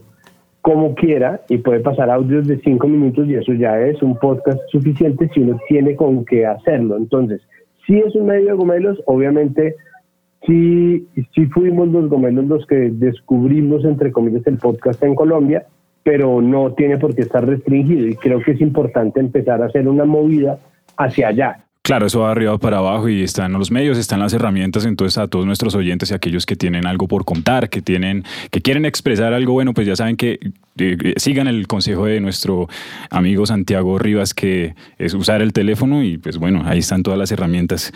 como 0.62 0.94
quiera 0.96 1.42
y 1.50 1.58
puede 1.58 1.80
pasar 1.80 2.10
audios 2.10 2.48
de 2.48 2.60
cinco 2.60 2.88
minutos 2.88 3.28
y 3.28 3.36
eso 3.36 3.54
ya 3.54 3.80
es 3.80 4.02
un 4.02 4.18
podcast 4.18 4.60
suficiente 4.70 5.30
si 5.34 5.42
uno 5.42 5.60
tiene 5.68 5.96
con 5.96 6.26
qué 6.26 6.46
hacerlo. 6.46 6.98
Entonces, 6.98 7.42
si 7.86 7.98
es 8.00 8.14
un 8.16 8.28
medio 8.28 8.48
de 8.48 8.54
gomelos, 8.54 9.02
obviamente 9.06 9.76
sí, 10.46 11.08
sí 11.34 11.46
fuimos 11.48 11.88
los 11.90 12.10
gomelos 12.10 12.46
los 12.46 12.66
que 12.66 12.90
descubrimos, 12.92 13.86
entre 13.86 14.12
comillas, 14.12 14.46
el 14.48 14.58
podcast 14.58 15.02
en 15.04 15.16
Colombia, 15.16 15.66
pero 16.04 16.42
no 16.42 16.74
tiene 16.74 16.98
por 16.98 17.16
qué 17.16 17.22
estar 17.22 17.46
restringido 17.46 18.08
y 18.08 18.16
creo 18.16 18.42
que 18.42 18.52
es 18.52 18.62
importante 18.62 19.20
empezar 19.20 19.62
a 19.62 19.68
hacer 19.68 19.88
una 19.88 20.06
movida 20.06 20.60
hacia 20.98 21.30
allá. 21.30 21.66
Claro, 21.90 22.06
eso 22.06 22.20
va 22.20 22.30
arriba 22.30 22.56
para 22.60 22.78
abajo 22.78 23.10
y 23.10 23.24
están 23.24 23.52
los 23.54 23.72
medios, 23.72 23.98
están 23.98 24.20
las 24.20 24.32
herramientas, 24.32 24.86
entonces 24.86 25.18
a 25.18 25.28
todos 25.28 25.48
nuestros 25.48 25.74
oyentes 25.74 26.12
y 26.12 26.14
aquellos 26.14 26.46
que 26.46 26.56
tienen 26.56 26.86
algo 26.86 27.08
por 27.08 27.26
contar, 27.26 27.68
que 27.72 27.82
tienen, 27.82 28.26
que 28.52 28.62
quieren 28.62 28.86
expresar 28.86 29.34
algo 29.34 29.54
bueno, 29.54 29.74
pues 29.74 29.88
ya 29.88 29.96
saben 29.96 30.16
que 30.16 30.38
eh, 30.78 31.14
sigan 31.18 31.48
el 31.48 31.66
consejo 31.66 32.06
de 32.06 32.22
nuestro 32.22 32.70
amigo 33.10 33.48
Santiago 33.48 33.98
Rivas, 33.98 34.36
que 34.36 34.76
es 35.00 35.16
usar 35.16 35.42
el 35.42 35.52
teléfono 35.52 36.04
y 36.04 36.20
pues 36.20 36.38
bueno, 36.38 36.62
ahí 36.64 36.78
están 36.78 37.02
todas 37.02 37.18
las 37.18 37.32
herramientas. 37.32 37.92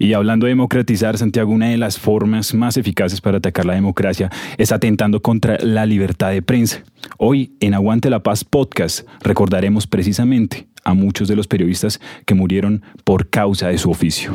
Y 0.00 0.14
hablando 0.14 0.46
de 0.46 0.50
democratizar, 0.50 1.16
Santiago, 1.16 1.52
una 1.52 1.68
de 1.68 1.76
las 1.76 2.00
formas 2.00 2.52
más 2.52 2.76
eficaces 2.76 3.20
para 3.20 3.38
atacar 3.38 3.64
la 3.64 3.74
democracia 3.74 4.28
es 4.58 4.72
atentando 4.72 5.22
contra 5.22 5.56
la 5.60 5.86
libertad 5.86 6.32
de 6.32 6.42
prensa. 6.42 6.82
Hoy 7.16 7.52
en 7.60 7.74
Aguante 7.74 8.10
la 8.10 8.24
Paz 8.24 8.42
Podcast 8.42 9.06
recordaremos 9.22 9.86
precisamente 9.86 10.66
a 10.86 10.94
muchos 10.94 11.26
de 11.26 11.34
los 11.34 11.48
periodistas 11.48 12.00
que 12.24 12.34
murieron 12.34 12.82
por 13.02 13.28
causa 13.28 13.68
de 13.68 13.76
su 13.76 13.90
oficio. 13.90 14.32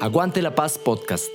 Aguante 0.00 0.42
la 0.42 0.56
Paz 0.56 0.76
Podcast. 0.76 1.32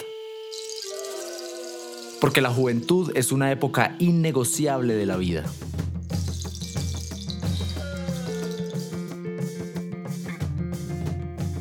Porque 2.19 2.41
la 2.41 2.49
juventud 2.49 3.13
es 3.15 3.32
una 3.32 3.49
época 3.49 3.95
innegociable 3.97 4.93
de 4.93 5.05
la 5.05 5.15
vida. 5.15 5.45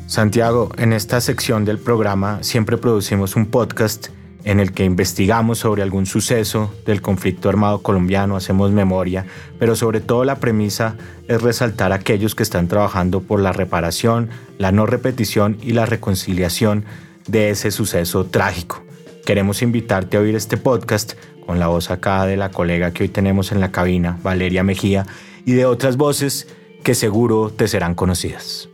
Santiago, 0.05 0.69
en 0.77 0.91
esta 0.91 1.21
sección 1.21 1.63
del 1.63 1.79
programa 1.79 2.43
siempre 2.43 2.77
producimos 2.77 3.37
un 3.37 3.45
podcast 3.45 4.09
en 4.43 4.59
el 4.59 4.71
que 4.71 4.85
investigamos 4.85 5.59
sobre 5.59 5.83
algún 5.83 6.05
suceso 6.05 6.73
del 6.85 7.01
conflicto 7.01 7.49
armado 7.49 7.81
colombiano, 7.81 8.35
hacemos 8.35 8.71
memoria, 8.71 9.25
pero 9.59 9.75
sobre 9.75 10.01
todo 10.01 10.23
la 10.23 10.37
premisa 10.39 10.95
es 11.27 11.41
resaltar 11.41 11.91
a 11.91 11.95
aquellos 11.95 12.35
que 12.35 12.43
están 12.43 12.67
trabajando 12.67 13.21
por 13.21 13.39
la 13.39 13.53
reparación, 13.53 14.29
la 14.57 14.71
no 14.71 14.85
repetición 14.85 15.57
y 15.61 15.73
la 15.73 15.85
reconciliación 15.85 16.85
de 17.27 17.51
ese 17.51 17.71
suceso 17.71 18.25
trágico. 18.25 18.83
Queremos 19.25 19.61
invitarte 19.61 20.17
a 20.17 20.21
oír 20.21 20.35
este 20.35 20.57
podcast 20.57 21.13
con 21.45 21.59
la 21.59 21.67
voz 21.67 21.91
acá 21.91 22.25
de 22.25 22.37
la 22.37 22.49
colega 22.49 22.91
que 22.91 23.03
hoy 23.03 23.09
tenemos 23.09 23.51
en 23.51 23.59
la 23.59 23.71
cabina, 23.71 24.17
Valeria 24.23 24.63
Mejía, 24.63 25.05
y 25.45 25.53
de 25.53 25.65
otras 25.65 25.97
voces 25.97 26.47
que 26.83 26.95
seguro 26.95 27.51
te 27.51 27.67
serán 27.67 27.93
conocidas. 27.93 28.70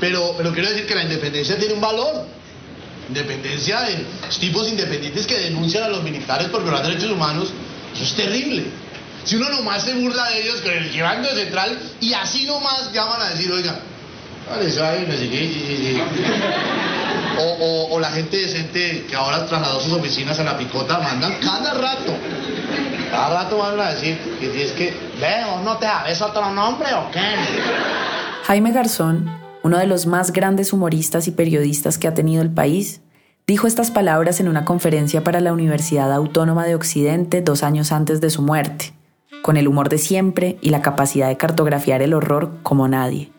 Pero, 0.00 0.34
pero 0.36 0.52
quiero 0.52 0.70
decir 0.70 0.86
que 0.86 0.94
la 0.94 1.02
independencia 1.02 1.58
tiene 1.58 1.74
un 1.74 1.80
valor. 1.80 2.26
Independencia 3.08 3.80
de 3.82 4.04
tipos 4.40 4.68
independientes 4.68 5.26
que 5.26 5.38
denuncian 5.38 5.84
a 5.84 5.88
los 5.88 6.02
militares 6.02 6.48
por 6.48 6.62
violar 6.62 6.86
derechos 6.86 7.10
humanos, 7.10 7.48
eso 7.92 8.04
es 8.04 8.14
terrible. 8.14 8.64
Si 9.24 9.36
uno 9.36 9.50
nomás 9.50 9.82
se 9.82 9.94
burla 9.94 10.30
de 10.30 10.42
ellos 10.42 10.60
con 10.62 10.72
el 10.72 10.90
llevando 10.90 11.28
central 11.30 11.78
y 12.00 12.14
así 12.14 12.46
nomás 12.46 12.92
llaman 12.92 13.20
a 13.20 13.30
decir, 13.30 13.50
oiga, 13.52 13.78
vale, 14.48 14.70
sabe, 14.70 15.06
no 15.06 15.12
sé 15.12 15.28
qué, 15.28 16.02
o, 17.38 17.42
o, 17.42 17.94
o, 17.94 18.00
la 18.00 18.10
gente 18.10 18.36
decente 18.36 19.06
que 19.08 19.16
ahora 19.16 19.46
trasladó 19.46 19.80
sus 19.80 19.92
oficinas 19.92 20.38
a 20.38 20.44
la 20.44 20.56
picota 20.56 20.98
mandan 20.98 21.34
cada 21.40 21.74
rato. 21.74 22.14
Cada 23.10 23.42
rato 23.42 23.58
van 23.58 23.80
a 23.80 23.92
decir 23.92 24.18
que 24.38 24.52
si 24.52 24.62
es 24.62 24.72
que, 24.72 24.94
veo, 25.20 25.60
no 25.64 25.76
te 25.78 25.86
sabes 25.86 26.20
otro 26.22 26.50
nombre 26.50 26.94
o 26.94 27.10
qué. 27.10 27.20
Jaime 28.46 28.72
Garzón 28.72 29.39
uno 29.62 29.78
de 29.78 29.86
los 29.86 30.06
más 30.06 30.32
grandes 30.32 30.72
humoristas 30.72 31.28
y 31.28 31.32
periodistas 31.32 31.98
que 31.98 32.08
ha 32.08 32.14
tenido 32.14 32.42
el 32.42 32.50
país, 32.50 33.00
dijo 33.46 33.66
estas 33.66 33.90
palabras 33.90 34.40
en 34.40 34.48
una 34.48 34.64
conferencia 34.64 35.24
para 35.24 35.40
la 35.40 35.52
Universidad 35.52 36.12
Autónoma 36.12 36.66
de 36.66 36.74
Occidente 36.74 37.42
dos 37.42 37.62
años 37.62 37.92
antes 37.92 38.20
de 38.20 38.30
su 38.30 38.42
muerte, 38.42 38.92
con 39.42 39.56
el 39.56 39.68
humor 39.68 39.88
de 39.88 39.98
siempre 39.98 40.58
y 40.60 40.70
la 40.70 40.82
capacidad 40.82 41.28
de 41.28 41.36
cartografiar 41.36 42.02
el 42.02 42.14
horror 42.14 42.58
como 42.62 42.88
nadie. 42.88 43.30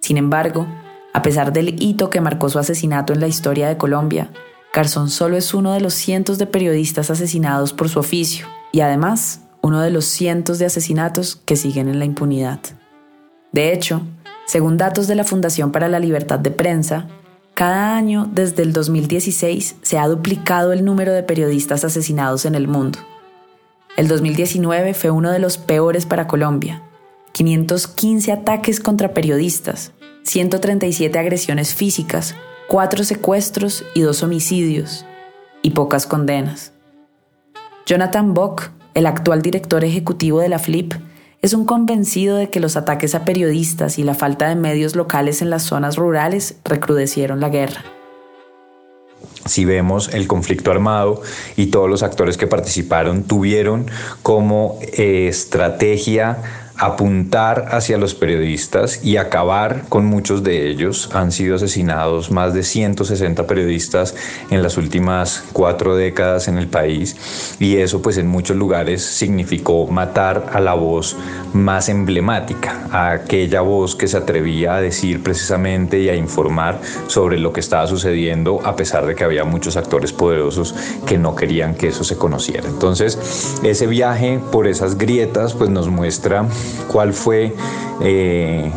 Sin 0.00 0.18
embargo, 0.18 0.66
a 1.12 1.22
pesar 1.22 1.52
del 1.52 1.82
hito 1.82 2.10
que 2.10 2.20
marcó 2.20 2.48
su 2.48 2.58
asesinato 2.58 3.12
en 3.12 3.20
la 3.20 3.28
historia 3.28 3.68
de 3.68 3.76
Colombia, 3.76 4.30
Garzón 4.74 5.08
solo 5.08 5.36
es 5.36 5.54
uno 5.54 5.72
de 5.72 5.80
los 5.80 5.94
cientos 5.94 6.36
de 6.38 6.46
periodistas 6.46 7.10
asesinados 7.10 7.72
por 7.72 7.88
su 7.88 8.00
oficio 8.00 8.46
y 8.72 8.80
además 8.80 9.40
uno 9.62 9.80
de 9.80 9.90
los 9.90 10.04
cientos 10.04 10.58
de 10.58 10.66
asesinatos 10.66 11.36
que 11.36 11.56
siguen 11.56 11.88
en 11.88 12.00
la 12.00 12.04
impunidad. 12.04 12.58
De 13.52 13.72
hecho, 13.72 14.02
según 14.46 14.76
datos 14.76 15.06
de 15.06 15.14
la 15.14 15.24
Fundación 15.24 15.72
para 15.72 15.88
la 15.88 15.98
Libertad 15.98 16.38
de 16.38 16.50
Prensa, 16.50 17.08
cada 17.54 17.96
año 17.96 18.28
desde 18.32 18.62
el 18.62 18.72
2016 18.72 19.76
se 19.80 19.98
ha 19.98 20.08
duplicado 20.08 20.72
el 20.72 20.84
número 20.84 21.12
de 21.12 21.22
periodistas 21.22 21.84
asesinados 21.84 22.44
en 22.46 22.56
el 22.56 22.66
mundo. 22.66 22.98
El 23.96 24.08
2019 24.08 24.92
fue 24.92 25.10
uno 25.10 25.30
de 25.30 25.38
los 25.38 25.56
peores 25.56 26.04
para 26.04 26.26
Colombia. 26.26 26.82
515 27.32 28.32
ataques 28.32 28.80
contra 28.80 29.14
periodistas, 29.14 29.92
137 30.24 31.16
agresiones 31.18 31.74
físicas, 31.74 32.34
4 32.68 33.04
secuestros 33.04 33.84
y 33.94 34.00
2 34.00 34.22
homicidios, 34.24 35.04
y 35.62 35.70
pocas 35.70 36.06
condenas. 36.06 36.72
Jonathan 37.86 38.34
Bock, 38.34 38.70
el 38.94 39.06
actual 39.06 39.42
director 39.42 39.84
ejecutivo 39.84 40.40
de 40.40 40.48
la 40.48 40.58
FLIP, 40.58 40.94
es 41.44 41.52
un 41.52 41.66
convencido 41.66 42.38
de 42.38 42.48
que 42.48 42.58
los 42.58 42.74
ataques 42.74 43.14
a 43.14 43.26
periodistas 43.26 43.98
y 43.98 44.02
la 44.02 44.14
falta 44.14 44.48
de 44.48 44.54
medios 44.54 44.96
locales 44.96 45.42
en 45.42 45.50
las 45.50 45.64
zonas 45.64 45.96
rurales 45.96 46.56
recrudecieron 46.64 47.38
la 47.38 47.50
guerra. 47.50 47.84
Si 49.44 49.66
vemos 49.66 50.08
el 50.14 50.26
conflicto 50.26 50.70
armado 50.70 51.20
y 51.54 51.66
todos 51.66 51.90
los 51.90 52.02
actores 52.02 52.38
que 52.38 52.46
participaron 52.46 53.24
tuvieron 53.24 53.90
como 54.22 54.78
eh, 54.80 55.26
estrategia 55.28 56.38
apuntar 56.76 57.68
hacia 57.70 57.98
los 57.98 58.14
periodistas 58.14 59.04
y 59.04 59.16
acabar 59.16 59.84
con 59.88 60.06
muchos 60.06 60.42
de 60.42 60.68
ellos. 60.68 61.10
Han 61.14 61.30
sido 61.30 61.56
asesinados 61.56 62.30
más 62.30 62.52
de 62.54 62.62
160 62.62 63.46
periodistas 63.46 64.14
en 64.50 64.62
las 64.62 64.76
últimas 64.76 65.44
cuatro 65.52 65.96
décadas 65.96 66.48
en 66.48 66.58
el 66.58 66.68
país 66.68 67.56
y 67.60 67.76
eso 67.76 68.02
pues 68.02 68.18
en 68.18 68.26
muchos 68.26 68.56
lugares 68.56 69.04
significó 69.04 69.86
matar 69.86 70.50
a 70.52 70.60
la 70.60 70.74
voz 70.74 71.16
más 71.52 71.88
emblemática, 71.88 72.88
a 72.90 73.12
aquella 73.12 73.60
voz 73.60 73.94
que 73.94 74.08
se 74.08 74.16
atrevía 74.16 74.74
a 74.74 74.80
decir 74.80 75.22
precisamente 75.22 76.00
y 76.00 76.08
a 76.08 76.16
informar 76.16 76.80
sobre 77.06 77.38
lo 77.38 77.52
que 77.52 77.60
estaba 77.60 77.86
sucediendo 77.86 78.60
a 78.64 78.74
pesar 78.74 79.06
de 79.06 79.14
que 79.14 79.24
había 79.24 79.44
muchos 79.44 79.76
actores 79.76 80.12
poderosos 80.12 80.74
que 81.06 81.18
no 81.18 81.36
querían 81.36 81.74
que 81.74 81.88
eso 81.88 82.02
se 82.02 82.16
conociera. 82.16 82.68
Entonces 82.68 83.58
ese 83.62 83.86
viaje 83.86 84.40
por 84.50 84.66
esas 84.66 84.98
grietas 84.98 85.54
pues 85.54 85.70
nos 85.70 85.88
muestra 85.88 86.46
cuál 86.88 87.12
fue 87.12 87.54
eh, 88.00 88.70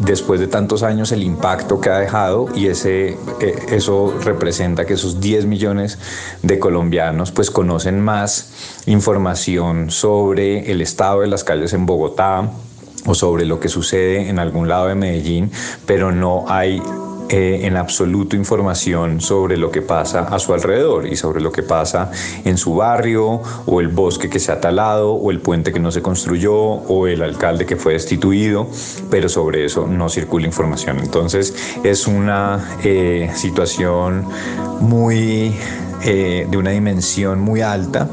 después 0.00 0.40
de 0.40 0.46
tantos 0.46 0.82
años 0.82 1.12
el 1.12 1.22
impacto 1.22 1.80
que 1.80 1.90
ha 1.90 1.98
dejado 1.98 2.48
y 2.54 2.66
ese, 2.66 3.16
eh, 3.40 3.66
eso 3.68 4.14
representa 4.22 4.84
que 4.84 4.94
esos 4.94 5.20
10 5.20 5.46
millones 5.46 5.98
de 6.42 6.58
colombianos 6.58 7.32
pues 7.32 7.50
conocen 7.50 8.00
más 8.00 8.82
información 8.86 9.90
sobre 9.90 10.70
el 10.70 10.80
estado 10.80 11.20
de 11.20 11.28
las 11.28 11.44
calles 11.44 11.72
en 11.72 11.86
Bogotá 11.86 12.50
o 13.06 13.14
sobre 13.14 13.44
lo 13.44 13.60
que 13.60 13.68
sucede 13.68 14.28
en 14.28 14.38
algún 14.38 14.68
lado 14.68 14.88
de 14.88 14.94
Medellín, 14.94 15.50
pero 15.86 16.10
no 16.10 16.46
hay 16.48 16.82
eh, 17.30 17.60
en 17.62 17.76
absoluto 17.76 18.36
información 18.36 19.20
sobre 19.20 19.56
lo 19.56 19.70
que 19.70 19.80
pasa 19.82 20.20
a 20.20 20.38
su 20.38 20.52
alrededor 20.52 21.06
y 21.06 21.16
sobre 21.16 21.40
lo 21.40 21.50
que 21.50 21.62
pasa 21.62 22.10
en 22.44 22.58
su 22.58 22.74
barrio 22.74 23.40
o 23.66 23.80
el 23.80 23.88
bosque 23.88 24.28
que 24.28 24.38
se 24.38 24.52
ha 24.52 24.60
talado 24.60 25.14
o 25.14 25.30
el 25.30 25.40
puente 25.40 25.72
que 25.72 25.80
no 25.80 25.90
se 25.90 26.02
construyó 26.02 26.54
o 26.54 27.06
el 27.06 27.22
alcalde 27.22 27.64
que 27.64 27.76
fue 27.76 27.94
destituido, 27.94 28.66
pero 29.10 29.28
sobre 29.28 29.64
eso 29.64 29.86
no 29.86 30.08
circula 30.08 30.46
información. 30.46 30.98
Entonces 30.98 31.54
es 31.82 32.06
una 32.06 32.76
eh, 32.82 33.30
situación 33.34 34.26
muy 34.80 35.54
eh, 36.06 36.46
de 36.50 36.56
una 36.58 36.70
dimensión 36.70 37.40
muy 37.40 37.62
alta 37.62 38.08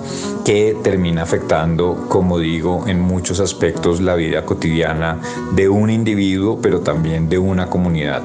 que 0.46 0.78
termina 0.82 1.24
afectando, 1.24 2.06
como 2.08 2.40
digo, 2.40 2.86
en 2.88 3.02
muchos 3.02 3.42
aspectos 3.42 4.00
la 4.00 4.16
vida 4.16 4.46
cotidiana 4.46 5.20
de 5.54 5.68
un 5.68 5.90
individuo, 5.90 6.60
pero 6.62 6.80
también 6.80 7.28
de 7.28 7.38
una 7.38 7.68
comunidad. 7.68 8.24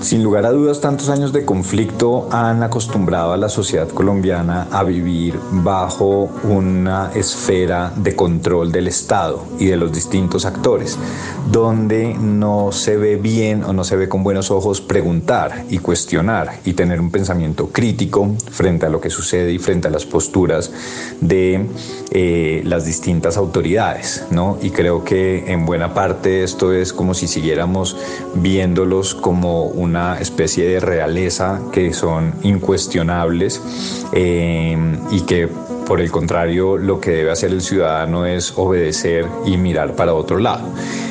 Sin 0.00 0.22
lugar 0.22 0.46
a 0.46 0.52
dudas, 0.52 0.80
tantos 0.80 1.08
años 1.08 1.32
de 1.32 1.44
conflicto 1.44 2.28
han 2.30 2.62
acostumbrado 2.62 3.32
a 3.32 3.36
la 3.36 3.48
sociedad 3.48 3.88
colombiana 3.88 4.68
a 4.70 4.84
vivir 4.84 5.38
bajo 5.50 6.30
una 6.44 7.10
esfera 7.16 7.92
de 7.96 8.14
control 8.14 8.70
del 8.70 8.86
Estado 8.86 9.44
y 9.58 9.66
de 9.66 9.76
los 9.76 9.92
distintos 9.92 10.46
actores, 10.46 10.96
donde 11.50 12.14
no 12.14 12.70
se 12.70 12.96
ve 12.96 13.16
bien 13.16 13.64
o 13.64 13.72
no 13.72 13.82
se 13.82 13.96
ve 13.96 14.08
con 14.08 14.22
buenos 14.22 14.52
ojos 14.52 14.80
preguntar 14.80 15.64
y 15.68 15.78
cuestionar 15.78 16.60
y 16.64 16.74
tener 16.74 17.00
un 17.00 17.10
pensamiento 17.10 17.68
crítico 17.68 18.30
frente 18.50 18.86
a 18.86 18.90
lo 18.90 19.00
que 19.00 19.10
sucede 19.10 19.52
y 19.52 19.58
frente 19.58 19.88
a 19.88 19.90
las 19.90 20.06
posturas 20.06 20.70
de 21.20 21.66
eh, 22.12 22.62
las 22.64 22.84
distintas 22.84 23.36
autoridades. 23.36 24.24
¿no? 24.30 24.58
Y 24.62 24.70
creo 24.70 25.02
que 25.02 25.52
en 25.52 25.66
buena 25.66 25.92
parte 25.92 26.44
esto 26.44 26.72
es 26.72 26.92
como 26.92 27.14
si 27.14 27.26
siguiéramos 27.26 27.96
viéndolos 28.36 29.16
como 29.16 29.64
un 29.64 29.87
una 29.88 30.18
especie 30.20 30.68
de 30.68 30.80
realeza 30.80 31.60
que 31.72 31.92
son 31.92 32.34
incuestionables 32.42 33.62
eh, 34.12 34.76
y 35.10 35.22
que 35.22 35.48
por 35.86 36.00
el 36.00 36.10
contrario 36.10 36.76
lo 36.76 37.00
que 37.00 37.10
debe 37.12 37.30
hacer 37.30 37.50
el 37.50 37.62
ciudadano 37.62 38.26
es 38.26 38.52
obedecer 38.56 39.26
y 39.46 39.56
mirar 39.56 39.96
para 39.96 40.12
otro 40.12 40.38
lado. 40.38 40.68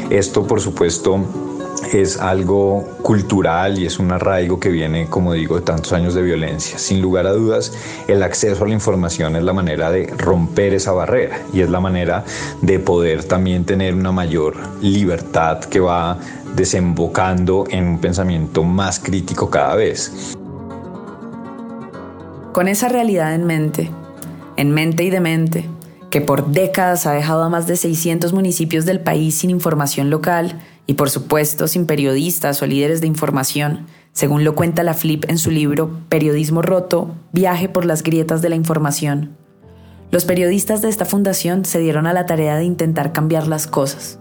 Esto 0.10 0.46
por 0.46 0.62
supuesto 0.62 1.26
es 1.94 2.18
algo 2.20 2.86
cultural 3.02 3.80
y 3.80 3.86
es 3.86 4.00
un 4.00 4.12
arraigo 4.12 4.60
que 4.60 4.70
viene, 4.70 5.08
como 5.08 5.34
digo, 5.34 5.56
de 5.56 5.62
tantos 5.62 5.94
años 5.94 6.14
de 6.14 6.22
violencia. 6.22 6.78
Sin 6.78 7.02
lugar 7.02 7.28
a 7.28 7.34
dudas, 7.34 7.74
el 8.08 8.24
acceso 8.24 8.66
a 8.66 8.68
la 8.68 8.74
información 8.74 9.36
es 9.36 9.44
la 9.44 9.54
manera 9.54 9.92
de 9.92 10.08
romper 10.18 10.74
esa 10.74 10.92
barrera 10.92 11.40
y 11.54 11.62
es 11.62 11.70
la 11.70 11.80
manera 11.80 12.26
de 12.62 12.80
poder 12.80 13.24
también 13.24 13.66
tener 13.66 13.94
una 13.94 14.12
mayor 14.12 14.56
libertad 14.82 15.60
que 15.60 15.80
va 15.80 16.18
desembocando 16.58 17.66
en 17.70 17.88
un 17.88 18.01
pensamiento 18.01 18.64
más 18.64 18.99
crítico 18.99 19.49
cada 19.49 19.76
vez. 19.76 20.36
Con 22.51 22.68
esa 22.68 22.89
realidad 22.89 23.36
en 23.36 23.45
mente, 23.45 23.91
en 24.58 24.72
mente 24.72 25.03
y 25.03 25.12
de 25.12 25.20
mente, 25.20 25.70
que 26.10 26.20
por 26.20 26.47
décadas 26.47 27.05
ha 27.05 27.14
dejado 27.14 27.43
a 27.43 27.49
más 27.49 27.68
de 27.68 27.78
600 27.78 28.34
municipios 28.34 28.86
del 28.86 28.99
país 28.99 29.36
sin 29.36 29.51
información 29.51 30.10
local 30.10 30.60
y 30.88 30.95
por 30.95 31.12
supuesto 31.12 31.68
sin 31.68 31.86
periodistas 31.86 32.62
o 32.64 32.66
líderes 32.66 33.01
de 33.01 33.08
información, 33.08 33.86
según 34.12 34.43
lo 34.43 34.55
cuenta 34.55 34.82
la 34.82 34.95
Flip 34.95 35.26
en 35.30 35.38
su 35.38 35.51
libro 35.51 35.91
Periodismo 36.10 36.64
Roto, 36.64 37.14
Viaje 37.34 37.70
por 37.70 37.86
las 37.86 38.01
Grietas 38.01 38.41
de 38.41 38.49
la 38.49 38.55
Información. 38.55 39.38
Los 40.10 40.26
periodistas 40.26 40.82
de 40.82 40.89
esta 40.89 41.05
fundación 41.05 41.66
se 41.66 41.78
dieron 41.78 42.08
a 42.08 42.14
la 42.14 42.26
tarea 42.26 42.55
de 42.55 42.64
intentar 42.64 43.14
cambiar 43.14 43.47
las 43.47 43.68
cosas 43.68 44.20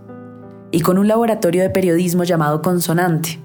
y 0.70 0.80
con 0.80 0.98
un 0.98 1.08
laboratorio 1.08 1.62
de 1.62 1.70
periodismo 1.70 2.24
llamado 2.24 2.62
Consonante, 2.62 3.40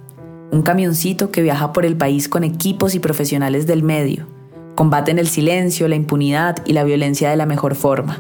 un 0.51 0.63
camioncito 0.63 1.31
que 1.31 1.41
viaja 1.41 1.71
por 1.71 1.85
el 1.85 1.95
país 1.95 2.27
con 2.27 2.43
equipos 2.43 2.95
y 2.95 2.99
profesionales 2.99 3.67
del 3.67 3.83
medio, 3.83 4.27
combaten 4.75 5.19
el 5.19 5.27
silencio, 5.27 5.87
la 5.87 5.95
impunidad 5.95 6.57
y 6.65 6.73
la 6.73 6.83
violencia 6.83 7.29
de 7.29 7.35
la 7.35 7.45
mejor 7.45 7.75
forma, 7.75 8.19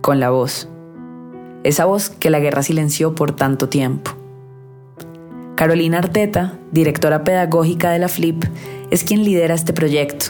con 0.00 0.20
la 0.20 0.30
voz. 0.30 0.68
Esa 1.62 1.84
voz 1.84 2.10
que 2.10 2.30
la 2.30 2.40
guerra 2.40 2.62
silenció 2.62 3.14
por 3.14 3.32
tanto 3.32 3.68
tiempo. 3.68 4.12
Carolina 5.54 5.98
Arteta, 5.98 6.58
directora 6.72 7.22
pedagógica 7.22 7.90
de 7.90 8.00
la 8.00 8.08
FLIP, 8.08 8.44
es 8.90 9.04
quien 9.04 9.24
lidera 9.24 9.54
este 9.54 9.72
proyecto. 9.72 10.26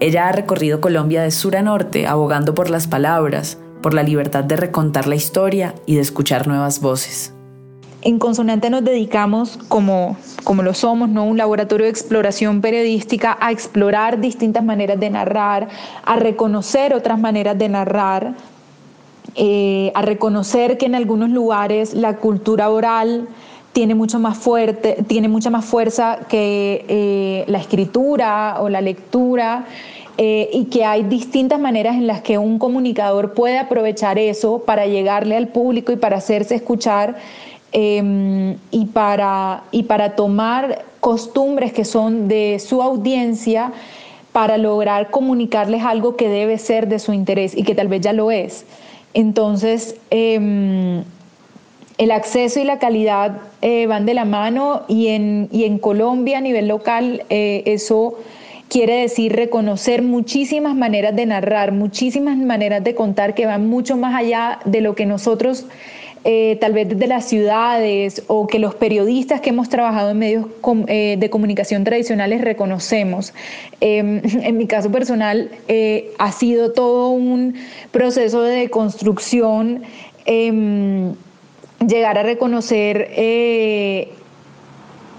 Ella 0.00 0.28
ha 0.28 0.32
recorrido 0.32 0.80
Colombia 0.80 1.22
de 1.22 1.30
sur 1.30 1.56
a 1.56 1.62
norte 1.62 2.06
abogando 2.06 2.54
por 2.54 2.68
las 2.68 2.86
palabras, 2.86 3.58
por 3.82 3.94
la 3.94 4.02
libertad 4.02 4.44
de 4.44 4.56
recontar 4.56 5.06
la 5.06 5.14
historia 5.14 5.74
y 5.86 5.96
de 5.96 6.00
escuchar 6.00 6.46
nuevas 6.46 6.80
voces. 6.80 7.32
En 8.02 8.18
Consonante 8.18 8.70
nos 8.70 8.84
dedicamos, 8.84 9.58
como, 9.68 10.16
como 10.44 10.62
lo 10.62 10.72
somos, 10.72 11.08
¿no? 11.08 11.24
un 11.24 11.36
laboratorio 11.36 11.84
de 11.84 11.90
exploración 11.90 12.60
periodística, 12.60 13.36
a 13.40 13.50
explorar 13.50 14.20
distintas 14.20 14.64
maneras 14.64 15.00
de 15.00 15.10
narrar, 15.10 15.68
a 16.04 16.16
reconocer 16.16 16.94
otras 16.94 17.18
maneras 17.18 17.58
de 17.58 17.68
narrar, 17.68 18.34
eh, 19.34 19.90
a 19.94 20.02
reconocer 20.02 20.78
que 20.78 20.86
en 20.86 20.94
algunos 20.94 21.30
lugares 21.30 21.92
la 21.92 22.16
cultura 22.16 22.70
oral 22.70 23.28
tiene 23.72 23.94
mucho 23.94 24.18
más 24.18 24.38
fuerte, 24.38 25.04
tiene 25.06 25.28
mucha 25.28 25.50
más 25.50 25.64
fuerza 25.64 26.20
que 26.28 26.84
eh, 26.88 27.44
la 27.48 27.58
escritura 27.58 28.56
o 28.60 28.68
la 28.68 28.80
lectura. 28.80 29.66
Eh, 30.20 30.50
y 30.52 30.64
que 30.64 30.84
hay 30.84 31.04
distintas 31.04 31.60
maneras 31.60 31.94
en 31.94 32.08
las 32.08 32.22
que 32.22 32.38
un 32.38 32.58
comunicador 32.58 33.34
puede 33.34 33.56
aprovechar 33.56 34.18
eso 34.18 34.58
para 34.66 34.84
llegarle 34.86 35.36
al 35.36 35.46
público 35.46 35.92
y 35.92 35.96
para 35.96 36.16
hacerse 36.16 36.56
escuchar 36.56 37.14
em, 37.70 38.56
y, 38.72 38.86
para, 38.86 39.62
y 39.70 39.84
para 39.84 40.16
tomar 40.16 40.84
costumbres 40.98 41.72
que 41.72 41.84
son 41.84 42.26
de 42.26 42.58
su 42.58 42.82
audiencia 42.82 43.72
para 44.32 44.58
lograr 44.58 45.12
comunicarles 45.12 45.84
algo 45.84 46.16
que 46.16 46.28
debe 46.28 46.58
ser 46.58 46.88
de 46.88 46.98
su 46.98 47.12
interés 47.12 47.56
y 47.56 47.62
que 47.62 47.76
tal 47.76 47.86
vez 47.86 48.00
ya 48.00 48.12
lo 48.12 48.32
es. 48.32 48.64
Entonces, 49.14 49.94
em, 50.10 51.04
el 51.96 52.10
acceso 52.10 52.58
y 52.58 52.64
la 52.64 52.80
calidad 52.80 53.38
eh, 53.62 53.86
van 53.86 54.04
de 54.04 54.14
la 54.14 54.24
mano 54.24 54.82
y 54.88 55.08
en, 55.08 55.48
y 55.52 55.62
en 55.62 55.78
Colombia 55.78 56.38
a 56.38 56.40
nivel 56.40 56.66
local 56.66 57.22
eh, 57.30 57.62
eso 57.66 58.16
quiere 58.68 59.00
decir 59.00 59.34
reconocer 59.34 60.02
muchísimas 60.02 60.74
maneras 60.74 61.16
de 61.16 61.26
narrar, 61.26 61.72
muchísimas 61.72 62.36
maneras 62.36 62.84
de 62.84 62.94
contar 62.94 63.34
que 63.34 63.46
van 63.46 63.66
mucho 63.66 63.96
más 63.96 64.14
allá 64.14 64.60
de 64.64 64.80
lo 64.80 64.94
que 64.94 65.06
nosotros 65.06 65.66
eh, 66.24 66.58
tal 66.60 66.72
vez 66.72 66.88
desde 66.88 67.06
las 67.06 67.24
ciudades 67.26 68.22
o 68.26 68.46
que 68.46 68.58
los 68.58 68.74
periodistas 68.74 69.40
que 69.40 69.50
hemos 69.50 69.68
trabajado 69.68 70.10
en 70.10 70.18
medios 70.18 70.46
eh, 70.88 71.16
de 71.18 71.30
comunicación 71.30 71.84
tradicionales 71.84 72.40
reconocemos. 72.40 73.32
Em, 73.80 74.20
en 74.42 74.56
mi 74.56 74.66
caso 74.66 74.90
personal 74.90 75.50
eh, 75.68 76.10
ha 76.18 76.32
sido 76.32 76.72
todo 76.72 77.10
un 77.10 77.54
proceso 77.92 78.42
de 78.42 78.68
construcción 78.68 79.82
em, 80.26 81.14
llegar 81.86 82.18
a 82.18 82.24
reconocer 82.24 83.08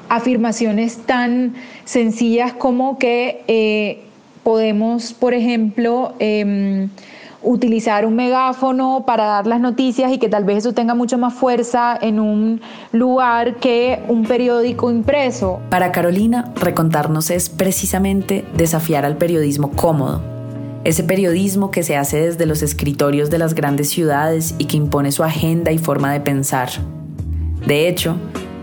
afirmaciones 0.10 0.98
tan 1.06 1.54
sencillas 1.86 2.54
como 2.54 2.98
que 2.98 3.44
eh, 3.48 4.00
podemos, 4.44 5.14
por 5.14 5.34
ejemplo, 5.34 6.14
em, 6.20 6.90
utilizar 7.42 8.06
un 8.06 8.16
megáfono 8.16 9.04
para 9.06 9.26
dar 9.26 9.48
las 9.48 9.62
noticias 9.62 10.12
y 10.12 10.18
que 10.18 10.28
tal 10.28 10.44
vez 10.44 10.58
eso 10.58 10.74
tenga 10.74 10.94
mucho 10.94 11.18
más 11.18 11.34
fuerza 11.34 11.98
en 12.02 12.20
un 12.20 12.62
lugar 12.92 13.56
que 13.56 14.00
un 14.08 14.26
periódico 14.26 14.92
impreso. 14.92 15.60
Para 15.70 15.92
Carolina, 15.92 16.52
recontarnos 16.56 17.30
es 17.30 17.50
precisamente 17.50 18.44
desafiar 18.58 19.06
al 19.06 19.16
periodismo 19.18 19.72
cómodo. 19.72 20.22
Ese 20.84 21.04
periodismo 21.04 21.72
que 21.72 21.84
se 21.84 21.98
hace 21.98 22.22
desde 22.22 22.46
los 22.46 22.62
escritorios 22.62 23.30
de 23.30 23.38
las 23.38 23.54
grandes 23.54 23.90
ciudades 23.90 24.56
y 24.58 24.66
que 24.66 24.78
impone 24.78 25.12
su 25.12 25.24
agenda 25.24 25.72
y 25.72 25.78
forma 25.78 26.12
de 26.12 26.22
pensar. 26.22 26.70
De 27.66 27.88
hecho, 27.88 28.16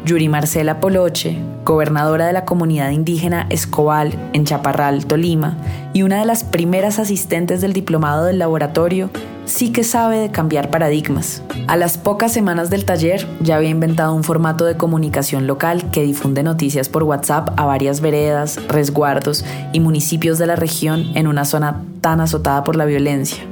Yuri 0.07 0.29
Marcela 0.29 0.79
Poloche, 0.79 1.37
gobernadora 1.65 2.29
de 2.29 2.33
la 2.33 2.45
comunidad 2.45 2.91
indígena 2.91 3.49
Escobal 3.51 4.17
en 4.35 4.45
Chaparral, 4.45 5.05
Tolima, 5.05 5.57
y 5.95 6.03
una 6.03 6.21
de 6.21 6.25
las 6.25 6.45
primeras 6.45 7.01
asistentes 7.01 7.61
del 7.61 7.73
diplomado 7.73 8.25
del 8.25 8.39
laboratorio, 8.39 9.11
sí 9.47 9.73
que 9.73 9.83
sabe 9.83 10.19
de 10.19 10.31
cambiar 10.31 10.71
paradigmas. 10.71 11.43
A 11.67 11.77
las 11.77 11.99
pocas 11.99 12.33
semanas 12.33 12.71
del 12.71 12.85
taller 12.85 13.27
ya 13.41 13.57
había 13.57 13.71
inventado 13.71 14.15
un 14.15 14.23
formato 14.23 14.65
de 14.65 14.77
comunicación 14.77 15.49
local 15.49 15.91
que 15.91 16.05
difunde 16.05 16.45
noticias 16.45 16.89
por 16.89 17.03
WhatsApp 17.03 17.51
a 17.57 17.65
varias 17.65 18.01
veredas, 18.01 18.61
resguardos 18.69 19.45
y 19.73 19.81
municipios 19.81 20.39
de 20.39 20.47
la 20.47 20.55
región 20.55 21.11
en 21.17 21.27
una 21.27 21.45
zona 21.45 21.83
tan 22.01 22.21
azotada 22.21 22.63
por 22.63 22.77
la 22.77 22.85
violencia, 22.85 23.43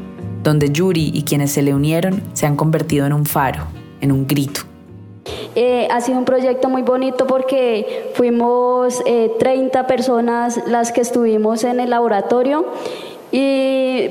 donde 0.45 0.71
Yuri 0.71 1.11
y 1.13 1.25
quienes 1.25 1.51
se 1.51 1.63
le 1.63 1.75
unieron 1.75 2.23
se 2.33 2.47
han 2.47 2.55
convertido 2.55 3.07
en 3.07 3.13
un 3.13 3.27
faro, 3.27 3.65
en 4.01 4.13
un 4.13 4.29
grito. 4.29 4.74
Eh, 5.57 5.87
ha 5.91 6.01
sido 6.01 6.19
un 6.19 6.25
proyecto 6.25 6.69
muy 6.69 6.83
bonito 6.83 7.27
porque 7.27 8.11
fuimos 8.15 9.03
30 9.39 9.81
eh, 9.81 9.85
personas 9.85 10.61
las 10.67 10.91
que 10.91 11.01
estuvimos 11.01 11.63
en 11.63 11.79
el 11.79 11.91
laboratorio 11.91 12.67
y 13.31 14.11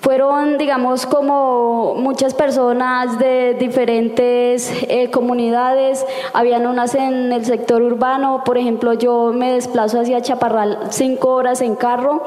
fueron, 0.00 0.58
digamos, 0.58 1.06
como 1.06 1.94
muchas 1.96 2.32
personas 2.34 3.18
de 3.18 3.54
diferentes 3.58 4.72
eh, 4.88 5.10
comunidades. 5.10 6.06
Habían 6.32 6.66
unas 6.66 6.94
en 6.94 7.32
el 7.32 7.44
sector 7.44 7.82
urbano, 7.82 8.42
por 8.44 8.58
ejemplo, 8.58 8.94
yo 8.94 9.32
me 9.34 9.52
desplazo 9.52 10.00
hacia 10.00 10.22
Chaparral 10.22 10.78
cinco 10.90 11.34
horas 11.34 11.60
en 11.60 11.74
carro 11.74 12.22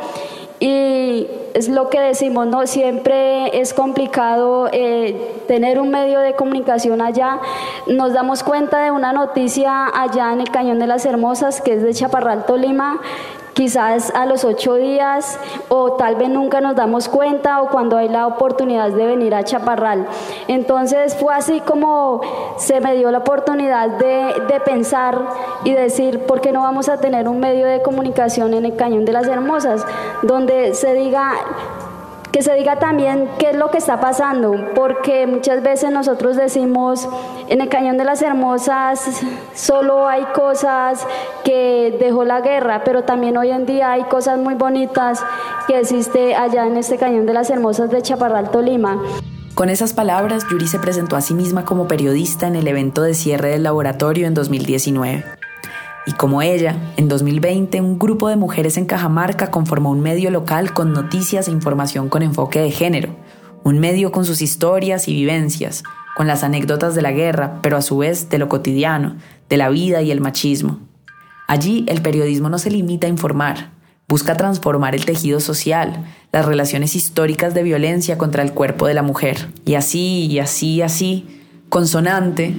y 0.61 1.27
es 1.55 1.69
lo 1.69 1.89
que 1.89 1.99
decimos, 1.99 2.45
¿no? 2.45 2.67
Siempre 2.67 3.59
es 3.59 3.73
complicado 3.73 4.69
eh, 4.71 5.41
tener 5.47 5.79
un 5.79 5.89
medio 5.89 6.19
de 6.19 6.33
comunicación 6.35 7.01
allá. 7.01 7.39
Nos 7.87 8.13
damos 8.13 8.43
cuenta 8.43 8.83
de 8.83 8.91
una 8.91 9.11
noticia 9.11 9.87
allá 9.87 10.31
en 10.31 10.39
el 10.39 10.51
Cañón 10.51 10.77
de 10.77 10.85
las 10.85 11.03
Hermosas, 11.07 11.61
que 11.61 11.73
es 11.73 11.81
de 11.81 11.95
Chaparral, 11.95 12.45
Tolima, 12.45 13.01
quizás 13.53 14.11
a 14.15 14.25
los 14.25 14.43
ocho 14.43 14.75
días 14.75 15.39
o 15.69 15.93
tal 15.93 16.15
vez 16.15 16.29
nunca 16.29 16.61
nos 16.61 16.75
damos 16.75 17.09
cuenta 17.09 17.61
o 17.61 17.69
cuando 17.69 17.97
hay 17.97 18.09
la 18.09 18.27
oportunidad 18.27 18.89
de 18.91 19.05
venir 19.05 19.35
a 19.35 19.43
Chaparral. 19.43 20.07
Entonces 20.47 21.15
fue 21.15 21.33
así 21.33 21.59
como 21.61 22.21
se 22.57 22.79
me 22.81 22.95
dio 22.95 23.11
la 23.11 23.19
oportunidad 23.19 23.89
de, 23.89 24.33
de 24.47 24.59
pensar 24.61 25.19
y 25.63 25.73
decir, 25.73 26.25
¿por 26.25 26.41
qué 26.41 26.51
no 26.51 26.61
vamos 26.61 26.89
a 26.89 26.97
tener 26.97 27.27
un 27.27 27.39
medio 27.39 27.65
de 27.65 27.81
comunicación 27.81 28.53
en 28.53 28.65
el 28.65 28.75
Cañón 28.75 29.05
de 29.05 29.13
las 29.13 29.27
Hermosas 29.27 29.85
donde 30.23 30.73
se 30.73 30.93
diga 30.93 31.33
que 32.31 32.41
se 32.41 32.53
diga 32.55 32.79
también 32.79 33.29
qué 33.39 33.49
es 33.49 33.55
lo 33.55 33.71
que 33.71 33.77
está 33.77 33.99
pasando, 33.99 34.69
porque 34.73 35.27
muchas 35.27 35.61
veces 35.61 35.91
nosotros 35.91 36.37
decimos, 36.37 37.07
en 37.49 37.61
el 37.61 37.69
Cañón 37.69 37.97
de 37.97 38.05
las 38.05 38.21
Hermosas 38.21 39.21
solo 39.53 40.07
hay 40.07 40.23
cosas 40.33 41.05
que 41.43 41.95
dejó 41.99 42.23
la 42.23 42.41
guerra, 42.41 42.83
pero 42.85 43.03
también 43.03 43.37
hoy 43.37 43.51
en 43.51 43.65
día 43.65 43.91
hay 43.91 44.03
cosas 44.03 44.37
muy 44.39 44.53
bonitas 44.53 45.23
que 45.67 45.79
existe 45.79 46.35
allá 46.35 46.65
en 46.65 46.77
este 46.77 46.97
Cañón 46.97 47.25
de 47.25 47.33
las 47.33 47.49
Hermosas 47.49 47.89
de 47.89 48.01
Chaparral, 48.01 48.49
Tolima. 48.51 49.01
Con 49.53 49.69
esas 49.69 49.93
palabras, 49.93 50.45
Yuri 50.49 50.67
se 50.67 50.79
presentó 50.79 51.17
a 51.17 51.21
sí 51.21 51.33
misma 51.33 51.65
como 51.65 51.87
periodista 51.87 52.47
en 52.47 52.55
el 52.55 52.67
evento 52.67 53.01
de 53.01 53.13
cierre 53.13 53.49
del 53.49 53.63
laboratorio 53.63 54.25
en 54.25 54.33
2019. 54.33 55.40
Y 56.05 56.13
como 56.13 56.41
ella, 56.41 56.75
en 56.97 57.07
2020 57.07 57.79
un 57.79 57.99
grupo 57.99 58.27
de 58.27 58.35
mujeres 58.35 58.77
en 58.77 58.85
Cajamarca 58.85 59.51
conformó 59.51 59.91
un 59.91 60.01
medio 60.01 60.31
local 60.31 60.73
con 60.73 60.93
noticias 60.93 61.47
e 61.47 61.51
información 61.51 62.09
con 62.09 62.23
enfoque 62.23 62.59
de 62.59 62.71
género, 62.71 63.15
un 63.63 63.79
medio 63.79 64.11
con 64.11 64.25
sus 64.25 64.41
historias 64.41 65.07
y 65.07 65.13
vivencias, 65.13 65.83
con 66.15 66.27
las 66.27 66.43
anécdotas 66.43 66.95
de 66.95 67.03
la 67.03 67.11
guerra, 67.11 67.59
pero 67.61 67.77
a 67.77 67.81
su 67.81 67.99
vez 67.99 68.29
de 68.29 68.39
lo 68.39 68.49
cotidiano, 68.49 69.15
de 69.49 69.57
la 69.57 69.69
vida 69.69 70.01
y 70.01 70.11
el 70.11 70.21
machismo. 70.21 70.79
Allí 71.47 71.85
el 71.87 72.01
periodismo 72.01 72.49
no 72.49 72.57
se 72.57 72.71
limita 72.71 73.07
a 73.07 73.09
informar, 73.09 73.71
busca 74.07 74.35
transformar 74.35 74.95
el 74.95 75.05
tejido 75.05 75.39
social, 75.39 76.05
las 76.31 76.45
relaciones 76.45 76.95
históricas 76.95 77.53
de 77.53 77.63
violencia 77.63 78.17
contra 78.17 78.41
el 78.41 78.53
cuerpo 78.53 78.87
de 78.87 78.93
la 78.93 79.03
mujer. 79.03 79.49
Y 79.65 79.75
así, 79.75 80.25
y 80.25 80.39
así, 80.39 80.75
y 80.75 80.81
así, 80.81 81.41
consonante, 81.69 82.55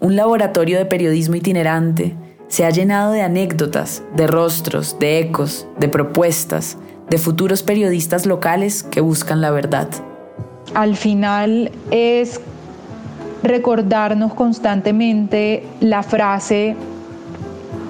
un 0.00 0.16
laboratorio 0.16 0.78
de 0.78 0.86
periodismo 0.86 1.36
itinerante, 1.36 2.14
se 2.48 2.64
ha 2.64 2.70
llenado 2.70 3.12
de 3.12 3.22
anécdotas, 3.22 4.02
de 4.16 4.26
rostros, 4.26 4.98
de 4.98 5.18
ecos, 5.18 5.66
de 5.78 5.88
propuestas, 5.88 6.76
de 7.10 7.18
futuros 7.18 7.62
periodistas 7.62 8.26
locales 8.26 8.82
que 8.82 9.00
buscan 9.00 9.40
la 9.40 9.50
verdad. 9.50 9.88
Al 10.74 10.96
final 10.96 11.70
es 11.90 12.40
recordarnos 13.42 14.34
constantemente 14.34 15.62
la 15.80 16.02
frase 16.02 16.76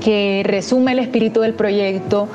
que 0.01 0.43
resume 0.45 0.93
el 0.93 1.01
espíritu 1.01 1.41
del 1.41 1.55
proyecto 1.55 2.29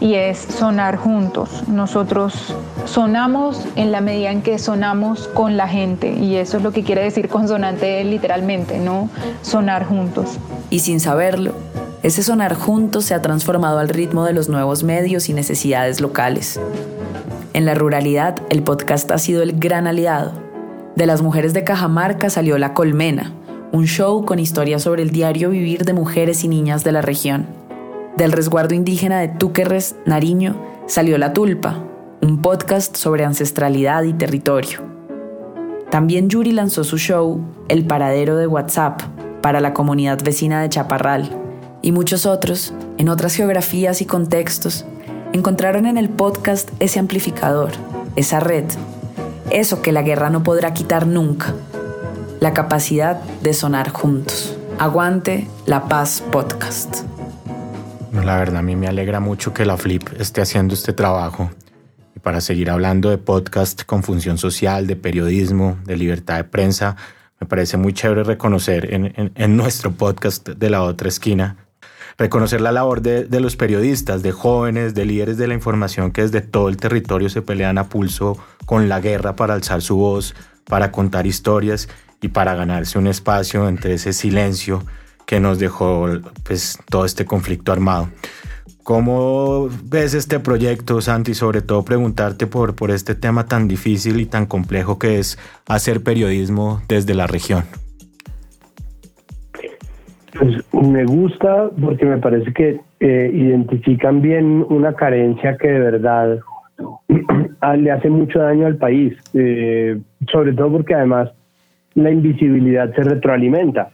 y 0.00 0.14
es 0.14 0.38
sonar 0.38 0.96
juntos. 0.96 1.64
Nosotros 1.68 2.54
sonamos 2.86 3.64
en 3.76 3.92
la 3.92 4.00
medida 4.00 4.30
en 4.30 4.42
que 4.42 4.58
sonamos 4.58 5.28
con 5.28 5.56
la 5.56 5.68
gente 5.68 6.12
y 6.12 6.36
eso 6.36 6.58
es 6.58 6.62
lo 6.62 6.72
que 6.72 6.84
quiere 6.84 7.02
decir 7.02 7.28
consonante 7.28 8.02
literalmente, 8.04 8.78
¿no? 8.78 9.08
Sonar 9.42 9.84
juntos. 9.86 10.38
Y 10.70 10.80
sin 10.80 11.00
saberlo, 11.00 11.54
ese 12.02 12.22
sonar 12.22 12.54
juntos 12.54 13.04
se 13.04 13.14
ha 13.14 13.22
transformado 13.22 13.78
al 13.78 13.88
ritmo 13.88 14.24
de 14.24 14.32
los 14.32 14.48
nuevos 14.48 14.84
medios 14.84 15.28
y 15.28 15.32
necesidades 15.32 16.00
locales. 16.00 16.60
En 17.54 17.66
la 17.66 17.74
ruralidad, 17.74 18.40
el 18.50 18.62
podcast 18.62 19.10
ha 19.10 19.18
sido 19.18 19.42
el 19.42 19.58
gran 19.58 19.86
aliado. 19.88 20.32
De 20.94 21.06
las 21.06 21.22
mujeres 21.22 21.54
de 21.54 21.64
Cajamarca 21.64 22.30
salió 22.30 22.56
La 22.58 22.72
Colmena, 22.72 23.32
un 23.72 23.86
show 23.86 24.24
con 24.24 24.38
historias 24.38 24.82
sobre 24.82 25.02
el 25.02 25.10
diario 25.10 25.50
vivir 25.50 25.84
de 25.84 25.92
mujeres 25.92 26.44
y 26.44 26.48
niñas 26.48 26.84
de 26.84 26.92
la 26.92 27.02
región. 27.02 27.57
Del 28.18 28.32
resguardo 28.32 28.74
indígena 28.74 29.20
de 29.20 29.28
Túquerres, 29.28 29.94
Nariño, 30.04 30.60
salió 30.88 31.18
La 31.18 31.32
Tulpa, 31.32 31.84
un 32.20 32.42
podcast 32.42 32.96
sobre 32.96 33.24
ancestralidad 33.24 34.02
y 34.02 34.12
territorio. 34.12 34.80
También 35.88 36.28
Yuri 36.28 36.50
lanzó 36.50 36.82
su 36.82 36.98
show 36.98 37.40
El 37.68 37.86
Paradero 37.86 38.34
de 38.34 38.48
WhatsApp 38.48 39.02
para 39.40 39.60
la 39.60 39.72
comunidad 39.72 40.20
vecina 40.24 40.60
de 40.60 40.68
Chaparral, 40.68 41.30
y 41.80 41.92
muchos 41.92 42.26
otros, 42.26 42.74
en 42.96 43.08
otras 43.08 43.36
geografías 43.36 44.02
y 44.02 44.04
contextos, 44.04 44.84
encontraron 45.32 45.86
en 45.86 45.96
el 45.96 46.08
podcast 46.08 46.70
ese 46.80 46.98
amplificador, 46.98 47.70
esa 48.16 48.40
red, 48.40 48.64
eso 49.50 49.80
que 49.80 49.92
la 49.92 50.02
guerra 50.02 50.28
no 50.28 50.42
podrá 50.42 50.74
quitar 50.74 51.06
nunca, 51.06 51.54
la 52.40 52.52
capacidad 52.52 53.20
de 53.42 53.54
sonar 53.54 53.90
juntos. 53.90 54.56
Aguante 54.80 55.46
la 55.66 55.86
paz 55.86 56.20
podcast. 56.32 57.04
La 58.12 58.36
verdad 58.36 58.58
a 58.58 58.62
mí 58.62 58.76
me 58.76 58.86
alegra 58.88 59.20
mucho 59.20 59.52
que 59.52 59.64
la 59.64 59.76
Flip 59.76 60.02
esté 60.18 60.40
haciendo 60.40 60.74
este 60.74 60.92
trabajo. 60.92 61.50
Y 62.16 62.20
para 62.20 62.40
seguir 62.40 62.70
hablando 62.70 63.10
de 63.10 63.18
podcast 63.18 63.84
con 63.84 64.02
función 64.02 64.38
social, 64.38 64.86
de 64.86 64.96
periodismo, 64.96 65.78
de 65.84 65.96
libertad 65.96 66.36
de 66.36 66.44
prensa, 66.44 66.96
me 67.40 67.46
parece 67.46 67.76
muy 67.76 67.92
chévere 67.92 68.24
reconocer 68.24 68.92
en, 68.92 69.32
en 69.34 69.56
nuestro 69.56 69.92
podcast 69.92 70.48
de 70.48 70.70
la 70.70 70.82
otra 70.82 71.08
esquina 71.08 71.68
reconocer 72.18 72.60
la 72.60 72.72
labor 72.72 73.00
de, 73.00 73.26
de, 73.26 73.40
los 73.40 73.54
periodistas, 73.54 74.22
de 74.22 74.32
jóvenes, 74.32 74.92
de 74.92 75.04
líderes 75.04 75.38
de 75.38 75.46
la 75.46 75.54
información 75.54 76.10
que 76.10 76.22
desde 76.22 76.40
todo 76.40 76.68
el 76.68 76.76
territorio 76.76 77.30
se 77.30 77.42
pelean 77.42 77.78
a 77.78 77.88
pulso 77.88 78.36
con 78.66 78.88
la 78.88 79.00
guerra 79.00 79.36
para 79.36 79.54
alzar 79.54 79.82
su 79.82 79.96
voz, 79.96 80.34
para 80.64 80.90
contar 80.90 81.28
historias 81.28 81.88
y 82.20 82.28
para 82.28 82.56
ganarse 82.56 82.98
un 82.98 83.06
espacio 83.06 83.68
entre 83.68 83.94
ese 83.94 84.12
silencio 84.12 84.84
que 85.28 85.40
nos 85.40 85.58
dejó 85.58 86.06
pues, 86.42 86.78
todo 86.90 87.04
este 87.04 87.26
conflicto 87.26 87.70
armado. 87.70 88.08
¿Cómo 88.82 89.68
ves 89.84 90.14
este 90.14 90.40
proyecto, 90.40 91.02
Santi? 91.02 91.34
Sobre 91.34 91.60
todo 91.60 91.84
preguntarte 91.84 92.46
por, 92.46 92.74
por 92.74 92.90
este 92.90 93.14
tema 93.14 93.44
tan 93.44 93.68
difícil 93.68 94.20
y 94.20 94.24
tan 94.24 94.46
complejo 94.46 94.98
que 94.98 95.18
es 95.18 95.38
hacer 95.68 96.02
periodismo 96.02 96.80
desde 96.88 97.14
la 97.14 97.26
región. 97.26 97.64
Pues 100.38 100.64
me 100.72 101.04
gusta 101.04 101.68
porque 101.78 102.06
me 102.06 102.16
parece 102.16 102.50
que 102.54 102.80
eh, 103.00 103.30
identifican 103.34 104.22
bien 104.22 104.64
una 104.70 104.94
carencia 104.94 105.58
que 105.58 105.68
de 105.68 105.78
verdad 105.78 106.38
le 107.76 107.90
hace 107.90 108.08
mucho 108.08 108.38
daño 108.38 108.66
al 108.66 108.78
país, 108.78 109.14
eh, 109.34 110.00
sobre 110.32 110.54
todo 110.54 110.72
porque 110.72 110.94
además 110.94 111.28
la 111.94 112.10
invisibilidad 112.10 112.94
se 112.94 113.02
retroalimenta 113.02 113.90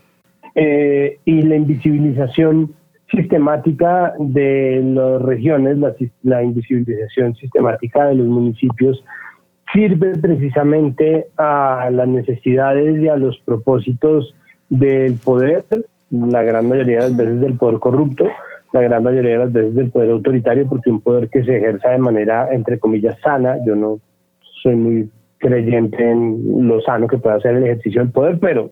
eh, 0.55 1.18
y 1.24 1.42
la 1.42 1.57
invisibilización 1.57 2.74
sistemática 3.11 4.14
de 4.18 4.82
las 4.84 5.22
regiones, 5.22 5.78
la, 5.78 5.94
la 6.22 6.42
invisibilización 6.42 7.34
sistemática 7.36 8.07
de 8.07 8.16
los 8.16 8.26
municipios 8.26 9.05
sirve 9.72 10.16
precisamente 10.18 11.26
a 11.36 11.88
las 11.90 12.09
necesidades 12.09 13.00
y 13.00 13.09
a 13.09 13.16
los 13.16 13.38
propósitos 13.40 14.34
del 14.68 15.14
poder. 15.14 15.64
La 16.11 16.42
gran 16.42 16.68
mayoría 16.68 16.96
de 16.96 17.09
las 17.09 17.16
veces 17.16 17.40
del 17.40 17.55
poder 17.55 17.80
corrupto, 17.80 18.26
la 18.72 18.82
gran 18.82 19.02
mayoría 19.02 19.32
de 19.32 19.38
las 19.38 19.52
veces 19.52 19.74
del 19.74 19.90
poder 19.90 20.11
autoritario, 20.11 20.66
porque 20.68 20.90
un 20.90 21.00
poder 21.00 21.28
que 21.28 21.44
se 21.44 21.57
ejerza 21.57 21.90
de 21.90 21.98
manera, 21.98 22.48
entre 22.52 22.78
comillas, 22.78 23.18
sana, 23.20 23.57
yo 23.66 23.74
no 23.74 23.98
soy 24.62 24.76
muy 24.76 25.11
creyente 25.38 26.09
en 26.09 26.68
lo 26.68 26.80
sano 26.80 27.09
que 27.09 27.18
puede 27.18 27.36
hacer 27.36 27.57
el 27.57 27.64
ejercicio 27.64 28.00
del 28.00 28.12
poder, 28.12 28.38
pero 28.38 28.70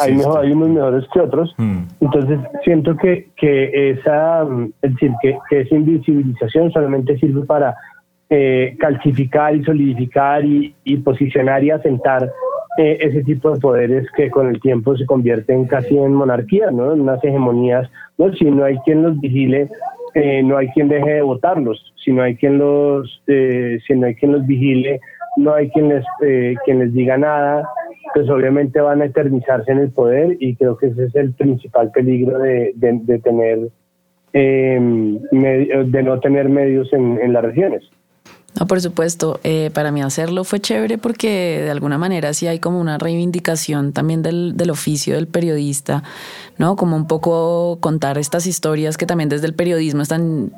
hay, 0.00 0.14
mejor, 0.14 0.44
hay 0.44 0.52
unos 0.52 0.68
mejores 0.70 1.04
que 1.12 1.20
otros. 1.20 1.54
Hmm. 1.58 1.84
Entonces 2.00 2.38
siento 2.64 2.96
que, 2.96 3.28
que 3.36 3.90
esa, 3.90 4.42
es 4.82 4.92
decir, 4.92 5.12
que, 5.22 5.38
esa 5.50 5.74
invisibilización 5.74 6.70
solamente 6.72 7.18
sirve 7.18 7.44
para 7.44 7.76
eh, 8.30 8.76
calcificar 8.78 9.54
y 9.54 9.64
solidificar 9.64 10.44
y, 10.44 10.74
y 10.84 10.96
posicionar 10.98 11.64
y 11.64 11.70
asentar 11.70 12.30
eh, 12.78 12.96
ese 13.00 13.24
tipo 13.24 13.50
de 13.50 13.58
poderes 13.58 14.06
que 14.16 14.30
con 14.30 14.46
el 14.46 14.60
tiempo 14.60 14.96
se 14.96 15.04
convierten 15.04 15.64
casi 15.64 15.98
en 15.98 16.14
monarquías, 16.14 16.72
¿no? 16.72 16.92
en 16.92 17.00
unas 17.00 17.22
hegemonías. 17.24 17.90
¿no? 18.18 18.32
Si 18.34 18.44
no 18.44 18.64
hay 18.64 18.78
quien 18.84 19.02
los 19.02 19.18
vigile, 19.20 19.68
eh, 20.14 20.44
no 20.44 20.56
hay 20.56 20.68
quien 20.68 20.88
deje 20.88 21.14
de 21.14 21.22
votarlos. 21.22 21.92
Si 22.04 22.12
no 22.12 22.22
hay 22.22 22.36
quien 22.36 22.58
los, 22.58 23.20
eh, 23.26 23.80
si 23.84 23.94
no 23.94 24.06
hay 24.06 24.14
quien 24.14 24.30
los 24.30 24.46
vigile, 24.46 25.00
no 25.36 25.54
hay 25.54 25.70
quien 25.70 25.88
les, 25.88 26.04
quien 26.64 26.78
les 26.78 26.92
diga 26.92 27.16
nada. 27.16 27.68
pues 28.14 28.28
obviamente 28.28 28.80
van 28.80 29.02
a 29.02 29.06
eternizarse 29.06 29.70
en 29.70 29.78
el 29.78 29.90
poder 29.90 30.36
y 30.40 30.56
creo 30.56 30.76
que 30.76 30.86
ese 30.86 31.04
es 31.04 31.14
el 31.14 31.32
principal 31.32 31.90
peligro 31.90 32.38
de, 32.38 32.72
de, 32.74 33.18
tener, 33.18 33.68
eh, 34.32 34.78
de 34.80 36.02
no 36.02 36.20
tener 36.20 36.48
medios 36.48 36.92
en, 36.92 37.18
en 37.20 37.32
las 37.32 37.44
regiones. 37.44 37.84
No, 38.58 38.66
por 38.66 38.80
supuesto. 38.80 39.38
Eh, 39.44 39.70
para 39.72 39.92
mí 39.92 40.02
hacerlo 40.02 40.42
fue 40.42 40.58
chévere 40.60 40.98
porque 40.98 41.60
de 41.62 41.70
alguna 41.70 41.98
manera 41.98 42.32
sí 42.34 42.46
hay 42.46 42.58
como 42.58 42.80
una 42.80 42.98
reivindicación 42.98 43.92
también 43.92 44.22
del, 44.22 44.56
del, 44.56 44.70
oficio 44.70 45.14
del 45.14 45.28
periodista, 45.28 46.02
¿no? 46.56 46.74
Como 46.74 46.96
un 46.96 47.06
poco 47.06 47.78
contar 47.80 48.18
estas 48.18 48.46
historias 48.46 48.96
que 48.96 49.06
también 49.06 49.28
desde 49.28 49.46
el 49.46 49.54
periodismo 49.54 50.02
están 50.02 50.50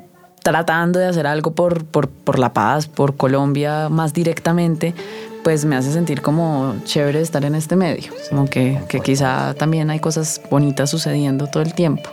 tratando 0.43 0.99
de 0.99 1.05
hacer 1.05 1.27
algo 1.27 1.51
por, 1.51 1.85
por, 1.85 2.09
por 2.09 2.39
la 2.39 2.53
paz, 2.53 2.87
por 2.87 3.15
Colombia 3.15 3.89
más 3.89 4.13
directamente, 4.13 4.93
pues 5.43 5.65
me 5.65 5.75
hace 5.75 5.91
sentir 5.91 6.21
como 6.21 6.75
chévere 6.83 7.21
estar 7.21 7.43
en 7.45 7.55
este 7.55 7.75
medio, 7.75 8.11
como 8.29 8.47
que, 8.47 8.79
que 8.87 8.99
quizá 8.99 9.53
también 9.53 9.89
hay 9.89 9.99
cosas 9.99 10.41
bonitas 10.49 10.89
sucediendo 10.89 11.47
todo 11.47 11.63
el 11.63 11.73
tiempo. 11.73 12.09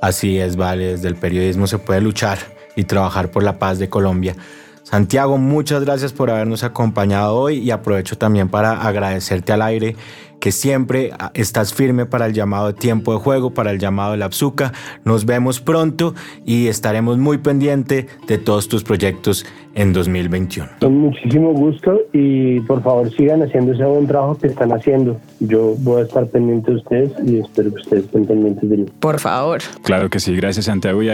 Así 0.00 0.38
es, 0.38 0.56
vale, 0.56 0.92
desde 0.92 1.08
el 1.08 1.16
periodismo 1.16 1.66
se 1.66 1.78
puede 1.78 2.00
luchar 2.00 2.38
y 2.76 2.84
trabajar 2.84 3.30
por 3.30 3.42
la 3.42 3.58
paz 3.58 3.78
de 3.78 3.88
Colombia. 3.88 4.36
Santiago, 4.82 5.36
muchas 5.36 5.84
gracias 5.84 6.12
por 6.12 6.30
habernos 6.30 6.62
acompañado 6.62 7.34
hoy 7.34 7.58
y 7.58 7.72
aprovecho 7.72 8.16
también 8.16 8.48
para 8.48 8.86
agradecerte 8.86 9.52
al 9.52 9.62
aire 9.62 9.96
que 10.40 10.52
siempre 10.52 11.10
ah, 11.18 11.30
estás 11.34 11.74
firme 11.74 12.06
para 12.06 12.26
el 12.26 12.32
llamado 12.32 12.68
de 12.68 12.74
tiempo 12.74 13.12
de 13.12 13.18
juego, 13.18 13.50
para 13.50 13.70
el 13.70 13.78
llamado 13.78 14.12
de 14.12 14.18
la 14.18 14.26
Abzuca. 14.26 14.72
Nos 15.04 15.26
vemos 15.26 15.60
pronto 15.60 16.14
y 16.44 16.68
estaremos 16.68 17.18
muy 17.18 17.38
pendientes 17.38 18.06
de 18.26 18.38
todos 18.38 18.68
tus 18.68 18.84
proyectos 18.84 19.44
en 19.76 19.92
2021. 19.92 20.68
Con 20.80 20.96
muchísimo 20.96 21.52
gusto 21.52 22.00
y 22.12 22.60
por 22.60 22.82
favor 22.82 23.14
sigan 23.14 23.42
haciendo 23.42 23.74
ese 23.74 23.84
buen 23.84 24.06
trabajo 24.06 24.38
que 24.38 24.46
están 24.46 24.72
haciendo. 24.72 25.20
Yo 25.38 25.74
voy 25.78 26.00
a 26.00 26.04
estar 26.04 26.26
pendiente 26.28 26.70
de 26.70 26.78
ustedes 26.78 27.12
y 27.26 27.38
espero 27.40 27.70
que 27.74 27.82
ustedes 27.82 28.04
estén 28.04 28.26
pendientes 28.26 28.68
de 28.68 28.76
mí. 28.78 28.86
Por 29.00 29.20
favor. 29.20 29.60
Claro 29.82 30.08
que 30.08 30.18
sí, 30.18 30.34
gracias 30.34 30.64
Santiago 30.64 31.02
y 31.02 31.10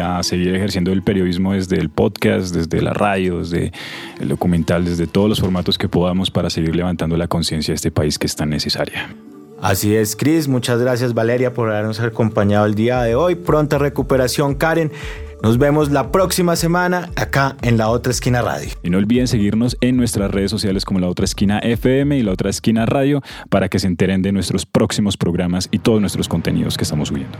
a, 0.00 0.22
seguir 0.22 0.54
ejerciendo 0.54 0.92
el 0.92 1.02
periodismo 1.02 1.52
desde 1.52 1.76
el 1.76 1.88
podcast, 1.88 2.54
desde 2.54 2.82
la 2.82 2.92
radio, 2.92 3.38
desde 3.38 3.72
el 4.20 4.28
documental, 4.28 4.84
desde 4.84 5.06
todos 5.06 5.28
los 5.28 5.40
formatos 5.40 5.78
que 5.78 5.88
podamos 5.88 6.32
para 6.32 6.50
seguir 6.50 6.74
levantando 6.74 7.16
la 7.16 7.28
conciencia 7.28 7.72
de 7.72 7.76
este 7.76 7.92
país 7.92 8.18
que 8.18 8.26
es 8.26 8.34
tan 8.34 8.52
necesaria. 8.60 9.14
Así 9.60 9.94
es, 9.94 10.16
Cris. 10.16 10.48
Muchas 10.48 10.80
gracias, 10.80 11.12
Valeria, 11.12 11.52
por 11.52 11.70
habernos 11.70 12.00
acompañado 12.00 12.64
el 12.66 12.74
día 12.74 13.02
de 13.02 13.14
hoy. 13.14 13.34
Pronta 13.34 13.78
recuperación, 13.78 14.54
Karen. 14.54 14.90
Nos 15.42 15.56
vemos 15.56 15.90
la 15.90 16.12
próxima 16.12 16.54
semana 16.54 17.10
acá 17.16 17.56
en 17.62 17.78
La 17.78 17.88
Otra 17.88 18.10
Esquina 18.10 18.42
Radio. 18.42 18.70
Y 18.82 18.90
no 18.90 18.98
olviden 18.98 19.26
seguirnos 19.26 19.76
en 19.80 19.96
nuestras 19.96 20.30
redes 20.30 20.50
sociales 20.50 20.84
como 20.84 21.00
La 21.00 21.08
Otra 21.08 21.24
Esquina 21.24 21.58
FM 21.60 22.18
y 22.18 22.22
La 22.22 22.32
Otra 22.32 22.50
Esquina 22.50 22.84
Radio 22.84 23.22
para 23.48 23.68
que 23.68 23.78
se 23.78 23.86
enteren 23.86 24.20
de 24.20 24.32
nuestros 24.32 24.66
próximos 24.66 25.16
programas 25.16 25.68
y 25.70 25.78
todos 25.78 26.00
nuestros 26.00 26.28
contenidos 26.28 26.76
que 26.76 26.84
estamos 26.84 27.08
subiendo. 27.08 27.38